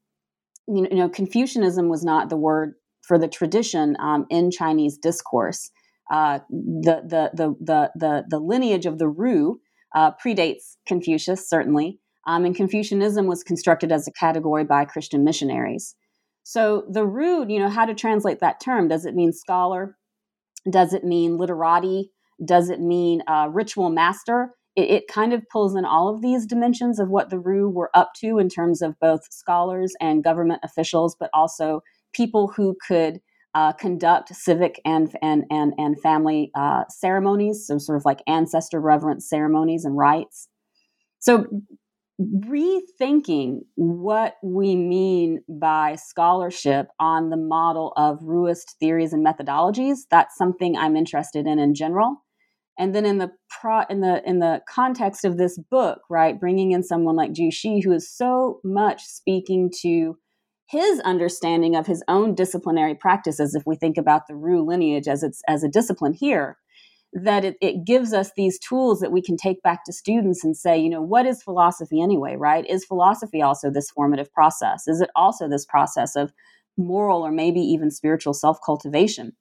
you 0.67 0.88
know 0.89 1.09
confucianism 1.09 1.89
was 1.89 2.03
not 2.03 2.30
the 2.30 2.38
word 2.38 2.76
for 3.01 3.17
the 3.17 3.28
tradition 3.28 3.97
um, 3.99 4.26
in 4.30 4.51
chinese 4.51 4.97
discourse. 4.97 5.72
Uh, 6.11 6.39
the, 6.49 7.03
the, 7.07 7.30
the, 7.36 7.55
the, 7.59 7.91
the, 7.93 8.24
the 8.30 8.39
lineage 8.39 8.88
of 8.88 8.97
the 8.97 9.07
ru 9.07 9.59
uh, 9.93 10.11
predates 10.24 10.78
confucius 10.88 11.47
certainly 11.47 11.99
um, 12.28 12.45
and 12.45 12.55
confucianism 12.55 13.28
was 13.28 13.43
constructed 13.43 13.91
as 13.91 14.07
a 14.07 14.11
category 14.11 14.63
by 14.63 14.86
christian 14.86 15.24
missionaries 15.24 15.95
so 16.49 16.84
the 16.89 17.05
rude, 17.05 17.51
you 17.51 17.59
know, 17.59 17.70
how 17.70 17.86
to 17.86 17.93
translate 17.93 18.39
that 18.39 18.59
term? 18.59 18.88
Does 18.88 19.05
it 19.05 19.13
mean 19.13 19.32
scholar? 19.32 19.95
Does 20.67 20.93
it 20.93 21.03
mean 21.03 21.38
literati? 21.38 22.09
Does 22.43 22.72
it 22.72 22.80
mean 22.80 23.22
uh, 23.28 23.49
ritual 23.51 23.91
master? 23.91 24.55
It, 24.76 24.89
it, 24.89 25.07
kind 25.07 25.32
of 25.32 25.47
pulls 25.51 25.76
in 25.76 25.86
all 25.86 26.09
of 26.09 26.24
these 26.24 26.47
dimensions 26.47 26.99
of 26.99 27.09
what 27.09 27.30
the 27.30 27.38
Ru 27.38 27.70
were 27.70 27.91
up 27.93 28.13
to 28.22 28.39
in 28.39 28.49
terms 28.49 28.82
of 28.82 28.99
both 28.99 29.22
scholars 29.30 29.93
and 30.01 30.24
government 30.24 30.61
officials, 30.63 31.15
but 31.20 31.30
also 31.36 31.82
people 32.13 32.47
who 32.47 32.76
could 32.88 33.20
uh, 33.53 33.74
conduct 33.74 34.34
civic 34.34 34.82
and 34.86 35.15
and 35.22 35.43
and 35.51 35.74
and 35.78 36.01
family 36.01 36.49
uh, 36.55 36.84
ceremonies, 36.89 37.67
so 37.67 37.78
sort 37.78 37.95
of 37.95 38.05
like 38.05 38.24
ancestor 38.26 38.82
reverence 38.82 39.30
ceremonies 39.30 39.86
and 39.86 39.95
rites. 39.95 40.47
So 41.20 41.45
rethinking 42.20 43.59
what 43.76 44.36
we 44.43 44.76
mean 44.76 45.41
by 45.47 45.95
scholarship 45.95 46.88
on 46.99 47.30
the 47.30 47.38
model 47.38 47.93
of 47.95 48.20
Ruist 48.20 48.76
theories 48.80 49.13
and 49.13 49.26
methodologies. 49.26 49.99
That's 50.11 50.36
something 50.38 50.78
I'm 50.78 50.97
interested 50.97 51.47
in 51.47 51.59
in 51.59 51.74
general. 51.74 52.24
And 52.78 52.95
then 52.95 53.05
in 53.05 53.17
the 53.17 53.32
pro, 53.49 53.84
in 53.89 54.01
the 54.01 54.22
in 54.28 54.39
the 54.39 54.61
context 54.70 55.26
of 55.26 55.38
this 55.38 55.57
book, 55.70 55.99
right, 56.09 56.39
bringing 56.39 56.72
in 56.72 56.84
someone 56.84 57.15
like 57.15 57.34
Zhu 57.34 57.51
Xi, 57.51 57.82
who 57.82 57.91
is 57.91 58.09
so 58.09 58.59
much 58.63 59.03
speaking 59.03 59.70
to 59.82 60.17
his 60.70 60.99
understanding 61.01 61.76
of 61.76 61.88
his 61.88 62.03
own 62.07 62.36
disciplinary 62.36 62.95
practices. 62.95 63.55
If 63.55 63.63
we 63.65 63.76
think 63.76 63.97
about 63.97 64.28
the 64.28 64.36
Ru 64.36 64.65
lineage 64.65 65.07
as 65.07 65.24
it's 65.24 65.41
as 65.47 65.63
a 65.63 65.70
discipline 65.70 66.13
here, 66.13 66.57
that 67.14 67.43
it, 67.43 67.57
it 67.62 67.86
gives 67.86 68.14
us 68.14 68.32
these 68.36 68.60
tools 68.60 68.99
that 68.99 69.12
we 69.12 69.22
can 69.22 69.36
take 69.36 69.62
back 69.64 69.84
to 69.86 69.93
students 69.93 70.43
and 70.43 70.55
say, 70.55 70.78
you 70.78 70.89
know, 70.89 71.01
what 71.01 71.26
is 71.26 71.41
philosophy 71.41 72.01
anyway, 72.01 72.36
right? 72.36 72.66
Is 72.70 72.86
philosophy 72.86 73.41
also 73.41 73.72
this 73.72 73.89
formative 73.89 74.32
process? 74.32 74.88
Is 74.88 75.01
it 75.01 75.10
also 75.16 75.49
this 75.49 75.66
process 75.66 76.16
of 76.16 76.32
moral 76.78 77.26
or 77.26 77.32
maybe 77.32 77.62
even 77.62 77.89
spiritual 77.89 78.34
self 78.34 78.60
cultivation? 78.64 79.34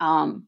Um, 0.00 0.46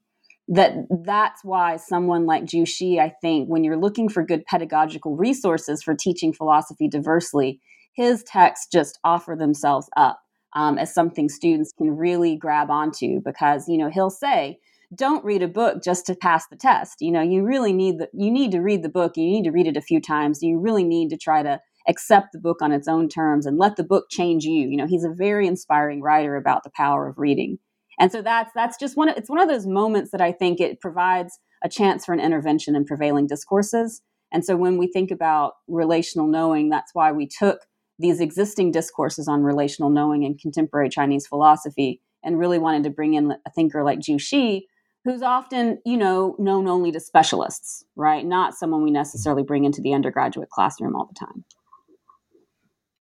that 0.49 0.75
that's 1.05 1.43
why 1.43 1.77
someone 1.77 2.27
like 2.27 2.45
Zhu 2.45 2.69
Xi, 2.69 3.01
I 3.01 3.15
think, 3.21 3.49
when 3.49 3.65
you're 3.65 3.79
looking 3.79 4.09
for 4.09 4.23
good 4.23 4.45
pedagogical 4.45 5.17
resources 5.17 5.83
for 5.83 5.95
teaching 5.95 6.33
philosophy 6.33 6.87
diversely, 6.87 7.61
his 7.95 8.23
texts 8.25 8.69
just 8.71 8.99
offer 9.05 9.37
themselves 9.39 9.89
up 9.97 10.21
um, 10.55 10.79
as 10.79 10.93
something 10.93 11.29
students 11.29 11.73
can 11.77 11.97
really 11.97 12.37
grab 12.37 12.71
onto 12.71 13.21
because 13.25 13.69
you 13.69 13.79
know 13.79 13.89
he'll 13.91 14.11
say 14.11 14.59
don't 14.95 15.25
read 15.25 15.43
a 15.43 15.49
book 15.49 15.83
just 15.83 16.07
to 16.07 16.15
pass 16.15 16.47
the 16.49 16.57
test. 16.57 16.97
You 17.01 17.13
know, 17.13 17.23
you 17.23 17.45
really 17.45 17.73
need 17.73 17.99
the 17.99 18.09
you 18.13 18.31
need 18.31 18.51
to 18.53 18.61
read 18.61 18.83
the 18.83 18.89
book. 18.89 19.17
You 19.17 19.25
need 19.25 19.45
to 19.45 19.53
read 19.53 19.67
it 19.67 19.77
a 19.77 19.83
few 19.83 20.01
times. 20.01 20.43
You 20.43 20.59
really 20.59 20.85
need 20.85 21.11
to 21.11 21.17
try 21.17 21.43
to 21.43 21.61
accept 21.89 22.29
the 22.33 22.39
book 22.39 22.63
on 22.63 22.73
its 22.73 22.89
own 22.89 23.09
terms 23.09 23.47
and 23.47 23.59
let 23.59 23.77
the 23.77 23.85
book 23.85 24.07
change 24.11 24.45
you. 24.45 24.69
You 24.69 24.77
know, 24.77 24.87
he's 24.87 25.05
a 25.05 25.11
very 25.11 25.47
inspiring 25.47 26.01
writer 26.01 26.37
about 26.37 26.65
the 26.65 26.71
power 26.75 27.09
of 27.09 27.19
reading. 27.19 27.59
And 27.99 28.11
so 28.11 28.23
that's 28.23 28.51
that's 28.55 28.79
just 28.79 28.97
one 28.97 29.09
of 29.09 29.17
it's 29.17 29.31
one 29.31 29.41
of 29.41 29.49
those 29.49 29.67
moments 29.67 30.11
that 30.11 30.21
I 30.21 30.33
think 30.33 30.61
it 30.61 30.81
provides 30.81 31.39
a 31.63 31.69
chance 31.69 32.05
for 32.05 32.13
an 32.13 32.21
intervention 32.21 32.75
in 32.75 32.85
prevailing 32.85 33.27
discourses. 33.27 34.03
And 34.33 34.45
so 34.45 34.57
when 34.57 34.79
we 34.79 34.89
think 34.89 35.11
about 35.11 35.55
relational 35.69 36.27
knowing, 36.27 36.69
that's 36.69 36.95
why 36.95 37.13
we 37.13 37.27
took 37.27 37.61
these 37.99 38.21
existing 38.21 38.73
discourses 38.73 39.29
on 39.29 39.43
relational 39.43 39.91
knowing 39.91 40.25
in 40.25 40.37
contemporary 40.37 40.89
Chinese 40.89 41.27
philosophy 41.27 42.01
and 42.25 42.39
really 42.39 42.59
wanted 42.59 42.83
to 42.85 42.91
bring 42.91 43.15
in 43.15 43.31
a 43.31 43.51
thinker 43.55 43.85
like 43.85 44.01
Zhu 44.01 44.21
Xi 44.21 44.67
who's 45.05 45.23
often, 45.23 45.81
you 45.85 45.97
know, 45.97 46.35
known 46.39 46.67
only 46.67 46.91
to 46.93 47.01
specialists, 47.01 47.85
right? 47.95 48.25
Not 48.25 48.55
someone 48.55 48.83
we 48.83 48.91
necessarily 48.91 49.43
bring 49.43 49.65
into 49.65 49.81
the 49.83 49.93
undergraduate 49.93 50.51
classroom 50.51 50.97
all 50.97 51.07
the 51.07 51.15
time. 51.15 51.45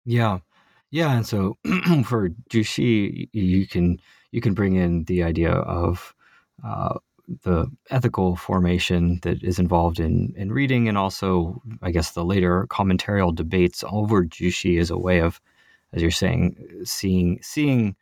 Yeah. 0.05 0.39
Yeah, 0.89 1.15
and 1.15 1.25
so 1.25 1.57
for 2.03 2.29
Xi, 2.51 3.29
you 3.31 3.67
can 3.67 3.97
you 4.31 4.41
can 4.41 4.53
bring 4.53 4.75
in 4.75 5.05
the 5.05 5.23
idea 5.23 5.51
of 5.51 6.13
uh, 6.65 6.95
the 7.43 7.67
ethical 7.89 8.35
formation 8.35 9.19
that 9.21 9.41
is 9.41 9.57
involved 9.57 10.01
in 10.01 10.33
in 10.35 10.51
reading, 10.51 10.89
and 10.89 10.97
also, 10.97 11.61
I 11.81 11.91
guess, 11.91 12.11
the 12.11 12.25
later 12.25 12.67
commentarial 12.69 13.33
debates 13.33 13.85
over 13.89 14.25
Zhu 14.25 14.51
Xi 14.51 14.77
as 14.79 14.89
a 14.89 14.97
way 14.97 15.21
of, 15.21 15.39
as 15.93 16.01
you're 16.01 16.11
saying, 16.11 16.57
seeing 16.83 17.39
seeing 17.41 17.95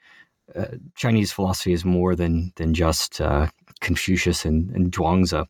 uh, 0.56 0.66
Chinese 0.96 1.32
philosophy 1.32 1.74
is 1.74 1.86
more 1.86 2.16
than 2.16 2.52
than 2.56 2.74
just 2.74 3.22
uh, 3.22 3.48
Confucius 3.82 4.46
and, 4.46 4.70
and 4.72 4.92
Zhuangzi. 4.92 5.46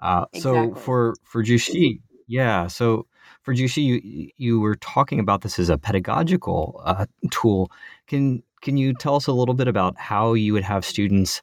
Uh, 0.00 0.26
exactly. 0.32 0.40
So 0.40 0.74
for 0.74 1.14
for 1.24 1.42
Zhu 1.42 1.60
Xi, 1.60 2.00
yeah. 2.26 2.66
So 2.66 3.06
for 3.42 3.54
Zhu 3.54 3.68
Xi, 3.68 3.82
you 3.82 4.30
you 4.36 4.60
were 4.60 4.76
talking 4.76 5.18
about 5.18 5.42
this 5.42 5.58
as 5.58 5.68
a 5.68 5.78
pedagogical 5.78 6.80
uh, 6.84 7.06
tool. 7.30 7.70
Can 8.06 8.42
can 8.62 8.76
you 8.76 8.94
tell 8.94 9.16
us 9.16 9.26
a 9.26 9.32
little 9.32 9.54
bit 9.54 9.68
about 9.68 9.96
how 9.98 10.34
you 10.34 10.52
would 10.52 10.64
have 10.64 10.84
students 10.84 11.42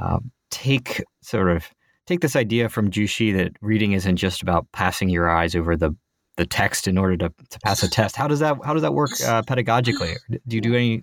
uh, 0.00 0.18
take 0.50 1.02
sort 1.20 1.48
of 1.48 1.68
take 2.06 2.20
this 2.20 2.36
idea 2.36 2.68
from 2.68 2.90
Zhu 2.90 3.08
Xi 3.08 3.32
that 3.32 3.52
reading 3.60 3.92
isn't 3.92 4.16
just 4.16 4.42
about 4.42 4.70
passing 4.72 5.08
your 5.08 5.28
eyes 5.28 5.54
over 5.54 5.76
the 5.76 5.94
the 6.36 6.46
text 6.46 6.86
in 6.86 6.98
order 6.98 7.16
to, 7.16 7.32
to 7.50 7.58
pass 7.60 7.82
a 7.82 7.88
test. 7.88 8.14
How 8.14 8.28
does 8.28 8.40
that 8.40 8.58
how 8.64 8.72
does 8.72 8.82
that 8.82 8.94
work 8.94 9.10
uh, 9.24 9.42
pedagogically? 9.42 10.14
Do 10.46 10.56
you 10.56 10.60
do 10.60 10.74
any 10.74 11.02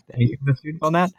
students 0.55 0.81
on 0.81 0.93
that? 0.93 1.11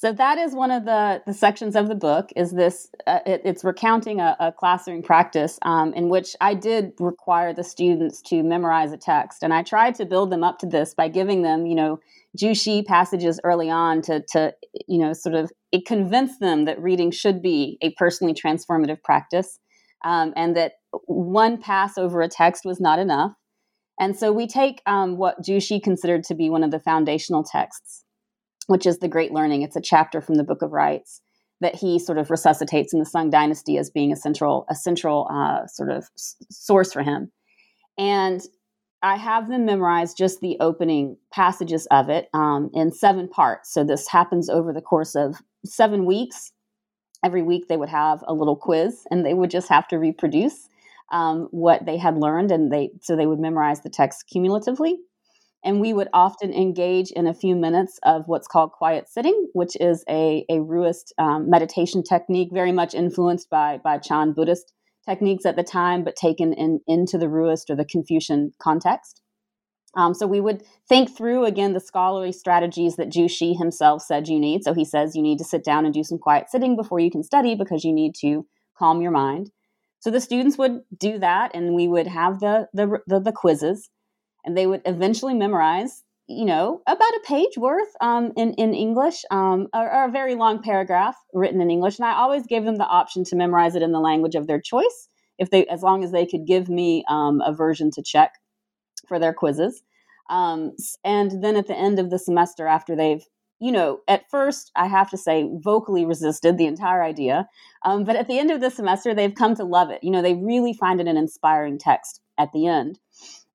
So 0.00 0.12
that 0.12 0.38
is 0.38 0.54
one 0.54 0.70
of 0.70 0.84
the, 0.84 1.20
the 1.26 1.34
sections 1.34 1.74
of 1.74 1.88
the 1.88 1.96
book. 1.96 2.30
Is 2.36 2.52
this? 2.52 2.88
Uh, 3.04 3.18
it, 3.26 3.42
it's 3.44 3.64
recounting 3.64 4.20
a, 4.20 4.36
a 4.38 4.52
classroom 4.52 5.02
practice 5.02 5.58
um, 5.62 5.92
in 5.92 6.08
which 6.08 6.36
I 6.40 6.54
did 6.54 6.92
require 7.00 7.52
the 7.52 7.64
students 7.64 8.22
to 8.28 8.44
memorize 8.44 8.92
a 8.92 8.96
text, 8.96 9.42
and 9.42 9.52
I 9.52 9.64
tried 9.64 9.96
to 9.96 10.06
build 10.06 10.30
them 10.30 10.44
up 10.44 10.60
to 10.60 10.66
this 10.66 10.94
by 10.94 11.08
giving 11.08 11.42
them, 11.42 11.66
you 11.66 11.74
know, 11.74 11.98
Zhu 12.40 12.56
Xi 12.56 12.84
passages 12.84 13.40
early 13.42 13.70
on 13.70 14.00
to 14.02 14.22
to 14.34 14.54
you 14.86 14.98
know 14.98 15.12
sort 15.14 15.34
of 15.34 15.50
it 15.72 15.84
convinced 15.84 16.38
them 16.38 16.66
that 16.66 16.80
reading 16.80 17.10
should 17.10 17.42
be 17.42 17.76
a 17.82 17.90
personally 17.94 18.34
transformative 18.34 19.02
practice, 19.02 19.58
um, 20.04 20.32
and 20.36 20.56
that 20.56 20.74
one 21.06 21.60
pass 21.60 21.98
over 21.98 22.22
a 22.22 22.28
text 22.28 22.64
was 22.64 22.78
not 22.78 23.00
enough. 23.00 23.32
And 23.98 24.16
so 24.16 24.32
we 24.32 24.46
take 24.46 24.80
um, 24.86 25.16
what 25.16 25.42
Zhu 25.42 25.60
Xi 25.60 25.80
considered 25.80 26.22
to 26.28 26.36
be 26.36 26.50
one 26.50 26.62
of 26.62 26.70
the 26.70 26.78
foundational 26.78 27.42
texts 27.42 28.04
which 28.68 28.86
is 28.86 28.98
the 28.98 29.08
Great 29.08 29.32
Learning. 29.32 29.62
It's 29.62 29.76
a 29.76 29.80
chapter 29.80 30.20
from 30.20 30.36
the 30.36 30.44
Book 30.44 30.62
of 30.62 30.72
Rites 30.72 31.20
that 31.60 31.74
he 31.74 31.98
sort 31.98 32.18
of 32.18 32.30
resuscitates 32.30 32.92
in 32.92 33.00
the 33.00 33.06
Sung 33.06 33.30
Dynasty 33.30 33.78
as 33.78 33.90
being 33.90 34.12
a 34.12 34.16
central, 34.16 34.64
a 34.70 34.74
central 34.74 35.26
uh, 35.30 35.66
sort 35.66 35.90
of 35.90 36.04
s- 36.16 36.36
source 36.50 36.92
for 36.92 37.02
him. 37.02 37.32
And 37.98 38.40
I 39.02 39.16
have 39.16 39.48
them 39.48 39.64
memorize 39.64 40.14
just 40.14 40.40
the 40.40 40.56
opening 40.60 41.16
passages 41.32 41.86
of 41.90 42.08
it 42.10 42.28
um, 42.34 42.70
in 42.74 42.92
seven 42.92 43.28
parts. 43.28 43.72
So 43.72 43.84
this 43.84 44.06
happens 44.06 44.48
over 44.48 44.72
the 44.72 44.82
course 44.82 45.16
of 45.16 45.36
seven 45.64 46.04
weeks. 46.04 46.52
Every 47.24 47.42
week 47.42 47.68
they 47.68 47.76
would 47.76 47.88
have 47.88 48.22
a 48.28 48.34
little 48.34 48.54
quiz, 48.54 49.02
and 49.10 49.24
they 49.24 49.34
would 49.34 49.50
just 49.50 49.68
have 49.68 49.88
to 49.88 49.98
reproduce 49.98 50.68
um, 51.10 51.48
what 51.50 51.86
they 51.86 51.96
had 51.96 52.18
learned, 52.18 52.52
and 52.52 52.70
they 52.70 52.90
so 53.00 53.16
they 53.16 53.26
would 53.26 53.40
memorize 53.40 53.80
the 53.80 53.90
text 53.90 54.26
cumulatively. 54.30 54.98
And 55.64 55.80
we 55.80 55.92
would 55.92 56.08
often 56.12 56.52
engage 56.52 57.10
in 57.10 57.26
a 57.26 57.34
few 57.34 57.56
minutes 57.56 57.98
of 58.04 58.22
what's 58.26 58.46
called 58.46 58.72
quiet 58.72 59.08
sitting, 59.08 59.48
which 59.52 59.76
is 59.80 60.04
a, 60.08 60.44
a 60.48 60.58
Ruist 60.58 61.12
um, 61.18 61.50
meditation 61.50 62.02
technique, 62.02 62.50
very 62.52 62.72
much 62.72 62.94
influenced 62.94 63.50
by, 63.50 63.78
by 63.82 63.98
Chan 63.98 64.34
Buddhist 64.34 64.72
techniques 65.08 65.46
at 65.46 65.56
the 65.56 65.64
time, 65.64 66.04
but 66.04 66.14
taken 66.16 66.52
in, 66.52 66.80
into 66.86 67.18
the 67.18 67.26
Ruist 67.26 67.70
or 67.70 67.76
the 67.76 67.84
Confucian 67.84 68.52
context. 68.60 69.20
Um, 69.96 70.14
so 70.14 70.26
we 70.26 70.40
would 70.40 70.62
think 70.88 71.16
through 71.16 71.44
again 71.44 71.72
the 71.72 71.80
scholarly 71.80 72.30
strategies 72.30 72.96
that 72.96 73.10
Zhu 73.10 73.28
Xi 73.28 73.54
himself 73.54 74.02
said 74.02 74.28
you 74.28 74.38
need. 74.38 74.62
So 74.62 74.74
he 74.74 74.84
says 74.84 75.16
you 75.16 75.22
need 75.22 75.38
to 75.38 75.44
sit 75.44 75.64
down 75.64 75.84
and 75.84 75.94
do 75.94 76.04
some 76.04 76.18
quiet 76.18 76.50
sitting 76.50 76.76
before 76.76 77.00
you 77.00 77.10
can 77.10 77.22
study 77.22 77.54
because 77.54 77.84
you 77.84 77.92
need 77.92 78.14
to 78.20 78.46
calm 78.76 79.00
your 79.00 79.10
mind. 79.10 79.50
So 80.00 80.10
the 80.10 80.20
students 80.20 80.56
would 80.58 80.82
do 80.96 81.18
that, 81.18 81.50
and 81.54 81.74
we 81.74 81.88
would 81.88 82.06
have 82.06 82.38
the 82.38 82.68
the, 82.72 82.98
the, 83.06 83.18
the 83.18 83.32
quizzes 83.32 83.88
and 84.48 84.56
they 84.56 84.66
would 84.66 84.80
eventually 84.86 85.34
memorize 85.34 86.04
you 86.26 86.46
know 86.46 86.80
about 86.86 87.12
a 87.14 87.20
page 87.26 87.58
worth 87.58 87.88
um, 88.00 88.32
in 88.34 88.54
in 88.54 88.72
English 88.72 89.24
um, 89.30 89.68
or, 89.74 89.90
or, 89.90 90.04
a 90.06 90.10
very 90.10 90.34
long 90.34 90.62
paragraph 90.62 91.16
written 91.34 91.60
in 91.60 91.70
English. 91.70 91.98
And 91.98 92.06
I 92.06 92.14
always 92.14 92.46
gave 92.46 92.64
them 92.64 92.76
the 92.76 92.86
option 92.86 93.24
to 93.24 93.36
memorize 93.36 93.74
it 93.74 93.82
in 93.82 93.92
the 93.92 94.00
language 94.00 94.34
of 94.34 94.46
their 94.46 94.60
choice, 94.60 95.08
if 95.38 95.50
they 95.50 95.66
as 95.66 95.82
long 95.82 96.02
as 96.02 96.12
they 96.12 96.24
could 96.24 96.46
give 96.46 96.68
me 96.70 97.04
um, 97.10 97.42
a 97.44 97.52
version 97.52 97.90
to 97.92 98.02
check 98.02 98.32
for 99.06 99.18
their 99.18 99.34
quizzes. 99.34 99.82
Um, 100.30 100.72
and 101.04 101.42
then 101.42 101.56
at 101.56 101.66
the 101.66 101.76
end 101.76 101.98
of 101.98 102.08
the 102.10 102.18
semester, 102.18 102.66
after 102.66 102.96
they've 102.96 103.24
you 103.60 103.72
know, 103.72 104.00
at 104.06 104.30
first, 104.30 104.70
I 104.76 104.86
have 104.86 105.10
to 105.10 105.18
say, 105.18 105.50
vocally 105.52 106.04
resisted 106.04 106.58
the 106.58 106.66
entire 106.66 107.02
idea. 107.02 107.48
Um, 107.84 108.04
but 108.04 108.14
at 108.14 108.28
the 108.28 108.38
end 108.38 108.52
of 108.52 108.60
the 108.60 108.70
semester, 108.70 109.14
they've 109.14 109.34
come 109.34 109.56
to 109.56 109.64
love 109.64 109.90
it. 109.90 110.04
You 110.04 110.12
know, 110.12 110.22
they 110.22 110.34
really 110.34 110.72
find 110.72 111.00
it 111.00 111.08
an 111.08 111.16
inspiring 111.16 111.76
text 111.76 112.20
at 112.38 112.52
the 112.52 112.68
end 112.68 113.00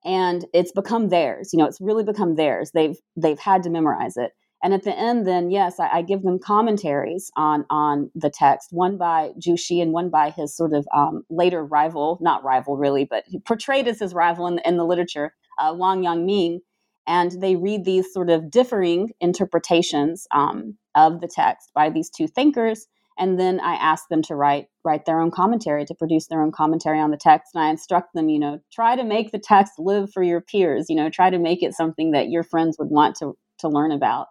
and 0.06 0.46
it's 0.54 0.72
become 0.72 1.10
theirs 1.10 1.52
you 1.54 1.60
know 1.60 1.66
it's 1.66 1.82
really 1.82 2.04
become 2.04 2.36
theirs. 2.36 2.72
They've 2.74 2.98
they've 3.16 3.40
had 3.40 3.64
to 3.64 3.70
memorize 3.70 4.18
it. 4.18 4.32
And 4.64 4.74
at 4.74 4.84
the 4.84 4.98
end 4.98 5.28
then 5.28 5.52
yes 5.52 5.80
i, 5.80 5.90
I 5.98 6.02
give 6.02 6.24
them 6.24 6.40
commentaries 6.40 7.32
on 7.36 7.66
on 7.70 8.12
the 8.16 8.30
text 8.30 8.70
one 8.72 8.98
by 8.98 9.32
Zhu 9.40 9.60
Xi 9.60 9.82
and 9.82 9.92
one 9.92 10.10
by 10.10 10.30
his 10.30 10.56
sort 10.56 10.74
of 10.74 10.88
um, 10.96 11.24
later 11.30 11.66
rival 11.66 12.18
not 12.22 12.44
rival 12.44 12.78
really 12.78 13.06
but 13.06 13.26
portrayed 13.46 13.88
as 13.88 14.00
his 14.00 14.14
rival 14.14 14.48
in, 14.48 14.60
in 14.60 14.78
the 14.78 14.86
literature 14.86 15.34
uh, 15.60 15.74
wang 15.76 16.04
yangming. 16.04 16.60
And 17.06 17.32
they 17.42 17.58
read 17.58 17.84
these 17.84 18.14
sort 18.14 18.30
of 18.30 18.50
differing 18.50 19.10
interpretations 19.20 20.26
um, 20.32 20.78
of 20.96 21.20
the 21.20 21.28
text 21.28 21.72
by 21.76 21.90
these 21.90 22.10
two 22.10 22.28
thinkers 22.28 22.88
and 23.24 23.40
then 23.40 23.62
I 23.62 23.76
ask 23.76 24.10
them 24.10 24.22
to 24.24 24.36
write 24.36 24.68
write 24.84 25.06
their 25.06 25.22
own 25.22 25.32
commentary 25.32 25.86
to 25.86 25.96
produce 25.96 26.28
their 26.28 26.42
own 26.42 26.52
commentary 26.52 27.00
on 27.00 27.10
the 27.10 27.18
text 27.18 27.56
and 27.56 27.64
I 27.64 27.70
instruct 27.70 28.14
them, 28.14 28.28
you 28.28 28.38
know, 28.38 28.60
try 28.74 28.98
to 28.98 29.04
make 29.06 29.32
the 29.32 29.40
text 29.40 29.76
live 29.80 30.12
for 30.12 30.22
your 30.22 30.42
peers, 30.42 30.88
you 30.90 30.96
know, 30.98 31.10
try 31.10 31.30
to 31.30 31.40
make 31.40 31.64
it 31.64 31.74
something 31.74 32.12
that 32.12 32.28
your 32.28 32.44
friends 32.44 32.76
would 32.78 32.90
want 32.90 33.16
to 33.20 33.38
to 33.60 33.70
learn 33.70 33.94
about. 33.94 34.28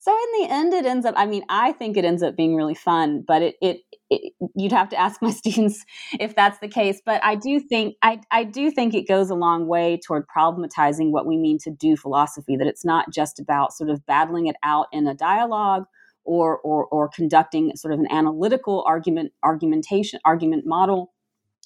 So 0.00 0.12
in 0.12 0.42
the 0.42 0.52
end 0.52 0.74
it 0.74 0.84
ends 0.84 1.06
up 1.06 1.14
I 1.16 1.24
mean, 1.24 1.42
I 1.48 1.72
think 1.72 1.96
it 1.96 2.04
ends 2.04 2.22
up 2.22 2.36
being 2.36 2.54
really 2.54 2.74
fun, 2.74 3.24
but 3.26 3.40
it 3.40 3.54
it, 3.62 3.78
it 4.10 4.34
you'd 4.54 4.72
have 4.72 4.90
to 4.90 5.00
ask 5.00 5.22
my 5.22 5.30
students 5.42 5.82
if 6.20 6.36
that's 6.36 6.58
the 6.58 6.68
case, 6.68 7.00
but 7.06 7.24
I 7.24 7.34
do 7.34 7.60
think 7.60 7.96
I 8.02 8.20
I 8.30 8.44
do 8.44 8.70
think 8.70 8.92
it 8.92 9.08
goes 9.08 9.30
a 9.30 9.34
long 9.34 9.66
way 9.66 9.98
toward 10.06 10.26
problematizing 10.28 11.12
what 11.12 11.24
we 11.24 11.38
mean 11.38 11.56
to 11.60 11.70
do 11.70 11.96
philosophy 11.96 12.58
that 12.58 12.66
it's 12.66 12.84
not 12.84 13.06
just 13.10 13.40
about 13.40 13.72
sort 13.72 13.88
of 13.88 14.04
battling 14.04 14.48
it 14.48 14.56
out 14.62 14.88
in 14.92 15.06
a 15.06 15.14
dialogue 15.14 15.84
or, 16.28 16.58
or, 16.58 16.84
or 16.86 17.08
conducting 17.08 17.74
sort 17.74 17.94
of 17.94 17.98
an 17.98 18.06
analytical 18.10 18.84
argument 18.86 19.32
argumentation 19.42 20.20
argument 20.26 20.66
model, 20.66 21.10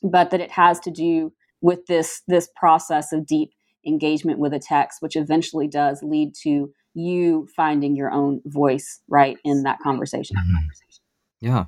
but 0.05 0.31
that 0.31 0.41
it 0.41 0.53
has 0.53 0.79
to 0.79 0.91
do 0.91 1.33
with 1.61 1.85
this 1.87 2.23
this 2.29 2.49
process 2.55 3.13
of 3.13 3.27
deep 3.27 3.51
engagement 3.85 4.39
with 4.39 4.55
a 4.55 4.61
text, 4.61 5.03
which 5.03 5.17
eventually 5.17 5.67
does 5.67 6.01
lead 6.05 6.33
to 6.43 6.73
you 6.95 7.49
finding 7.57 7.97
your 7.97 8.13
own 8.13 8.41
voice 8.45 9.01
right 9.09 9.37
in 9.45 9.65
that 9.65 9.81
conversation. 9.81 10.37
Mm-hmm. 10.37 11.47
Yeah, 11.47 11.65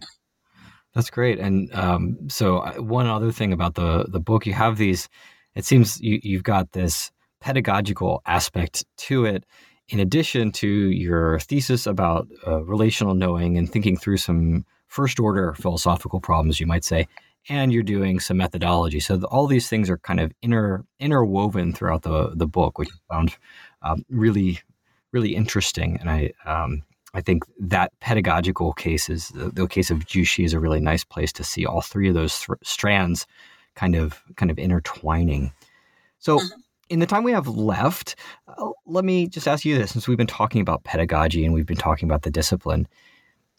that's 0.94 1.10
great. 1.10 1.40
And 1.40 1.74
um, 1.74 2.16
so, 2.28 2.58
uh, 2.58 2.74
one 2.74 3.08
other 3.08 3.32
thing 3.32 3.52
about 3.52 3.74
the 3.74 4.06
the 4.08 4.20
book, 4.20 4.46
you 4.46 4.52
have 4.52 4.78
these. 4.78 5.08
It 5.56 5.64
seems 5.64 6.00
you, 6.00 6.20
you've 6.22 6.44
got 6.44 6.72
this 6.72 7.10
pedagogical 7.40 8.22
aspect 8.24 8.84
to 8.96 9.24
it 9.24 9.44
in 9.88 10.00
addition 10.00 10.50
to 10.52 10.68
your 10.68 11.38
thesis 11.40 11.86
about 11.86 12.28
uh, 12.46 12.62
relational 12.64 13.14
knowing 13.14 13.58
and 13.58 13.70
thinking 13.70 13.96
through 13.96 14.16
some 14.16 14.64
first 14.88 15.20
order 15.20 15.54
philosophical 15.54 16.20
problems, 16.20 16.60
you 16.60 16.66
might 16.66 16.84
say, 16.84 17.06
and 17.48 17.72
you're 17.72 17.82
doing 17.82 18.20
some 18.20 18.38
methodology. 18.38 19.00
So 19.00 19.16
the, 19.16 19.26
all 19.26 19.46
these 19.46 19.68
things 19.68 19.90
are 19.90 19.98
kind 19.98 20.20
of 20.20 20.32
inter 20.40 20.84
interwoven 20.98 21.72
throughout 21.72 22.02
the 22.02 22.32
the 22.34 22.46
book, 22.46 22.78
which 22.78 22.88
I 22.88 23.14
found 23.14 23.36
um, 23.82 24.04
really 24.08 24.60
really 25.12 25.36
interesting. 25.36 25.98
And 26.00 26.08
I 26.08 26.32
um, 26.46 26.82
I 27.12 27.20
think 27.20 27.44
that 27.60 27.92
pedagogical 28.00 28.72
case 28.72 29.10
is 29.10 29.28
the, 29.28 29.50
the, 29.50 29.68
case 29.68 29.90
of 29.90 29.98
Zhu 30.00 30.26
Xi 30.26 30.44
is 30.44 30.54
a 30.54 30.60
really 30.60 30.80
nice 30.80 31.04
place 31.04 31.32
to 31.34 31.44
see 31.44 31.64
all 31.66 31.80
three 31.80 32.08
of 32.08 32.14
those 32.14 32.40
th- 32.40 32.58
strands 32.64 33.26
kind 33.74 33.94
of 33.94 34.22
kind 34.36 34.50
of 34.50 34.58
intertwining. 34.58 35.52
So. 36.18 36.38
Mm-hmm 36.38 36.60
in 36.88 36.98
the 36.98 37.06
time 37.06 37.24
we 37.24 37.32
have 37.32 37.48
left, 37.48 38.16
uh, 38.48 38.70
let 38.86 39.04
me 39.04 39.26
just 39.26 39.48
ask 39.48 39.64
you 39.64 39.76
this 39.78 39.92
since 39.92 40.06
we've 40.06 40.18
been 40.18 40.26
talking 40.26 40.60
about 40.60 40.84
pedagogy 40.84 41.44
and 41.44 41.54
we've 41.54 41.66
been 41.66 41.76
talking 41.76 42.08
about 42.08 42.22
the 42.22 42.30
discipline. 42.30 42.86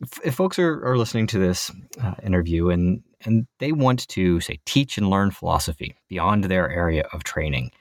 If, 0.01 0.19
if 0.23 0.35
folks 0.35 0.59
are, 0.59 0.85
are 0.85 0.97
listening 0.97 1.27
to 1.27 1.39
this 1.39 1.71
uh, 2.01 2.15
interview 2.23 2.69
and, 2.69 3.01
and 3.23 3.47
they 3.59 3.71
want 3.71 4.07
to, 4.09 4.39
say, 4.41 4.59
teach 4.65 4.97
and 4.97 5.09
learn 5.09 5.31
philosophy 5.31 5.95
beyond 6.09 6.43
their 6.45 6.69
area 6.69 7.07
of 7.13 7.23
training, 7.23 7.71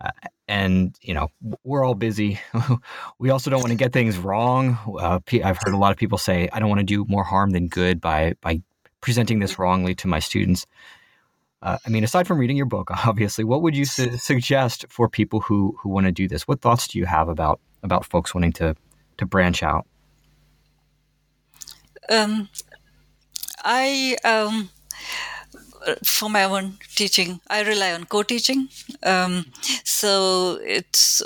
uh, 0.00 0.10
and 0.48 0.98
you 1.02 1.14
know 1.14 1.28
we're 1.62 1.84
all 1.84 1.94
busy. 1.94 2.40
we 3.18 3.30
also 3.30 3.50
don't 3.50 3.60
want 3.60 3.70
to 3.70 3.76
get 3.76 3.92
things 3.92 4.18
wrong. 4.18 4.78
Uh, 4.98 5.20
I've 5.44 5.58
heard 5.62 5.72
a 5.72 5.78
lot 5.78 5.92
of 5.92 5.96
people 5.98 6.18
say, 6.18 6.48
"I 6.52 6.58
don't 6.58 6.68
want 6.68 6.80
to 6.80 6.84
do 6.84 7.04
more 7.08 7.24
harm 7.24 7.50
than 7.50 7.68
good 7.68 8.00
by 8.00 8.34
by 8.40 8.62
presenting 9.00 9.38
this 9.38 9.58
wrongly 9.58 9.94
to 9.96 10.08
my 10.08 10.18
students." 10.18 10.66
Uh, 11.64 11.78
I 11.86 11.88
mean, 11.88 12.04
aside 12.04 12.26
from 12.26 12.38
reading 12.38 12.58
your 12.58 12.66
book, 12.66 12.90
obviously, 13.06 13.42
what 13.42 13.62
would 13.62 13.74
you 13.74 13.86
su- 13.86 14.18
suggest 14.18 14.84
for 14.90 15.08
people 15.08 15.40
who 15.40 15.76
who 15.80 15.88
want 15.88 16.06
to 16.06 16.12
do 16.12 16.28
this? 16.28 16.46
What 16.46 16.60
thoughts 16.60 16.86
do 16.86 16.98
you 16.98 17.06
have 17.06 17.28
about 17.28 17.58
about 17.82 18.04
folks 18.04 18.34
wanting 18.34 18.52
to 18.52 18.76
to 19.16 19.26
branch 19.26 19.62
out? 19.62 19.86
Um, 22.10 22.50
I 23.64 24.16
um, 24.24 24.68
for 26.04 26.28
my 26.28 26.44
own 26.44 26.78
teaching, 26.94 27.40
I 27.48 27.62
rely 27.62 27.92
on 27.92 28.04
co-teaching. 28.04 28.68
Um, 29.02 29.46
so 29.84 30.58
it's 30.62 31.22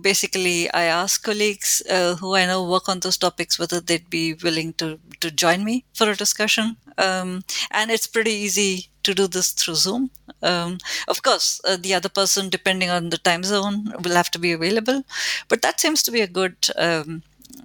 basically 0.00 0.68
I 0.72 0.84
ask 0.84 1.22
colleagues 1.22 1.80
uh, 1.88 2.16
who 2.16 2.34
I 2.34 2.46
know 2.46 2.68
work 2.68 2.88
on 2.88 3.00
those 3.00 3.18
topics 3.18 3.58
whether 3.58 3.80
they'd 3.80 4.10
be 4.10 4.34
willing 4.34 4.72
to 4.74 4.98
to 5.20 5.30
join 5.30 5.64
me 5.64 5.84
for 5.94 6.10
a 6.10 6.16
discussion. 6.16 6.76
Um, 6.98 7.44
and 7.70 7.90
it's 7.90 8.06
pretty 8.06 8.32
easy 8.32 8.88
to 9.06 9.14
do 9.14 9.26
this 9.26 9.52
through 9.52 9.76
Zoom. 9.76 10.10
Um, 10.42 10.78
of 11.08 11.22
course, 11.22 11.60
uh, 11.64 11.76
the 11.76 11.94
other 11.94 12.08
person, 12.08 12.48
depending 12.50 12.90
on 12.90 13.10
the 13.10 13.18
time 13.18 13.44
zone, 13.44 13.92
will 14.02 14.14
have 14.20 14.30
to 14.32 14.38
be 14.38 14.52
available. 14.52 15.04
But 15.48 15.62
that 15.62 15.80
seems 15.80 16.02
to 16.04 16.10
be 16.10 16.20
a 16.20 16.26
good 16.40 16.56
um, 16.76 17.22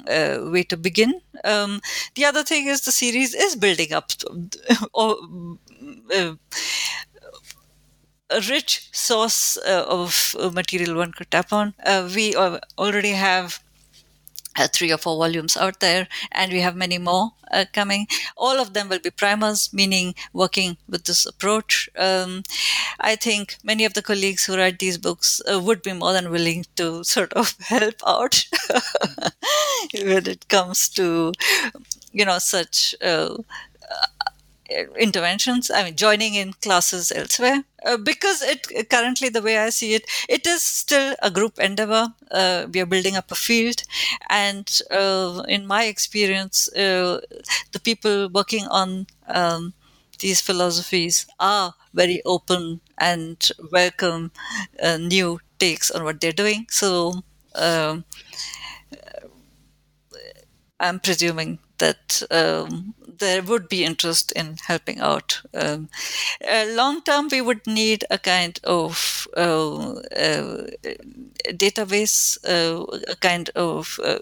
uh, 0.07 0.37
way 0.53 0.63
to 0.63 0.77
begin. 0.77 1.21
Um, 1.43 1.81
the 2.15 2.25
other 2.25 2.43
thing 2.43 2.67
is 2.67 2.81
the 2.81 2.91
series 2.91 3.33
is 3.33 3.55
building 3.55 3.93
up 3.93 4.11
or, 4.93 5.17
uh, 6.15 6.35
a 8.29 8.39
rich 8.49 8.87
source 8.93 9.57
uh, 9.57 9.85
of 9.87 10.35
material 10.53 10.95
one 10.95 11.11
could 11.11 11.29
tap 11.31 11.51
on. 11.51 11.73
Uh, 11.85 12.09
we 12.15 12.35
already 12.35 13.11
have 13.11 13.59
uh, 14.57 14.67
three 14.67 14.91
or 14.91 14.97
four 14.97 15.17
volumes 15.17 15.57
out 15.57 15.79
there, 15.79 16.07
and 16.31 16.51
we 16.51 16.61
have 16.61 16.75
many 16.75 16.97
more 16.97 17.31
uh, 17.51 17.65
coming. 17.73 18.07
All 18.37 18.59
of 18.59 18.73
them 18.73 18.89
will 18.89 18.99
be 18.99 19.09
primers, 19.11 19.71
meaning 19.73 20.15
working 20.33 20.77
with 20.87 21.05
this 21.05 21.25
approach. 21.25 21.89
Um, 21.97 22.43
I 22.99 23.15
think 23.15 23.57
many 23.63 23.85
of 23.85 23.93
the 23.93 24.01
colleagues 24.01 24.45
who 24.45 24.57
write 24.57 24.79
these 24.79 24.97
books 24.97 25.41
uh, 25.51 25.59
would 25.59 25.81
be 25.81 25.93
more 25.93 26.13
than 26.13 26.31
willing 26.31 26.65
to 26.75 27.03
sort 27.03 27.33
of 27.33 27.55
help 27.59 27.95
out 28.05 28.45
when 29.93 30.27
it 30.27 30.47
comes 30.47 30.89
to, 30.89 31.33
you 32.11 32.25
know, 32.25 32.39
such 32.39 32.95
uh, 33.01 33.35
interventions 34.99 35.69
i 35.71 35.83
mean 35.83 35.95
joining 35.95 36.33
in 36.35 36.53
classes 36.53 37.11
elsewhere 37.11 37.63
uh, 37.85 37.97
because 37.97 38.41
it 38.41 38.89
currently 38.89 39.29
the 39.29 39.41
way 39.41 39.57
i 39.57 39.69
see 39.69 39.93
it 39.93 40.05
it 40.29 40.45
is 40.45 40.63
still 40.63 41.15
a 41.21 41.29
group 41.31 41.59
endeavor. 41.59 42.07
Uh, 42.29 42.67
we 42.73 42.79
are 42.79 42.85
building 42.85 43.15
up 43.15 43.31
a 43.31 43.35
field 43.35 43.83
and 44.29 44.79
uh, 44.91 45.43
in 45.47 45.65
my 45.67 45.83
experience 45.85 46.69
uh, 46.73 47.19
the 47.71 47.79
people 47.79 48.29
working 48.29 48.65
on 48.67 49.07
um, 49.27 49.73
these 50.19 50.39
philosophies 50.41 51.25
are 51.39 51.73
very 51.93 52.21
open 52.25 52.79
and 52.99 53.49
welcome 53.71 54.31
uh, 54.81 54.97
new 54.97 55.39
takes 55.59 55.89
on 55.91 56.03
what 56.03 56.21
they're 56.21 56.31
doing. 56.31 56.67
So 56.69 57.23
um, 57.55 58.05
i'm 60.79 60.99
presuming 60.99 61.59
that 61.77 62.21
um, 62.31 62.93
there 63.21 63.41
would 63.41 63.69
be 63.69 63.85
interest 63.85 64.33
in 64.33 64.57
helping 64.67 64.99
out. 64.99 65.41
Um, 65.53 65.87
uh, 66.45 66.65
long 66.69 67.01
term, 67.03 67.29
we 67.31 67.39
would 67.39 67.65
need 67.65 68.03
a 68.09 68.17
kind 68.17 68.59
of 68.65 69.27
uh, 69.37 69.93
uh, 70.25 70.67
database, 71.63 72.37
uh, 72.43 72.83
a 73.09 73.15
kind 73.15 73.49
of 73.55 73.99
uh, 74.03 74.19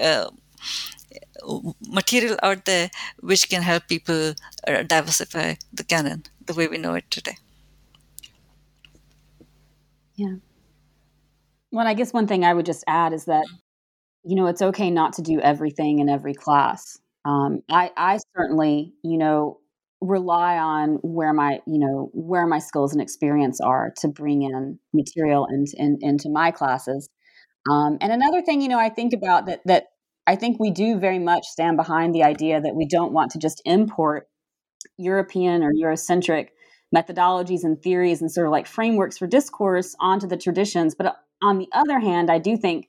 uh, 0.00 0.30
material 1.80 2.36
out 2.42 2.64
there 2.64 2.90
which 3.20 3.48
can 3.48 3.62
help 3.62 3.88
people 3.88 4.34
diversify 4.86 5.54
the 5.72 5.84
canon 5.84 6.22
the 6.46 6.54
way 6.54 6.68
we 6.68 6.78
know 6.78 6.94
it 6.94 7.10
today. 7.10 7.38
Yeah. 10.14 10.36
Well, 11.72 11.86
I 11.86 11.94
guess 11.94 12.12
one 12.12 12.26
thing 12.26 12.44
I 12.44 12.54
would 12.54 12.66
just 12.66 12.84
add 12.86 13.12
is 13.12 13.24
that 13.26 13.44
you 14.24 14.34
know, 14.36 14.46
it's 14.46 14.62
okay 14.62 14.90
not 14.90 15.14
to 15.14 15.22
do 15.22 15.40
everything 15.40 16.00
in 16.00 16.08
every 16.08 16.34
class. 16.34 16.98
Um, 17.24 17.62
I, 17.70 17.90
I 17.96 18.18
certainly, 18.36 18.94
you 19.02 19.18
know, 19.18 19.58
rely 20.00 20.58
on 20.58 20.98
where 21.02 21.32
my, 21.32 21.60
you 21.66 21.78
know, 21.78 22.10
where 22.12 22.46
my 22.46 22.58
skills 22.58 22.92
and 22.92 23.02
experience 23.02 23.60
are 23.60 23.92
to 23.98 24.08
bring 24.08 24.42
in 24.42 24.78
material 24.94 25.46
and, 25.48 25.66
in, 25.76 25.98
into 26.00 26.28
my 26.30 26.50
classes. 26.50 27.08
Um, 27.70 27.98
and 28.00 28.12
another 28.12 28.42
thing, 28.42 28.60
you 28.60 28.68
know, 28.68 28.78
I 28.78 28.88
think 28.88 29.12
about 29.12 29.46
that 29.46 29.60
that 29.66 29.86
I 30.26 30.36
think 30.36 30.60
we 30.60 30.70
do 30.70 30.98
very 30.98 31.18
much 31.18 31.46
stand 31.46 31.76
behind 31.76 32.14
the 32.14 32.22
idea 32.22 32.60
that 32.60 32.74
we 32.74 32.86
don't 32.86 33.12
want 33.12 33.32
to 33.32 33.38
just 33.38 33.60
import 33.64 34.28
European 34.96 35.62
or 35.62 35.72
Eurocentric 35.72 36.48
methodologies 36.94 37.64
and 37.64 37.82
theories 37.82 38.20
and 38.20 38.30
sort 38.30 38.46
of 38.46 38.52
like 38.52 38.66
frameworks 38.66 39.18
for 39.18 39.26
discourse 39.26 39.94
onto 40.00 40.26
the 40.26 40.36
traditions. 40.36 40.94
But 40.94 41.16
on 41.42 41.58
the 41.58 41.68
other 41.72 41.98
hand, 41.98 42.30
I 42.30 42.38
do 42.38 42.56
think 42.56 42.88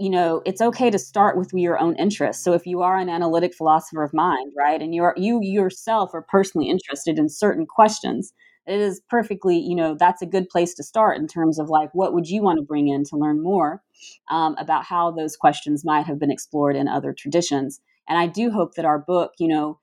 you 0.00 0.10
know 0.10 0.42
it's 0.44 0.60
okay 0.60 0.90
to 0.90 0.98
start 0.98 1.36
with 1.36 1.50
your 1.52 1.78
own 1.78 1.94
interests 1.96 2.42
so 2.42 2.52
if 2.52 2.66
you 2.66 2.80
are 2.80 2.96
an 2.96 3.08
analytic 3.08 3.54
philosopher 3.54 4.02
of 4.02 4.14
mind 4.14 4.52
right 4.56 4.80
and 4.80 4.94
you're 4.94 5.14
you 5.16 5.40
yourself 5.42 6.10
are 6.14 6.26
personally 6.28 6.68
interested 6.68 7.18
in 7.18 7.28
certain 7.28 7.66
questions 7.66 8.32
it 8.66 8.80
is 8.80 9.00
perfectly 9.08 9.58
you 9.58 9.74
know 9.74 9.94
that's 9.98 10.22
a 10.22 10.26
good 10.26 10.48
place 10.48 10.74
to 10.74 10.82
start 10.82 11.18
in 11.18 11.26
terms 11.26 11.58
of 11.58 11.68
like 11.68 11.90
what 11.92 12.14
would 12.14 12.28
you 12.28 12.42
want 12.42 12.58
to 12.58 12.64
bring 12.64 12.88
in 12.88 13.04
to 13.04 13.16
learn 13.16 13.42
more 13.42 13.82
um, 14.30 14.54
about 14.58 14.84
how 14.84 15.10
those 15.10 15.36
questions 15.36 15.84
might 15.84 16.06
have 16.06 16.18
been 16.18 16.30
explored 16.30 16.76
in 16.76 16.88
other 16.88 17.12
traditions 17.12 17.80
and 18.08 18.18
i 18.18 18.26
do 18.26 18.50
hope 18.50 18.74
that 18.74 18.84
our 18.84 18.98
book 18.98 19.32
you 19.38 19.48
know 19.48 19.78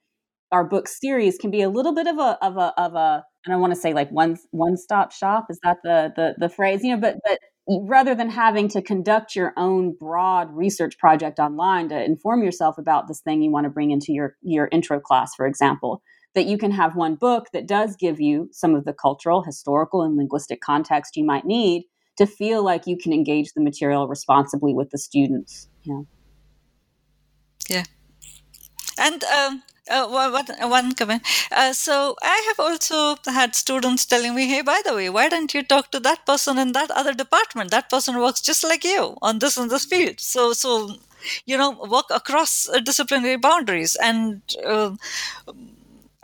our 0.52 0.64
book 0.64 0.88
series 0.88 1.38
can 1.38 1.52
be 1.52 1.62
a 1.62 1.70
little 1.70 1.94
bit 1.94 2.08
of 2.08 2.18
a 2.18 2.38
of 2.42 2.58
a 2.58 2.74
of 2.80 2.96
a 2.96 3.24
I 3.46 3.52
don't 3.52 3.62
want 3.62 3.74
to 3.74 3.80
say 3.80 3.94
like 3.94 4.10
one 4.12 4.38
one 4.52 4.78
stop 4.78 5.12
shop. 5.12 5.48
Is 5.50 5.60
that 5.64 5.78
the 5.84 6.12
the 6.16 6.36
the 6.38 6.50
phrase? 6.50 6.84
You 6.84 6.96
know, 6.96 7.02
but 7.02 7.18
but 7.26 7.40
rather 7.68 8.16
than 8.16 8.30
having 8.30 8.68
to 8.70 8.82
conduct 8.82 9.36
your 9.36 9.54
own 9.58 9.94
broad 9.94 10.56
research 10.56 10.98
project 10.98 11.38
online 11.40 11.90
to 11.90 12.04
inform 12.04 12.44
yourself 12.44 12.78
about 12.78 13.08
this 13.08 13.20
thing 13.20 13.42
you 13.42 13.52
want 13.52 13.66
to 13.66 13.70
bring 13.70 13.92
into 13.92 14.14
your 14.14 14.36
your 14.42 14.70
intro 14.72 15.00
class 15.00 15.36
for 15.36 15.46
example 15.46 16.02
that 16.36 16.46
you 16.46 16.58
can 16.58 16.72
have 16.72 16.96
one 16.96 17.16
book 17.16 17.48
that 17.52 17.68
does 17.68 17.96
give 17.96 18.20
you 18.20 18.48
some 18.52 18.76
of 18.76 18.86
the 18.86 18.94
cultural 18.94 19.44
historical 19.44 20.02
and 20.02 20.16
linguistic 20.16 20.62
context 20.62 21.18
you 21.18 21.26
might 21.26 21.46
need 21.46 21.84
to 22.18 22.26
feel 22.26 22.64
like 22.64 22.88
you 22.88 22.98
can 22.98 23.14
engage 23.14 23.54
the 23.54 23.62
material 23.62 24.08
responsibly 24.08 24.74
with 24.74 24.90
the 24.92 24.98
students 24.98 25.68
yeah 25.84 26.02
yeah. 27.70 27.84
And 28.98 29.24
um, 29.26 29.64
uh, 29.90 30.08
one, 30.08 30.46
one 30.70 30.94
comment. 30.94 31.22
Uh, 31.52 31.74
so 31.74 32.16
I 32.22 32.44
have 32.48 32.60
also 32.60 33.16
had 33.26 33.56
students 33.56 34.06
telling 34.06 34.36
me, 34.36 34.48
"Hey, 34.48 34.62
by 34.62 34.82
the 34.86 34.94
way, 34.94 35.10
why 35.10 35.30
don't 35.30 35.54
you 35.54 35.64
talk 35.64 35.92
to 35.92 36.00
that 36.02 36.26
person 36.26 36.58
in 36.58 36.72
that 36.74 36.92
other 36.92 37.14
department? 37.14 37.72
That 37.72 37.90
person 37.90 38.18
works 38.20 38.42
just 38.42 38.64
like 38.64 38.84
you 38.84 39.18
on 39.22 39.40
this 39.40 39.58
and 39.58 39.70
this 39.70 39.86
field." 39.86 40.20
So, 40.20 40.54
so 40.54 40.96
you 41.46 41.58
know, 41.58 41.72
work 41.90 42.06
across 42.12 42.70
uh, 42.70 42.80
disciplinary 42.80 43.38
boundaries, 43.38 43.96
and 43.96 44.42
uh, 44.66 44.96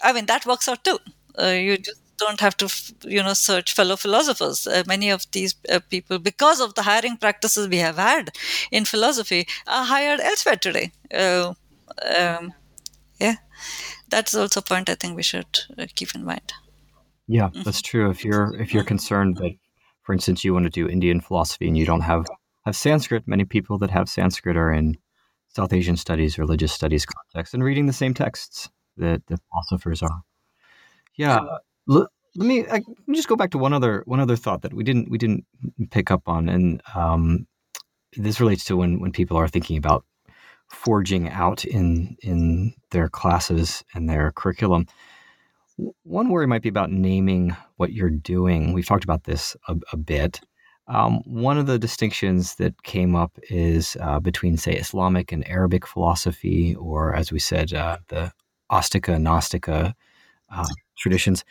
I 0.02 0.14
mean 0.14 0.26
that 0.28 0.46
works 0.46 0.68
out 0.68 0.84
too. 0.84 1.00
Uh, 1.40 1.48
you 1.48 1.78
just 1.78 2.00
don't 2.18 2.40
have 2.40 2.56
to, 2.56 2.70
you 3.10 3.22
know, 3.24 3.34
search 3.34 3.74
fellow 3.74 3.96
philosophers. 3.96 4.68
Uh, 4.68 4.84
many 4.88 5.10
of 5.10 5.26
these 5.32 5.56
people, 5.90 6.20
because 6.20 6.62
of 6.62 6.76
the 6.76 6.84
hiring 6.84 7.18
practices 7.18 7.68
we 7.68 7.78
have 7.78 7.98
had 7.98 8.30
in 8.72 8.86
philosophy, 8.86 9.48
are 9.68 9.84
hired 9.84 10.20
elsewhere 10.20 10.56
today. 10.56 10.92
Um, 11.14 11.56
yeah 12.02 12.50
that's 14.10 14.36
also 14.36 14.60
a 14.60 14.64
point 14.64 14.90
i 14.90 14.96
think 14.96 15.16
we 15.16 15.24
should 15.24 15.60
uh, 15.78 15.86
keep 15.96 16.14
in 16.16 16.24
mind. 16.24 16.54
Yeah 17.28 17.50
mm-hmm. 17.50 17.64
that's 17.64 17.82
true. 17.82 18.10
If 18.10 18.26
you're 18.26 18.56
if 18.60 18.74
you're 18.74 18.84
concerned 18.84 19.38
that 19.38 19.56
for 20.04 20.14
instance 20.14 20.44
you 20.44 20.54
want 20.54 20.66
to 20.66 20.70
do 20.70 20.88
indian 20.90 21.22
philosophy 21.22 21.68
and 21.68 21.78
you 21.78 21.86
don't 21.86 22.02
have 22.02 22.26
have 22.66 22.76
sanskrit 22.76 23.28
many 23.28 23.46
people 23.46 23.78
that 23.80 23.90
have 23.90 24.10
sanskrit 24.10 24.58
are 24.58 24.72
in 24.72 24.98
south 25.48 25.74
asian 25.74 25.98
studies 25.98 26.38
religious 26.38 26.74
studies 26.74 27.06
context 27.06 27.54
and 27.54 27.64
reading 27.64 27.86
the 27.86 27.94
same 27.94 28.14
texts 28.14 28.70
that 28.98 29.26
the 29.28 29.38
philosophers 29.38 30.04
are. 30.04 30.22
Yeah 31.18 31.40
let, 31.88 32.08
let 32.36 32.48
me 32.48 32.66
I, 32.68 32.76
let 32.76 33.08
me 33.08 33.16
just 33.16 33.28
go 33.28 33.36
back 33.36 33.52
to 33.52 33.58
one 33.58 33.74
other 33.74 34.04
one 34.06 34.20
other 34.20 34.36
thought 34.36 34.62
that 34.64 34.74
we 34.74 34.84
didn't 34.84 35.10
we 35.10 35.18
didn't 35.18 35.46
pick 35.92 36.12
up 36.12 36.28
on 36.28 36.50
and 36.50 36.82
um, 36.96 37.48
this 38.16 38.40
relates 38.40 38.66
to 38.66 38.78
when 38.78 39.00
when 39.00 39.12
people 39.12 39.38
are 39.38 39.48
thinking 39.48 39.78
about 39.78 40.06
forging 40.74 41.30
out 41.30 41.64
in 41.66 42.18
in 42.22 42.74
their 42.92 43.08
classes 43.10 43.84
and 43.94 44.10
their 44.10 44.32
curriculum. 44.32 44.88
One 46.04 46.30
worry 46.30 46.48
might 46.48 46.62
be 46.62 46.70
about 46.70 46.92
naming 46.92 47.56
what 47.78 47.94
you're 47.94 48.10
doing. 48.10 48.74
We've 48.74 48.86
talked 48.86 49.04
about 49.04 49.24
this 49.24 49.56
a, 49.68 49.76
a 49.92 49.98
bit. 49.98 50.42
Um, 50.88 51.22
one 51.26 51.58
of 51.58 51.66
the 51.66 51.80
distinctions 51.80 52.56
that 52.56 52.84
came 52.84 53.16
up 53.16 53.32
is 53.50 53.96
uh, 54.02 54.20
between, 54.20 54.58
say, 54.58 54.74
Islamic 54.74 55.32
and 55.32 55.48
Arabic 55.48 55.88
philosophy, 55.88 56.76
or 56.76 57.16
as 57.16 57.32
we 57.32 57.40
said, 57.40 57.74
uh, 57.74 57.98
the 58.10 58.32
Astika 58.70 59.16
Nastika 59.18 59.94
uh, 60.50 60.66
traditions. 60.98 61.46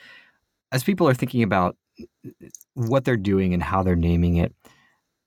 As 0.70 0.84
people 0.84 1.08
are 1.08 1.14
thinking 1.14 1.42
about 1.42 1.76
what 2.74 3.04
they're 3.04 3.16
doing 3.16 3.54
and 3.54 3.62
how 3.62 3.82
they're 3.82 3.96
naming 3.96 4.36
it, 4.36 4.54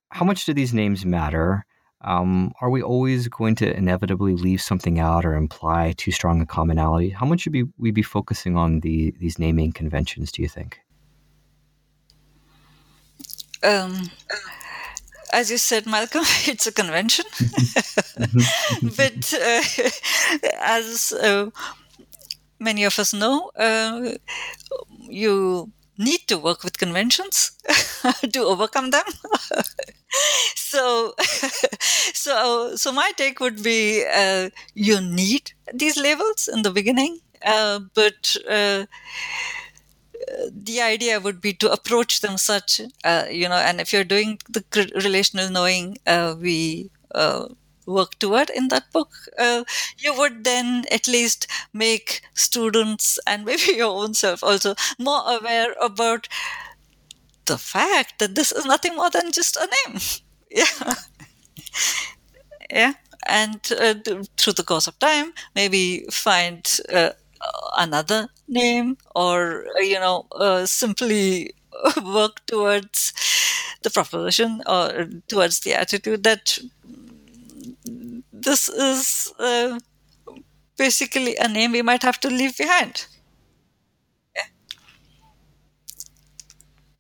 how 0.09 0.23
much 0.23 0.45
do 0.45 0.53
these 0.53 0.73
names 0.73 1.05
matter? 1.05 1.65
Um, 2.05 2.53
are 2.61 2.69
we 2.69 2.83
always 2.83 3.27
going 3.27 3.55
to 3.55 3.75
inevitably 3.75 4.35
leave 4.35 4.61
something 4.61 4.99
out 4.99 5.25
or 5.25 5.33
imply 5.33 5.93
too 5.97 6.11
strong 6.11 6.39
a 6.39 6.45
commonality? 6.45 7.09
How 7.09 7.25
much 7.25 7.41
should 7.41 7.53
we, 7.53 7.65
we 7.79 7.89
be 7.89 8.03
focusing 8.03 8.55
on 8.55 8.81
the 8.81 9.13
these 9.19 9.39
naming 9.39 9.71
conventions? 9.71 10.31
Do 10.31 10.43
you 10.43 10.47
think? 10.47 10.79
Um, 13.63 14.11
as 15.33 15.49
you 15.49 15.57
said, 15.57 15.87
Malcolm, 15.87 16.23
it's 16.45 16.67
a 16.67 16.71
convention. 16.71 17.25
but 18.97 19.33
uh, 19.33 19.61
as 20.61 21.11
uh, 21.11 21.49
many 22.59 22.83
of 22.83 22.99
us 22.99 23.15
know, 23.15 23.49
uh, 23.55 24.11
you 24.99 25.71
need 25.97 26.27
to 26.27 26.37
work 26.37 26.63
with 26.63 26.77
conventions 26.77 27.51
to 28.33 28.39
overcome 28.39 28.91
them. 28.91 29.05
so, 30.55 31.13
so, 32.13 32.75
so 32.75 32.91
my 32.91 33.11
take 33.17 33.39
would 33.39 33.63
be: 33.63 34.05
uh, 34.13 34.49
you 34.73 35.01
need 35.01 35.51
these 35.73 35.97
labels 35.97 36.47
in 36.51 36.61
the 36.61 36.71
beginning, 36.71 37.19
uh, 37.45 37.79
but 37.93 38.35
uh, 38.49 38.85
the 40.51 40.81
idea 40.81 41.19
would 41.19 41.41
be 41.41 41.53
to 41.53 41.71
approach 41.71 42.21
them 42.21 42.37
such, 42.37 42.81
uh, 43.03 43.25
you 43.29 43.47
know, 43.49 43.55
and 43.55 43.79
if 43.81 43.91
you're 43.93 44.03
doing 44.03 44.39
the 44.49 44.63
relational 45.03 45.49
knowing, 45.49 45.97
uh, 46.07 46.35
we 46.39 46.89
uh, 47.13 47.47
work 47.85 48.17
toward 48.19 48.49
in 48.49 48.69
that 48.69 48.91
book, 48.91 49.11
uh, 49.37 49.63
you 49.97 50.13
would 50.17 50.43
then 50.43 50.85
at 50.91 51.07
least 51.07 51.47
make 51.73 52.21
students 52.33 53.19
and 53.27 53.45
maybe 53.45 53.73
your 53.75 54.03
own 54.03 54.13
self 54.13 54.43
also 54.43 54.75
more 54.99 55.23
aware 55.25 55.73
about 55.81 56.27
the 57.45 57.57
fact 57.57 58.19
that 58.19 58.35
this 58.35 58.51
is 58.51 58.65
nothing 58.65 58.95
more 58.95 59.09
than 59.09 59.31
just 59.31 59.55
a 59.55 59.69
name. 59.87 59.99
yeah. 60.51 60.93
yeah. 62.71 62.93
And 63.27 63.59
uh, 63.79 63.95
through 64.37 64.53
the 64.53 64.63
course 64.63 64.87
of 64.87 64.97
time, 64.99 65.33
maybe 65.55 66.05
find 66.11 66.79
uh, 66.93 67.11
another 67.77 68.27
name 68.47 68.97
or 69.15 69.65
you 69.77 69.99
know 69.99 70.25
uh, 70.31 70.65
simply 70.65 71.51
work 72.03 72.45
towards 72.45 73.13
the 73.83 73.89
proposition 73.89 74.61
or 74.67 75.07
towards 75.27 75.59
the 75.61 75.73
attitude 75.73 76.23
that 76.23 76.57
this 78.31 78.69
is 78.69 79.33
uh, 79.39 79.79
basically 80.77 81.35
a 81.37 81.47
name 81.47 81.71
we 81.71 81.81
might 81.81 82.03
have 82.03 82.19
to 82.21 82.29
leave 82.29 82.57
behind. 82.57 83.07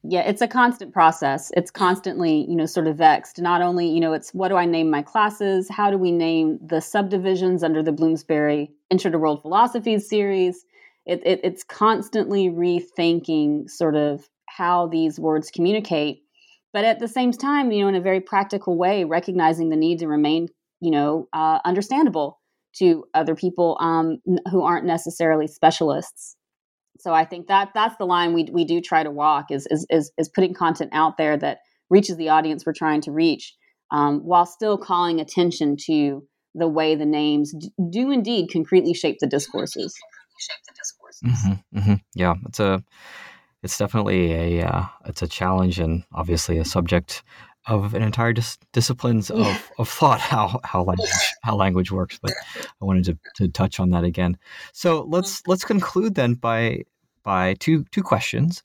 Yeah 0.07 0.21
it's 0.21 0.41
a 0.41 0.47
constant 0.47 0.93
process. 0.93 1.51
It's 1.57 1.71
constantly 1.71 2.45
you 2.47 2.55
know 2.55 2.67
sort 2.67 2.85
of 2.87 2.97
vexed. 2.97 3.41
Not 3.41 3.61
only 3.61 3.87
you 3.87 3.99
know 3.99 4.13
it's 4.13 4.31
what 4.33 4.49
do 4.49 4.55
i 4.55 4.65
name 4.65 4.89
my 4.91 5.01
classes? 5.01 5.67
How 5.69 5.89
do 5.89 5.97
we 5.97 6.11
name 6.11 6.59
the 6.63 6.79
subdivisions 6.79 7.63
under 7.63 7.81
the 7.81 7.91
bloomsbury 7.91 8.71
intro 8.91 9.09
to 9.09 9.17
world 9.17 9.41
philosophies 9.41 10.07
series? 10.07 10.63
It, 11.07 11.21
it, 11.25 11.39
it's 11.43 11.63
constantly 11.63 12.49
rethinking 12.49 13.69
sort 13.69 13.95
of 13.95 14.27
how 14.47 14.87
these 14.87 15.19
words 15.19 15.51
communicate 15.51 16.23
but 16.75 16.83
at 16.83 16.99
the 16.99 17.07
same 17.07 17.31
time 17.31 17.71
you 17.71 17.81
know 17.81 17.87
in 17.87 17.95
a 17.95 18.01
very 18.01 18.19
practical 18.19 18.77
way 18.77 19.03
recognizing 19.03 19.69
the 19.69 19.75
need 19.75 19.99
to 19.99 20.07
remain 20.07 20.47
you 20.81 20.91
know 20.91 21.27
uh, 21.33 21.59
understandable 21.65 22.39
to 22.75 23.05
other 23.13 23.35
people 23.35 23.77
um, 23.79 24.17
who 24.51 24.61
aren't 24.61 24.85
necessarily 24.85 25.47
specialists 25.47 26.35
so 26.99 27.13
I 27.13 27.25
think 27.25 27.47
that 27.47 27.69
that's 27.73 27.97
the 27.97 28.05
line 28.05 28.33
we 28.33 28.47
we 28.51 28.65
do 28.65 28.81
try 28.81 29.03
to 29.03 29.11
walk 29.11 29.51
is 29.51 29.67
is 29.69 29.85
is, 29.89 30.11
is 30.17 30.29
putting 30.29 30.53
content 30.53 30.91
out 30.93 31.17
there 31.17 31.37
that 31.37 31.59
reaches 31.89 32.17
the 32.17 32.29
audience 32.29 32.65
we're 32.65 32.73
trying 32.73 33.01
to 33.01 33.11
reach, 33.11 33.53
um, 33.91 34.21
while 34.21 34.45
still 34.45 34.77
calling 34.77 35.19
attention 35.19 35.75
to 35.85 36.25
the 36.53 36.67
way 36.67 36.95
the 36.95 37.05
names 37.05 37.53
do 37.89 38.11
indeed 38.11 38.49
concretely 38.51 38.93
shape 38.93 39.17
the 39.19 39.27
discourses. 39.27 39.93
Mm-hmm, 41.23 41.79
mm-hmm. 41.79 41.93
Yeah, 42.13 42.35
it's 42.47 42.59
a 42.59 42.83
it's 43.61 43.77
definitely 43.77 44.59
a 44.59 44.67
uh, 44.67 44.85
it's 45.05 45.21
a 45.21 45.27
challenge 45.27 45.79
and 45.79 46.03
obviously 46.13 46.57
a 46.57 46.65
subject 46.65 47.23
of 47.67 47.93
an 47.93 48.03
entire 48.03 48.33
dis- 48.33 48.57
disciplines 48.73 49.29
of, 49.31 49.71
of 49.77 49.89
thought 49.89 50.19
how 50.19 50.59
how 50.63 50.83
language 50.89 51.09
how 51.41 51.55
language 51.55 51.91
works 51.91 52.19
but 52.21 52.31
i 52.57 52.85
wanted 52.85 53.03
to, 53.05 53.17
to 53.35 53.47
touch 53.47 53.79
on 53.79 53.89
that 53.89 54.03
again. 54.03 54.37
So 54.73 55.03
let's 55.03 55.45
let's 55.47 55.65
conclude 55.65 56.15
then 56.15 56.35
by 56.35 56.83
by 57.23 57.55
two 57.55 57.83
two 57.91 58.03
questions. 58.03 58.63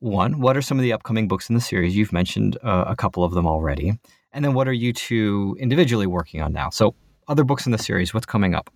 One 0.00 0.40
what 0.40 0.56
are 0.56 0.62
some 0.62 0.78
of 0.78 0.82
the 0.82 0.92
upcoming 0.92 1.28
books 1.28 1.48
in 1.48 1.54
the 1.54 1.60
series? 1.60 1.96
You've 1.96 2.12
mentioned 2.12 2.58
uh, 2.62 2.84
a 2.86 2.96
couple 2.96 3.24
of 3.24 3.32
them 3.32 3.46
already. 3.46 3.98
And 4.32 4.44
then 4.44 4.52
what 4.52 4.66
are 4.66 4.72
you 4.72 4.92
two 4.92 5.56
individually 5.60 6.06
working 6.06 6.42
on 6.42 6.52
now? 6.52 6.68
So 6.70 6.94
other 7.28 7.44
books 7.44 7.66
in 7.66 7.72
the 7.72 7.78
series 7.78 8.12
what's 8.12 8.26
coming 8.26 8.54
up? 8.54 8.70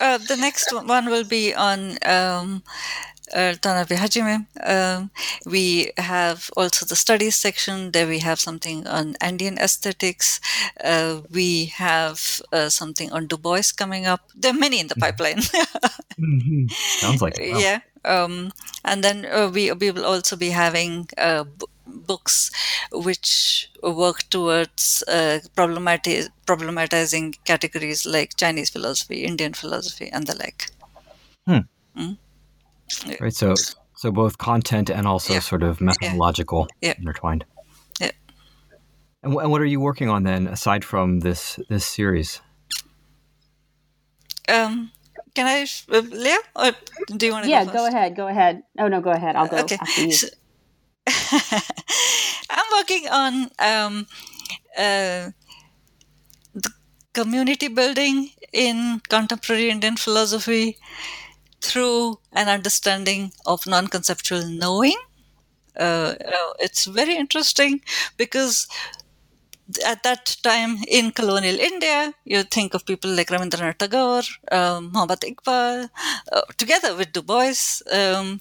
Uh, 0.00 0.18
the 0.18 0.36
next 0.36 0.72
one 0.72 1.06
will 1.06 1.24
be 1.24 1.54
on 1.54 1.96
um, 2.04 2.62
uh, 3.34 3.54
Tanabe 3.60 3.96
Hajime. 3.96 4.46
Um, 4.62 5.10
we 5.44 5.92
have 5.96 6.50
also 6.56 6.86
the 6.86 6.96
studies 6.96 7.36
section. 7.36 7.92
There 7.92 8.06
we 8.06 8.20
have 8.20 8.40
something 8.40 8.86
on 8.86 9.16
Andean 9.20 9.58
aesthetics. 9.58 10.40
Uh, 10.82 11.22
we 11.30 11.66
have 11.76 12.40
uh, 12.52 12.68
something 12.68 13.12
on 13.12 13.26
Du 13.26 13.36
Bois 13.36 13.72
coming 13.76 14.06
up. 14.06 14.20
There 14.34 14.52
are 14.52 14.58
many 14.58 14.80
in 14.80 14.88
the 14.88 14.94
mm-hmm. 14.94 15.00
pipeline. 15.00 15.36
mm-hmm. 16.18 16.66
Sounds 16.68 17.22
like 17.22 17.38
it. 17.38 17.52
Wow. 17.52 17.58
Yeah. 17.58 17.80
Um, 18.04 18.52
and 18.84 19.02
then 19.02 19.26
uh, 19.26 19.50
we, 19.52 19.72
we 19.72 19.90
will 19.90 20.04
also 20.04 20.36
be 20.36 20.50
having 20.50 21.08
uh, 21.18 21.42
b- 21.44 21.66
books 21.86 22.52
which 22.92 23.68
work 23.82 24.28
towards 24.30 25.02
uh, 25.08 25.40
problemati- 25.56 26.28
problematizing 26.46 27.36
categories 27.44 28.06
like 28.06 28.36
Chinese 28.36 28.70
philosophy, 28.70 29.24
Indian 29.24 29.54
philosophy, 29.54 30.08
and 30.12 30.26
the 30.26 30.36
like. 30.36 30.70
Hmm. 31.46 31.66
Mm? 31.96 32.16
Right. 33.20 33.34
So, 33.34 33.54
so 33.94 34.10
both 34.10 34.38
content 34.38 34.90
and 34.90 35.06
also 35.06 35.34
yeah. 35.34 35.40
sort 35.40 35.62
of 35.62 35.80
methodological 35.80 36.68
yeah. 36.80 36.94
intertwined. 36.98 37.44
Yeah. 38.00 38.12
And, 39.22 39.34
and 39.34 39.50
what 39.50 39.60
are 39.60 39.66
you 39.66 39.80
working 39.80 40.08
on 40.08 40.22
then, 40.22 40.46
aside 40.46 40.84
from 40.84 41.20
this 41.20 41.58
this 41.68 41.84
series? 41.84 42.40
Um, 44.48 44.92
can 45.34 45.46
I, 45.46 45.66
uh, 45.92 46.00
Leah, 46.00 46.38
or 46.54 46.72
do 47.16 47.26
you 47.26 47.32
want 47.32 47.44
to? 47.44 47.50
Yeah, 47.50 47.64
go, 47.64 47.72
go, 47.72 47.86
ahead. 47.86 48.16
Go 48.16 48.28
ahead. 48.28 48.62
Oh 48.78 48.88
no, 48.88 49.00
go 49.00 49.10
ahead. 49.10 49.36
I'll 49.36 49.48
go 49.48 49.58
okay. 49.58 49.78
after 49.80 50.02
you. 50.02 50.12
So, 50.12 50.28
I'm 52.50 52.64
working 52.72 53.08
on 53.08 53.50
um, 53.58 54.06
uh, 54.78 55.30
the 56.54 56.70
community 57.12 57.68
building 57.68 58.30
in 58.52 59.00
contemporary 59.08 59.70
Indian 59.70 59.96
philosophy 59.96 60.78
through 61.60 62.18
an 62.32 62.48
understanding 62.48 63.32
of 63.46 63.66
non 63.66 63.88
conceptual 63.88 64.46
knowing. 64.46 64.96
Uh, 65.78 66.14
uh, 66.24 66.52
it's 66.58 66.86
very 66.86 67.16
interesting 67.16 67.82
because 68.16 68.66
at 69.84 70.02
that 70.04 70.36
time 70.42 70.76
in 70.88 71.10
colonial 71.10 71.58
India, 71.58 72.14
you 72.24 72.42
think 72.44 72.74
of 72.74 72.86
people 72.86 73.10
like 73.10 73.28
Rabindranath 73.28 73.78
Tagore, 73.78 74.22
um, 74.52 74.92
Iqbal, 74.92 75.90
uh, 76.32 76.42
together 76.56 76.94
with 76.94 77.12
Du 77.12 77.22
Bois, 77.22 77.82
um, 77.92 78.40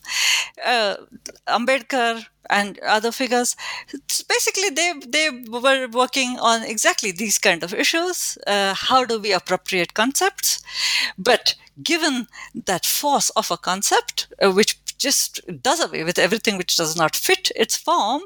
uh, 0.66 0.96
Ambedkar, 1.48 2.26
and 2.50 2.78
other 2.80 3.12
figures. 3.12 3.56
It's 3.92 4.22
basically, 4.22 4.70
they 4.70 4.94
they 5.08 5.30
were 5.50 5.88
working 5.88 6.38
on 6.40 6.64
exactly 6.64 7.12
these 7.12 7.40
kind 7.40 7.64
of 7.64 7.74
issues. 7.74 8.38
Uh, 8.46 8.76
how 8.76 9.04
do 9.04 9.20
we 9.20 9.32
appropriate 9.34 9.96
concepts? 9.96 10.62
But 11.18 11.56
given 11.84 12.28
that 12.66 12.86
force 12.86 13.30
of 13.32 13.52
a 13.52 13.58
concept, 13.58 14.28
uh, 14.42 14.52
which 14.52 14.78
just 14.98 15.42
does 15.62 15.80
away 15.80 16.04
with 16.04 16.18
everything 16.18 16.58
which 16.58 16.78
does 16.78 16.96
not 16.96 17.16
fit 17.16 17.52
its 17.56 17.76
form, 17.76 18.24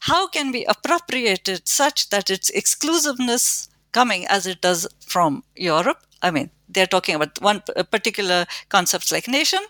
how 0.00 0.28
can 0.28 0.52
we 0.52 0.64
appropriate 0.66 1.48
it 1.48 1.66
such 1.66 2.10
that 2.10 2.30
its 2.30 2.50
exclusiveness 2.50 3.68
coming 3.92 4.26
as 4.26 4.46
it 4.46 4.60
does 4.60 4.86
from 5.06 5.42
Europe? 5.56 6.06
I 6.22 6.30
mean, 6.30 6.50
they're 6.68 6.86
talking 6.86 7.14
about 7.14 7.40
one 7.40 7.62
particular 7.90 8.46
concepts 8.68 9.10
like 9.10 9.26
nation. 9.26 9.60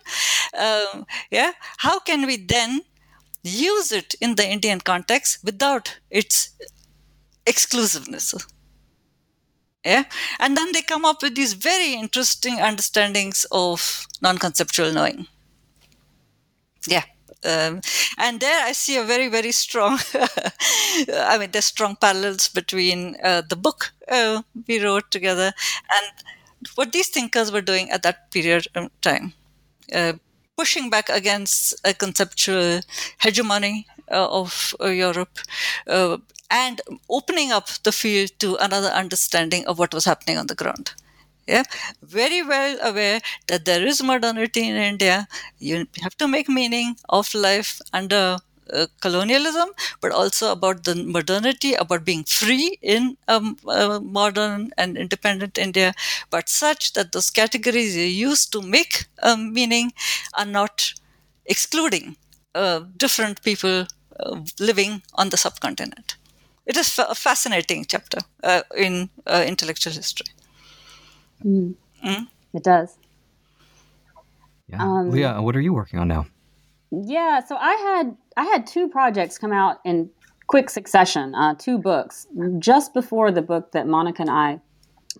Um, 0.58 1.06
yeah, 1.30 1.52
how 1.78 2.00
can 2.00 2.26
we 2.26 2.36
then 2.36 2.80
use 3.42 3.92
it 3.92 4.14
in 4.20 4.34
the 4.34 4.46
Indian 4.46 4.80
context 4.80 5.38
without 5.44 5.98
its 6.10 6.50
exclusiveness? 7.46 8.34
Yeah. 9.84 10.04
And 10.38 10.56
then 10.56 10.72
they 10.72 10.82
come 10.82 11.04
up 11.04 11.22
with 11.22 11.34
these 11.34 11.54
very 11.54 11.94
interesting 11.94 12.60
understandings 12.60 13.46
of 13.50 14.06
non 14.20 14.38
conceptual 14.38 14.92
knowing. 14.92 15.26
Yeah. 16.86 17.04
Um, 17.42 17.80
and 18.18 18.38
there 18.40 18.66
I 18.66 18.72
see 18.72 18.98
a 18.98 19.04
very, 19.04 19.28
very 19.28 19.52
strong, 19.52 19.98
I 20.14 21.38
mean, 21.38 21.50
there's 21.52 21.64
strong 21.64 21.96
parallels 21.96 22.48
between 22.48 23.16
uh, 23.24 23.40
the 23.48 23.56
book 23.56 23.92
uh, 24.08 24.42
we 24.68 24.84
wrote 24.84 25.10
together 25.10 25.52
and 25.90 26.12
what 26.74 26.92
these 26.92 27.08
thinkers 27.08 27.50
were 27.50 27.62
doing 27.62 27.90
at 27.90 28.02
that 28.02 28.30
period 28.30 28.66
of 28.74 28.90
time. 29.00 29.32
Uh, 29.90 30.12
pushing 30.54 30.90
back 30.90 31.08
against 31.08 31.74
a 31.86 31.94
conceptual 31.94 32.80
hegemony 33.18 33.86
of 34.16 34.74
uh, 34.80 34.86
Europe 34.88 35.38
uh, 35.86 36.18
and 36.50 36.80
opening 37.08 37.52
up 37.52 37.68
the 37.84 37.92
field 37.92 38.30
to 38.38 38.56
another 38.56 38.88
understanding 38.88 39.66
of 39.66 39.78
what 39.78 39.94
was 39.94 40.04
happening 40.04 40.38
on 40.38 40.46
the 40.46 40.54
ground. 40.54 40.92
Yeah, 41.46 41.64
very 42.02 42.42
well 42.42 42.78
aware 42.82 43.20
that 43.48 43.64
there 43.64 43.84
is 43.84 44.02
modernity 44.02 44.68
in 44.68 44.76
India. 44.76 45.26
You 45.58 45.86
have 46.02 46.16
to 46.18 46.28
make 46.28 46.48
meaning 46.48 46.96
of 47.08 47.34
life 47.34 47.80
under 47.92 48.38
uh, 48.72 48.86
colonialism, 49.00 49.70
but 50.00 50.12
also 50.12 50.52
about 50.52 50.84
the 50.84 50.94
modernity, 50.94 51.74
about 51.74 52.04
being 52.04 52.22
free 52.24 52.78
in 52.82 53.16
um, 53.26 53.56
uh, 53.66 53.98
modern 54.00 54.70
and 54.78 54.96
independent 54.96 55.58
India, 55.58 55.92
but 56.30 56.48
such 56.48 56.92
that 56.92 57.10
those 57.12 57.30
categories 57.30 57.96
you 57.96 58.04
use 58.04 58.46
to 58.46 58.62
make 58.62 59.06
um, 59.22 59.52
meaning 59.52 59.92
are 60.34 60.46
not 60.46 60.92
excluding 61.46 62.16
uh, 62.54 62.80
different 62.96 63.42
people 63.42 63.80
uh, 63.80 63.86
living 64.58 65.02
on 65.14 65.30
the 65.30 65.36
subcontinent. 65.36 66.16
It 66.66 66.76
is 66.76 66.98
a 66.98 67.14
fascinating 67.14 67.84
chapter 67.88 68.18
uh, 68.44 68.62
in 68.76 69.10
uh, 69.26 69.44
intellectual 69.46 69.92
history. 69.92 70.26
Mm. 71.44 71.74
Mm? 72.04 72.26
It 72.54 72.62
does. 72.62 72.96
Yeah. 74.68 74.82
Um, 74.82 75.10
Leah, 75.10 75.42
what 75.42 75.56
are 75.56 75.60
you 75.60 75.72
working 75.72 75.98
on 75.98 76.08
now? 76.08 76.26
Yeah, 76.90 77.44
so 77.44 77.56
I 77.56 77.74
had 77.74 78.16
I 78.36 78.44
had 78.44 78.66
two 78.66 78.88
projects 78.88 79.38
come 79.38 79.52
out 79.52 79.80
in 79.84 80.10
quick 80.46 80.70
succession, 80.70 81.34
uh, 81.34 81.54
two 81.54 81.78
books. 81.78 82.26
Just 82.58 82.92
before 82.94 83.30
the 83.30 83.42
book 83.42 83.72
that 83.72 83.86
Monika 83.86 84.20
and 84.20 84.30
I 84.30 84.60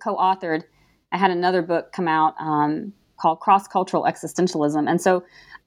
co-authored, 0.01 0.64
I 1.12 1.18
had 1.18 1.30
another 1.30 1.62
book 1.62 1.92
come 1.92 2.09
out 2.09 2.34
um, 2.40 2.92
called 3.20 3.40
Cross 3.40 3.68
Cultural 3.68 4.05
Existentialism, 4.05 4.88
and 4.88 5.01
so 5.01 5.22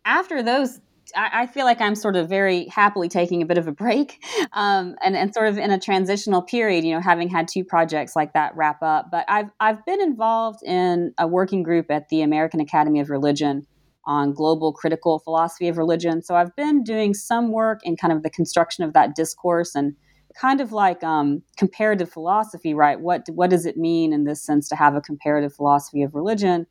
after 0.06 0.44
those 0.44 0.80
I, 1.16 1.48
feel 1.48 1.66
like 1.66 1.82
I'm 1.82 1.96
sort 1.96 2.16
of 2.16 2.30
very 2.30 2.68
happily 2.68 3.10
taking 3.10 3.42
a 3.42 3.46
bit 3.46 3.58
of 3.58 3.68
a 3.68 3.72
break 3.72 4.24
um, 4.54 4.96
and, 5.04 5.16
and 5.16 5.34
sort 5.34 5.48
of 5.48 5.58
in 5.58 5.72
a 5.72 5.80
transitional 5.80 6.42
period, 6.42 6.84
you 6.84 6.94
know, 6.94 7.02
having 7.02 7.30
had 7.30 7.48
two 7.48 7.64
projects 7.64 8.16
like 8.16 8.34
that 8.34 8.56
wrap 8.56 8.82
up. 8.82 9.10
But 9.12 9.26
I've, 9.28 9.50
I've 9.60 9.86
been 9.86 10.02
involved 10.02 10.64
in 10.64 11.14
a 11.18 11.28
working 11.28 11.64
group 11.64 11.92
at 11.92 12.10
the 12.10 12.22
American 12.22 12.60
Academy 12.60 13.00
of 13.00 13.10
Religion 13.10 13.66
on 14.06 14.34
global 14.34 14.74
critical 14.74 15.20
philosophy 15.20 15.68
of 15.68 15.78
religion. 15.78 16.22
So 16.22 16.36
I've 16.36 16.56
been 16.56 16.84
doing 16.84 17.14
some 17.14 17.52
work 17.52 17.80
in 17.84 17.96
kind 17.96 18.12
of 18.12 18.24
the 18.24 18.30
construction 18.30 18.84
of 18.84 18.94
that 18.94 19.16
discourse 19.16 19.76
and 19.76 19.96
kind 20.40 20.62
of 20.62 20.72
like 20.72 21.04
um, 21.04 21.44
comparative 21.58 22.12
philosophy, 22.12 22.74
right? 22.74 23.00
What, 23.00 23.28
what 23.30 23.50
does 23.50 23.66
it 23.66 23.78
mean 23.78 24.14
in 24.14 24.24
this 24.24 24.44
sense 24.44 24.68
to 24.70 24.76
have 24.76 24.96
a 24.96 25.02
comparative 25.02 25.54
philosophy 25.54 26.04
of 26.04 26.16
religion? 26.16 26.66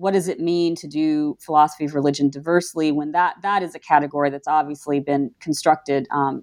What 0.00 0.14
does 0.14 0.28
it 0.28 0.40
mean 0.40 0.74
to 0.74 0.88
do 0.88 1.36
philosophy 1.44 1.84
of 1.84 1.94
religion 1.94 2.30
diversely 2.30 2.90
when 2.90 3.12
that 3.12 3.34
that 3.42 3.62
is 3.62 3.74
a 3.74 3.78
category 3.78 4.30
that's 4.30 4.48
obviously 4.48 4.98
been 4.98 5.30
constructed 5.40 6.08
um, 6.10 6.42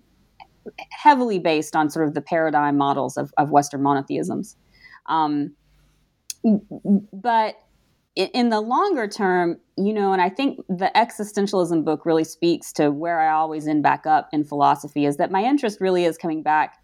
heavily 0.92 1.40
based 1.40 1.76
on 1.76 1.90
sort 1.90 2.08
of 2.08 2.14
the 2.14 2.22
paradigm 2.22 2.78
models 2.78 3.18
of, 3.18 3.32
of 3.38 3.50
Western 3.50 3.82
monotheisms. 3.82 4.56
Um, 5.08 5.56
but 7.12 7.56
in 8.16 8.50
the 8.50 8.62
longer 8.62 9.08
term, 9.08 9.58
you 9.76 9.94
know, 9.94 10.14
and 10.14 10.22
I 10.22 10.30
think 10.30 10.60
the 10.70 10.92
existentialism 10.96 11.84
book 11.84 12.06
really 12.06 12.24
speaks 12.24 12.72
to 12.74 12.92
where 12.92 13.20
I 13.20 13.32
always 13.32 13.68
end 13.68 13.82
back 13.82 14.06
up 14.06 14.30
in 14.32 14.44
philosophy 14.44 15.06
is 15.06 15.18
that 15.18 15.32
my 15.32 15.44
interest 15.44 15.82
really 15.82 16.06
is 16.06 16.18
coming 16.18 16.44
back 16.44 16.78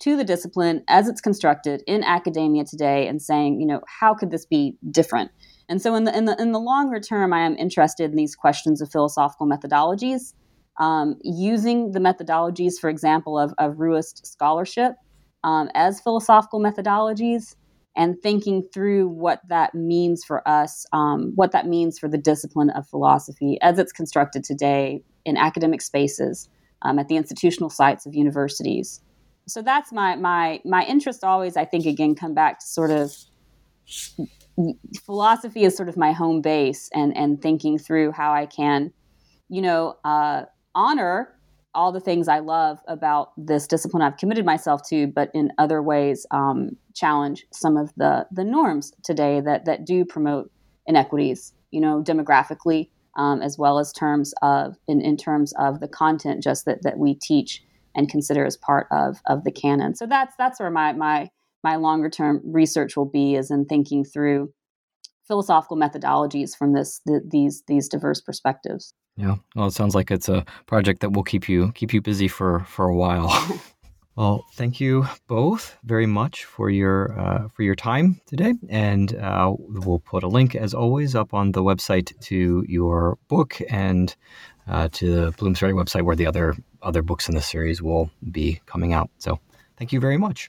to 0.00 0.16
the 0.16 0.24
discipline 0.24 0.82
as 0.88 1.08
it's 1.08 1.20
constructed 1.20 1.82
in 1.86 2.04
academia 2.04 2.64
today 2.64 3.06
and 3.08 3.22
saying, 3.22 3.60
you 3.60 3.66
know, 3.66 3.80
how 3.86 4.14
could 4.14 4.30
this 4.30 4.44
be 4.44 4.76
different? 4.90 5.30
And 5.68 5.82
so, 5.82 5.94
in 5.94 6.04
the 6.04 6.16
in 6.16 6.26
the 6.26 6.40
in 6.40 6.52
the 6.52 6.60
longer 6.60 7.00
term, 7.00 7.32
I 7.32 7.40
am 7.40 7.56
interested 7.56 8.10
in 8.10 8.16
these 8.16 8.36
questions 8.36 8.80
of 8.80 8.90
philosophical 8.90 9.46
methodologies, 9.46 10.32
um, 10.78 11.16
using 11.22 11.92
the 11.92 11.98
methodologies, 11.98 12.74
for 12.80 12.88
example, 12.88 13.38
of, 13.38 13.52
of 13.58 13.74
Ruist 13.74 14.26
scholarship 14.26 14.94
um, 15.42 15.70
as 15.74 16.00
philosophical 16.00 16.60
methodologies, 16.60 17.56
and 17.96 18.20
thinking 18.22 18.62
through 18.72 19.08
what 19.08 19.40
that 19.48 19.74
means 19.74 20.22
for 20.24 20.46
us, 20.46 20.86
um, 20.92 21.32
what 21.34 21.52
that 21.52 21.66
means 21.66 21.98
for 21.98 22.08
the 22.08 22.18
discipline 22.18 22.70
of 22.70 22.86
philosophy 22.86 23.58
as 23.62 23.78
it's 23.78 23.92
constructed 23.92 24.44
today 24.44 25.02
in 25.24 25.36
academic 25.36 25.82
spaces, 25.82 26.48
um, 26.82 26.98
at 26.98 27.08
the 27.08 27.16
institutional 27.16 27.70
sites 27.70 28.06
of 28.06 28.14
universities. 28.14 29.00
So 29.48 29.62
that's 29.62 29.92
my 29.92 30.16
my 30.16 30.60
my 30.64 30.84
interest. 30.84 31.24
Always, 31.24 31.56
I 31.56 31.64
think, 31.64 31.86
again, 31.86 32.14
come 32.14 32.34
back 32.34 32.60
to 32.60 32.66
sort 32.66 32.90
of 32.90 33.16
philosophy 35.04 35.64
is 35.64 35.76
sort 35.76 35.88
of 35.88 35.96
my 35.96 36.12
home 36.12 36.40
base 36.40 36.88
and 36.94 37.16
and 37.16 37.40
thinking 37.40 37.78
through 37.78 38.12
how 38.12 38.32
I 38.32 38.46
can, 38.46 38.92
you 39.48 39.62
know, 39.62 39.96
uh, 40.04 40.44
honor 40.74 41.32
all 41.74 41.92
the 41.92 42.00
things 42.00 42.26
I 42.26 42.38
love 42.38 42.78
about 42.88 43.32
this 43.36 43.66
discipline 43.66 44.02
I've 44.02 44.16
committed 44.16 44.46
myself 44.46 44.80
to, 44.88 45.06
but 45.08 45.30
in 45.34 45.52
other 45.58 45.82
ways 45.82 46.26
um, 46.30 46.70
challenge 46.94 47.46
some 47.52 47.76
of 47.76 47.92
the 47.96 48.26
the 48.32 48.44
norms 48.44 48.92
today 49.04 49.40
that 49.40 49.66
that 49.66 49.84
do 49.84 50.04
promote 50.04 50.50
inequities, 50.86 51.52
you 51.70 51.80
know, 51.80 52.02
demographically 52.02 52.88
um, 53.16 53.42
as 53.42 53.58
well 53.58 53.78
as 53.78 53.92
terms 53.92 54.32
of 54.42 54.76
in, 54.88 55.00
in 55.00 55.16
terms 55.16 55.52
of 55.58 55.80
the 55.80 55.88
content 55.88 56.42
just 56.42 56.64
that 56.64 56.82
that 56.82 56.98
we 56.98 57.14
teach 57.14 57.62
and 57.94 58.10
consider 58.10 58.44
as 58.44 58.56
part 58.56 58.86
of 58.90 59.18
of 59.26 59.44
the 59.44 59.52
canon. 59.52 59.94
So 59.94 60.06
that's 60.06 60.34
that's 60.36 60.60
where 60.60 60.70
my 60.70 60.92
my 60.92 61.28
my 61.66 61.74
longer 61.74 62.08
term 62.08 62.40
research 62.44 62.96
will 62.96 63.10
be 63.20 63.34
is 63.34 63.50
in 63.50 63.64
thinking 63.64 64.04
through 64.04 64.52
philosophical 65.26 65.76
methodologies 65.76 66.56
from 66.56 66.74
this 66.74 67.00
the, 67.06 67.20
these 67.28 67.64
these 67.66 67.88
diverse 67.88 68.20
perspectives. 68.20 68.94
Yeah, 69.16 69.36
well, 69.56 69.66
it 69.66 69.72
sounds 69.72 69.94
like 69.96 70.12
it's 70.12 70.28
a 70.28 70.44
project 70.66 71.00
that 71.00 71.12
will 71.12 71.24
keep 71.24 71.48
you 71.48 71.72
keep 71.72 71.92
you 71.92 72.00
busy 72.00 72.28
for 72.28 72.60
for 72.68 72.84
a 72.86 72.94
while. 72.94 73.28
well, 74.16 74.44
thank 74.54 74.78
you 74.78 75.06
both 75.26 75.76
very 75.82 76.06
much 76.06 76.44
for 76.44 76.70
your 76.70 76.98
uh, 77.18 77.48
for 77.48 77.64
your 77.64 77.74
time 77.74 78.20
today, 78.26 78.54
and 78.68 79.16
uh, 79.16 79.52
we'll 79.58 80.04
put 80.12 80.22
a 80.22 80.28
link 80.28 80.54
as 80.54 80.72
always 80.72 81.16
up 81.16 81.34
on 81.34 81.50
the 81.50 81.64
website 81.64 82.08
to 82.28 82.64
your 82.68 83.18
book 83.26 83.60
and 83.68 84.14
uh, 84.68 84.88
to 84.92 85.04
the 85.16 85.30
Bloomsbury 85.32 85.72
website 85.72 86.02
where 86.02 86.16
the 86.16 86.28
other 86.28 86.54
other 86.80 87.02
books 87.02 87.28
in 87.28 87.34
the 87.34 87.42
series 87.42 87.82
will 87.82 88.08
be 88.30 88.60
coming 88.66 88.92
out. 88.92 89.10
So, 89.18 89.40
thank 89.76 89.92
you 89.92 89.98
very 89.98 90.18
much. 90.18 90.48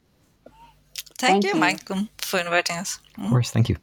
Thank, 1.17 1.31
thank 1.31 1.43
you, 1.45 1.49
you, 1.51 1.59
Michael, 1.59 2.07
for 2.19 2.39
inviting 2.39 2.77
us. 2.77 2.99
Of 3.17 3.29
course, 3.29 3.51
thank 3.51 3.69
you. 3.69 3.77